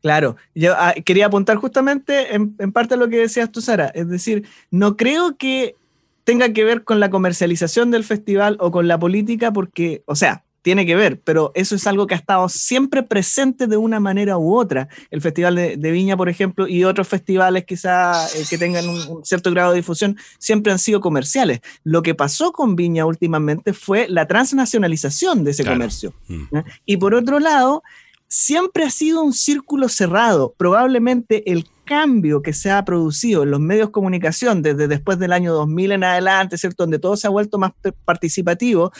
Claro, 0.00 0.36
yo 0.54 0.74
ah, 0.76 0.94
quería 1.04 1.26
apuntar 1.26 1.56
justamente 1.56 2.34
en, 2.34 2.54
en 2.58 2.72
parte 2.72 2.94
a 2.94 2.96
lo 2.96 3.08
que 3.08 3.16
decías 3.18 3.50
tú, 3.50 3.60
Sara. 3.60 3.88
Es 3.88 4.08
decir, 4.08 4.46
no 4.70 4.96
creo 4.96 5.36
que 5.36 5.74
tenga 6.22 6.52
que 6.52 6.62
ver 6.62 6.84
con 6.84 7.00
la 7.00 7.10
comercialización 7.10 7.90
del 7.90 8.04
festival 8.04 8.58
o 8.60 8.70
con 8.70 8.86
la 8.86 8.98
política, 8.98 9.52
porque, 9.52 10.02
o 10.06 10.14
sea, 10.14 10.44
tiene 10.62 10.84
que 10.84 10.96
ver, 10.96 11.20
pero 11.22 11.52
eso 11.54 11.76
es 11.76 11.86
algo 11.86 12.06
que 12.06 12.14
ha 12.14 12.18
estado 12.18 12.48
siempre 12.48 13.02
presente 13.02 13.66
de 13.66 13.76
una 13.76 14.00
manera 14.00 14.36
u 14.38 14.56
otra. 14.56 14.88
El 15.10 15.20
Festival 15.22 15.54
de, 15.54 15.76
de 15.76 15.90
Viña, 15.90 16.16
por 16.16 16.28
ejemplo, 16.28 16.66
y 16.68 16.84
otros 16.84 17.08
festivales 17.08 17.64
quizá 17.64 18.26
eh, 18.34 18.44
que 18.48 18.58
tengan 18.58 18.88
un, 18.88 18.98
un 19.08 19.24
cierto 19.24 19.50
grado 19.50 19.70
de 19.70 19.76
difusión, 19.78 20.16
siempre 20.38 20.72
han 20.72 20.78
sido 20.78 21.00
comerciales. 21.00 21.60
Lo 21.84 22.02
que 22.02 22.14
pasó 22.14 22.52
con 22.52 22.76
Viña 22.76 23.06
últimamente 23.06 23.72
fue 23.72 24.06
la 24.08 24.26
transnacionalización 24.26 25.44
de 25.44 25.52
ese 25.52 25.62
Claro. 25.62 25.76
comercio. 25.78 26.14
mm. 26.28 26.44
Y 26.86 26.96
por 26.98 27.14
otro 27.14 27.38
lado, 27.40 27.82
siempre 28.26 28.84
ha 28.84 28.90
sido 28.90 29.22
un 29.22 29.32
círculo 29.32 29.88
cerrado. 29.88 30.54
Probablemente 30.58 31.50
el 31.50 31.66
cambio 31.84 32.42
que 32.42 32.52
se 32.52 32.70
ha 32.70 32.84
producido 32.84 33.42
en 33.44 33.50
los 33.50 33.60
medios 33.60 33.88
de 33.88 33.92
comunicación 33.92 34.60
desde 34.60 34.88
después 34.88 35.18
del 35.18 35.32
año 35.32 35.54
2000 35.54 35.92
en 35.92 36.04
adelante, 36.04 36.58
¿cierto? 36.58 36.82
Donde 36.82 36.98
todo 36.98 37.16
se 37.16 37.26
ha 37.26 37.30
vuelto 37.30 37.56
más 37.58 37.72
participativo, 38.04 38.92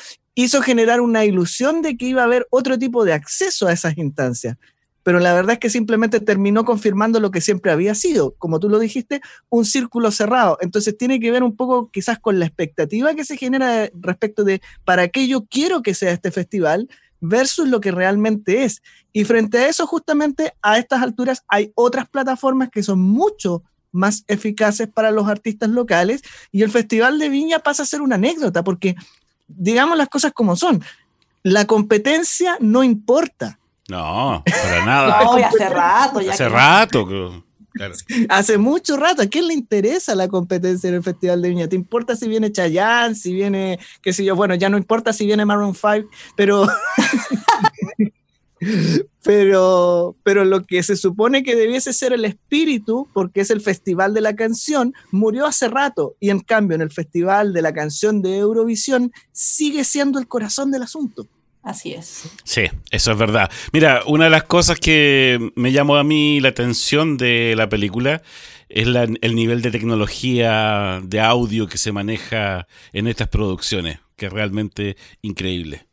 hizo 0.42 0.62
generar 0.62 1.00
una 1.00 1.24
ilusión 1.24 1.82
de 1.82 1.96
que 1.96 2.06
iba 2.06 2.22
a 2.22 2.26
haber 2.26 2.46
otro 2.50 2.78
tipo 2.78 3.04
de 3.04 3.12
acceso 3.12 3.66
a 3.66 3.72
esas 3.72 3.98
instancias. 3.98 4.56
pero 5.02 5.20
la 5.20 5.32
verdad 5.32 5.54
es 5.54 5.58
que 5.58 5.70
simplemente 5.70 6.20
terminó 6.20 6.66
confirmando 6.66 7.18
lo 7.18 7.30
que 7.30 7.40
siempre 7.40 7.72
había 7.72 7.94
sido, 7.94 8.34
como 8.36 8.60
tú 8.60 8.68
lo 8.68 8.78
dijiste, 8.78 9.22
un 9.48 9.64
círculo 9.64 10.10
cerrado. 10.10 10.58
Entonces 10.60 10.98
tiene 10.98 11.18
que 11.18 11.30
ver 11.30 11.42
un 11.42 11.56
poco 11.56 11.90
quizás 11.90 12.18
con 12.18 12.38
la 12.38 12.44
expectativa 12.44 13.14
que 13.14 13.24
se 13.24 13.38
genera 13.38 13.88
respecto 13.94 14.44
de 14.44 14.60
para 14.84 15.08
qué 15.08 15.26
yo 15.26 15.46
quiero 15.46 15.80
que 15.80 15.94
sea 15.94 16.12
este 16.12 16.30
festival 16.30 16.88
versus 17.20 17.68
lo 17.68 17.80
que 17.80 17.90
realmente 17.90 18.64
es. 18.64 18.82
Y 19.12 19.24
frente 19.24 19.58
a 19.58 19.68
eso, 19.68 19.86
justamente 19.86 20.52
a 20.60 20.78
estas 20.78 21.02
alturas 21.02 21.42
hay 21.48 21.72
otras 21.74 22.06
plataformas 22.08 22.68
que 22.68 22.82
son 22.82 23.00
mucho 23.00 23.62
más 23.92 24.24
eficaces 24.28 24.88
para 24.88 25.10
los 25.10 25.26
artistas 25.26 25.70
locales 25.70 26.22
y 26.52 26.62
el 26.62 26.70
Festival 26.70 27.18
de 27.18 27.28
Viña 27.30 27.60
pasa 27.60 27.82
a 27.82 27.86
ser 27.86 28.02
una 28.02 28.16
anécdota 28.16 28.62
porque, 28.62 28.94
digamos 29.48 29.96
las 29.98 30.08
cosas 30.08 30.32
como 30.32 30.54
son, 30.56 30.82
la 31.42 31.66
competencia 31.66 32.56
no 32.60 32.84
importa. 32.84 33.58
No, 33.88 34.42
para 34.44 34.84
nada. 34.84 35.20
No, 35.24 35.38
y 35.38 35.42
hace 35.42 35.68
rato 35.68 36.20
ya. 36.20 36.32
Hace 36.32 36.44
que- 36.44 36.48
rato. 36.50 37.06
claro. 37.72 37.94
Hace 38.28 38.58
mucho 38.58 38.96
rato, 38.96 39.22
¿a 39.22 39.26
quién 39.26 39.46
le 39.46 39.54
interesa 39.54 40.14
la 40.14 40.28
competencia 40.28 40.88
en 40.88 40.96
el 40.96 41.02
Festival 41.02 41.40
de 41.40 41.48
Viña? 41.48 41.68
¿Te 41.68 41.76
importa 41.76 42.14
si 42.16 42.28
viene 42.28 42.52
Chayanne, 42.52 43.14
si 43.14 43.32
viene, 43.32 43.78
qué 44.02 44.12
sé 44.12 44.24
yo, 44.24 44.34
bueno, 44.36 44.54
ya 44.56 44.68
no 44.68 44.76
importa 44.76 45.12
si 45.12 45.24
viene 45.26 45.44
Maroon 45.46 45.74
5, 45.74 46.08
pero... 46.36 46.66
pero, 49.22 50.16
pero 50.22 50.44
lo 50.44 50.64
que 50.64 50.82
se 50.82 50.96
supone 50.96 51.42
que 51.42 51.56
debiese 51.56 51.92
ser 51.92 52.12
el 52.12 52.24
espíritu, 52.24 53.08
porque 53.12 53.40
es 53.40 53.50
el 53.50 53.60
Festival 53.60 54.14
de 54.14 54.20
la 54.20 54.34
Canción, 54.36 54.94
murió 55.10 55.46
hace 55.46 55.68
rato. 55.68 56.16
Y 56.20 56.30
en 56.30 56.40
cambio, 56.40 56.74
en 56.76 56.82
el 56.82 56.90
Festival 56.90 57.52
de 57.52 57.62
la 57.62 57.72
Canción 57.72 58.22
de 58.22 58.38
Eurovisión 58.38 59.12
sigue 59.32 59.84
siendo 59.84 60.18
el 60.18 60.28
corazón 60.28 60.70
del 60.70 60.82
asunto. 60.82 61.26
Así 61.62 61.92
es. 61.92 62.22
Sí, 62.44 62.62
eso 62.90 63.12
es 63.12 63.18
verdad. 63.18 63.50
Mira, 63.72 64.02
una 64.06 64.24
de 64.24 64.30
las 64.30 64.44
cosas 64.44 64.78
que 64.78 65.50
me 65.54 65.72
llamó 65.72 65.96
a 65.96 66.04
mí 66.04 66.40
la 66.40 66.48
atención 66.50 67.18
de 67.18 67.54
la 67.56 67.68
película 67.68 68.22
es 68.70 68.86
la- 68.86 69.02
el 69.20 69.34
nivel 69.34 69.60
de 69.60 69.70
tecnología 69.70 71.00
de 71.04 71.20
audio 71.20 71.66
que 71.66 71.76
se 71.76 71.92
maneja 71.92 72.66
en 72.92 73.06
estas 73.08 73.28
producciones, 73.28 73.98
que 74.16 74.26
es 74.26 74.32
realmente 74.32 74.96
increíble. 75.20 75.87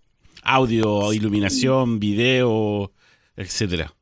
Audio, 0.45 1.11
iluminación, 1.11 1.99
video, 1.99 2.91
etcétera. 3.35 3.93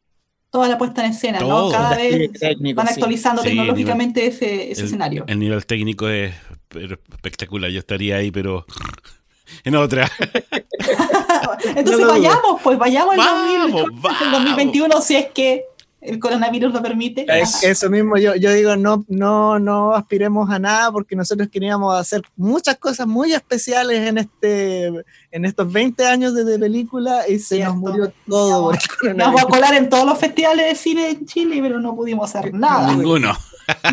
Toda 0.51 0.67
la 0.67 0.77
puesta 0.77 1.03
en 1.03 1.11
escena, 1.11 1.39
Todo. 1.39 1.67
¿no? 1.67 1.71
Cada 1.71 1.95
vez 1.95 2.31
Técnico, 2.33 2.77
van 2.77 2.87
sí. 2.87 2.93
actualizando 2.93 3.41
Sí, 3.41 3.49
tecnológicamente 3.49 4.27
ese, 4.27 4.71
ese 4.71 4.81
el, 4.81 4.87
escenario. 4.87 5.23
el 5.27 5.39
nivel 5.39 5.65
técnico 5.65 6.07
es 6.07 6.35
espectacular. 6.69 7.71
Yo 7.71 7.79
estaría 7.79 8.17
ahí, 8.17 8.29
pero 8.29 8.65
en 9.63 9.75
otra. 9.75 10.11
Entonces 11.75 11.99
no 11.99 12.07
vayamos, 12.09 12.61
pues 12.61 12.77
vayamos 12.77 13.13
en 13.13 13.17
Vamos, 13.19 13.71
2000, 13.71 13.91
vamos. 14.01 14.21
el 14.21 14.31
2021 14.31 15.01
si 15.01 15.15
es 15.15 15.27
que 15.33 15.63
el 16.05 16.19
coronavirus 16.19 16.73
lo 16.73 16.81
permite. 16.81 17.25
Es- 17.29 17.63
Eso 17.63 17.89
mismo, 17.89 18.17
yo, 18.17 18.35
yo 18.35 18.51
digo, 18.51 18.75
no, 18.75 19.05
no, 19.07 19.59
no 19.59 19.93
aspiremos 19.95 20.49
a 20.49 20.59
nada 20.59 20.91
porque 20.91 21.15
nosotros 21.15 21.49
queríamos 21.51 21.95
hacer 21.97 22.21
muchas 22.35 22.77
cosas 22.77 23.07
muy 23.07 23.33
especiales 23.33 24.07
en 24.07 24.17
este 24.17 24.87
en 25.31 25.45
estos 25.45 25.71
20 25.71 26.05
años 26.05 26.35
de, 26.35 26.43
de 26.43 26.59
película 26.59 27.27
y 27.27 27.39
se 27.39 27.55
Cierto. 27.55 27.73
nos 27.73 27.81
murió 27.81 28.13
todo 28.27 28.63
por 28.71 28.77
el 29.09 29.17
Nos 29.17 29.27
vamos 29.27 29.41
a 29.43 29.45
colar 29.45 29.73
en 29.75 29.89
todos 29.89 30.05
los 30.05 30.17
festivales 30.19 30.67
de 30.69 30.75
cine 30.75 31.09
en 31.09 31.25
Chile, 31.25 31.59
pero 31.61 31.79
no 31.79 31.95
pudimos 31.95 32.33
hacer 32.35 32.53
nada. 32.53 32.93
Ninguno. 32.93 33.35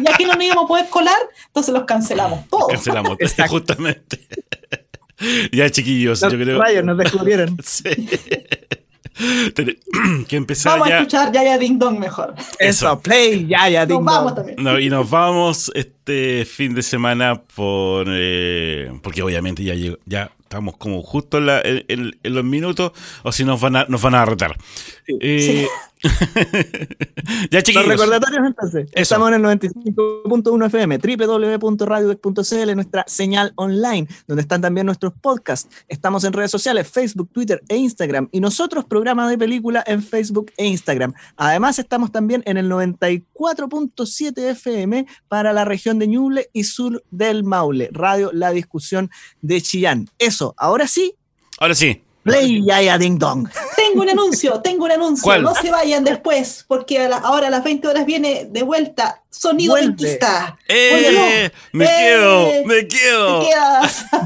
Ya 0.03 0.17
que 0.17 0.27
no 0.27 0.35
nos 0.35 0.43
íbamos 0.45 0.65
a 0.65 0.69
poder 0.69 0.89
colar, 0.89 1.17
entonces 1.47 1.73
los 1.73 1.85
cancelamos 1.85 2.49
todos. 2.49 2.69
Cancelamos, 2.69 3.17
Exacto. 3.21 3.53
justamente. 3.53 4.27
ya, 5.53 5.71
chiquillos, 5.71 6.21
Los 6.23 6.33
yo 6.33 6.39
creo. 6.39 6.61
rayos 6.61 6.85
nos 6.85 6.99
descubrieron. 6.99 7.57
Sí. 7.65 7.89
Que 10.29 10.37
empezar 10.37 10.73
Vamos 10.73 10.87
a 10.87 10.91
ya. 10.91 10.97
escuchar 10.99 11.33
Yaya 11.33 11.59
Ding 11.59 11.79
Dong 11.79 11.99
mejor. 11.99 12.35
Eso, 12.59 13.01
play, 13.01 13.47
ya, 13.47 13.69
ya, 13.69 13.81
Nos 13.81 13.89
ding 13.99 14.05
vamos 14.05 14.25
dong. 14.27 14.35
también. 14.37 14.63
No, 14.63 14.79
y 14.79 14.89
nos 14.89 15.09
vamos 15.11 15.71
este 15.75 16.45
fin 16.45 16.75
de 16.75 16.83
semana 16.83 17.43
por 17.55 18.07
eh, 18.09 18.93
porque 19.03 19.23
obviamente 19.23 19.63
ya 19.65 19.75
llegó- 19.75 19.99
ya 20.07 20.31
estamos 20.41 20.77
como 20.77 21.03
justo 21.03 21.39
en, 21.39 21.47
la- 21.47 21.61
en- 21.61 21.85
en- 21.89 22.19
en 22.23 22.35
los 22.35 22.45
minutos 22.45 22.93
o 23.23 23.31
si 23.33 23.45
nos 23.45 23.61
van 23.61 23.77
a 23.77 23.85
nos 23.89 24.03
van 24.03 24.15
a 24.17 24.25
retar. 24.25 24.57
Eh, 25.21 25.67
ya 27.51 27.59
Los 27.59 27.63
chiquillos. 27.63 27.87
recordatorios 27.87 28.47
entonces. 28.47 28.85
Eso. 28.93 29.15
Estamos 29.15 29.29
en 29.29 29.35
el 29.35 29.43
95.1 29.43 30.67
FM, 30.67 30.99
www.radiodeck.cl, 30.99 32.75
nuestra 32.75 33.05
señal 33.07 33.53
online, 33.57 34.09
donde 34.27 34.41
están 34.41 34.63
también 34.63 34.87
nuestros 34.87 35.13
podcasts. 35.21 35.69
Estamos 35.89 36.25
en 36.25 36.33
redes 36.33 36.51
sociales, 36.51 36.89
Facebook, 36.89 37.29
Twitter 37.33 37.63
e 37.69 37.77
Instagram. 37.77 38.29
Y 38.33 38.41
nosotros, 38.41 38.85
programa 38.87 39.29
de 39.29 39.37
película 39.37 39.85
en 39.87 40.03
Facebook 40.03 40.53
e 40.57 40.67
Instagram. 40.67 41.13
Además, 41.37 41.79
estamos 41.79 42.11
también 42.13 42.43
en 42.47 42.57
el 42.57 42.71
94.7 42.71 44.39
FM 44.53 45.07
para 45.29 45.53
la 45.53 45.65
región 45.65 45.99
de 45.99 46.07
Ñuble 46.09 46.49
y 46.53 46.65
sur 46.65 47.03
del 47.11 47.45
Maule. 47.45 47.91
Radio 47.93 48.31
La 48.33 48.53
Discusión 48.53 49.11
de 49.43 49.61
Chillán. 49.61 50.09
Eso, 50.19 50.55
ahora 50.57 50.87
sí, 50.87 51.15
Ahora 51.59 51.75
sí. 51.75 52.03
play 52.23 52.65
Yaya 52.65 52.97
Ding 52.97 53.19
Dong. 53.19 53.49
Tengo 53.91 54.03
un 54.03 54.09
anuncio, 54.11 54.61
tengo 54.61 54.85
un 54.85 54.93
anuncio. 54.93 55.25
¿Cuál? 55.25 55.43
No 55.43 55.55
se 55.55 55.71
vayan 55.71 56.05
después, 56.05 56.65
porque 56.69 57.01
a 57.01 57.09
la- 57.09 57.17
ahora 57.19 57.49
a 57.49 57.51
las 57.51 57.65
20 57.65 57.89
horas 57.89 58.07
viene 58.07 58.47
de 58.49 58.63
vuelta 58.63 59.23
Sonido. 59.31 59.75
Dentista. 59.75 60.57
¡Eh! 60.69 61.51
¡Me 61.73 61.85
¡Eh! 61.85 61.89
quedo! 61.99 62.47
¡Me 62.67 62.87
quedo! 62.89 63.43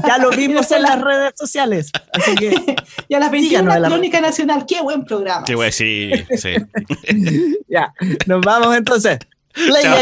Ya 0.07 0.17
lo 0.19 0.29
vimos 0.31 0.69
en 0.71 0.81
las 0.83 1.01
redes 1.01 1.33
sociales. 1.35 1.91
Así 2.13 2.35
que 2.35 2.75
Y 3.07 3.13
a 3.15 3.19
las 3.19 3.31
21 3.31 3.49
Síganos 3.49 3.75
en 3.75 3.81
la- 3.81 3.87
Crónica 3.89 4.21
Nacional. 4.21 4.65
¡Qué 4.67 4.81
buen 4.81 5.03
programa! 5.05 5.43
Qué 5.45 5.55
guay, 5.55 5.71
sí, 5.71 6.11
sí. 6.37 6.55
ya, 7.67 7.93
nos 8.25 8.41
vamos 8.41 8.75
entonces. 8.75 9.19
Play 9.53 9.83
Chao. 9.83 9.97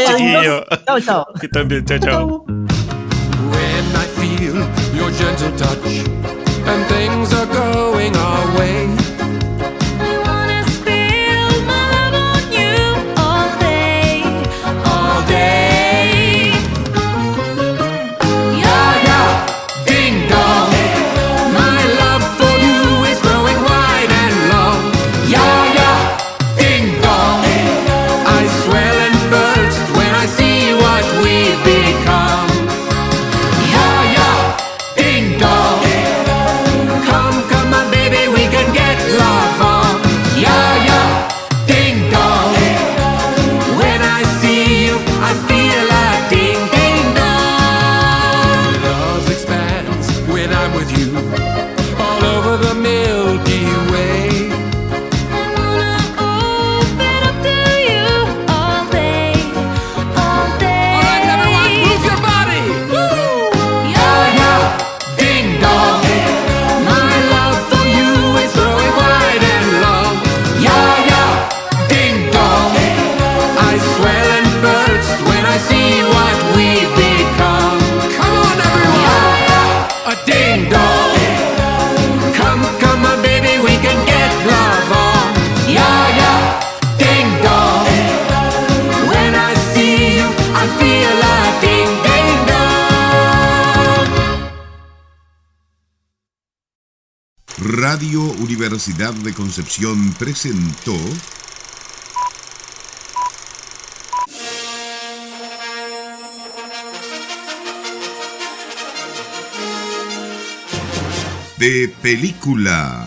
Chao, 0.86 1.00
chao. 1.00 1.26
Que. 1.40 1.48
Chao, 1.84 1.98
chao. 1.98 2.44
When 2.46 3.86
I 3.94 4.06
feel 4.18 4.56
your 4.96 5.10
gentle 5.12 5.52
touch 5.56 6.08
and 6.66 6.86
things 6.88 7.32
are 7.34 7.46
going 7.46 8.16
our 8.16 8.58
way. 8.58 9.03
Universidad 98.66 99.12
de 99.12 99.34
Concepción 99.34 100.14
presentó 100.14 100.96
de 111.58 111.94
película. 112.00 113.06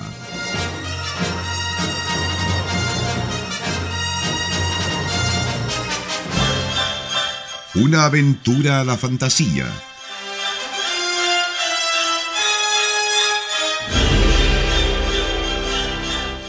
Una 7.73 8.05
aventura 8.05 8.81
a 8.81 8.83
la 8.83 8.95
fantasía 8.95 9.65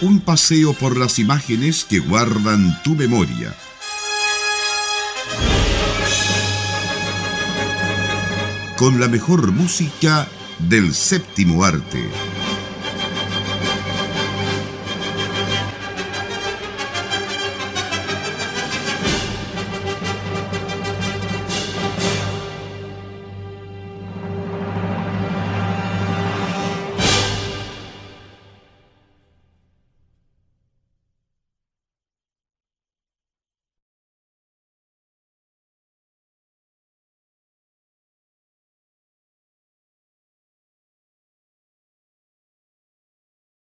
Un 0.00 0.20
paseo 0.20 0.74
por 0.74 0.96
las 0.96 1.18
imágenes 1.18 1.84
que 1.84 1.98
guardan 1.98 2.80
tu 2.84 2.94
memoria. 2.94 3.52
Con 8.76 9.00
la 9.00 9.08
mejor 9.08 9.50
música 9.50 10.28
del 10.60 10.94
séptimo 10.94 11.64
arte. 11.64 12.08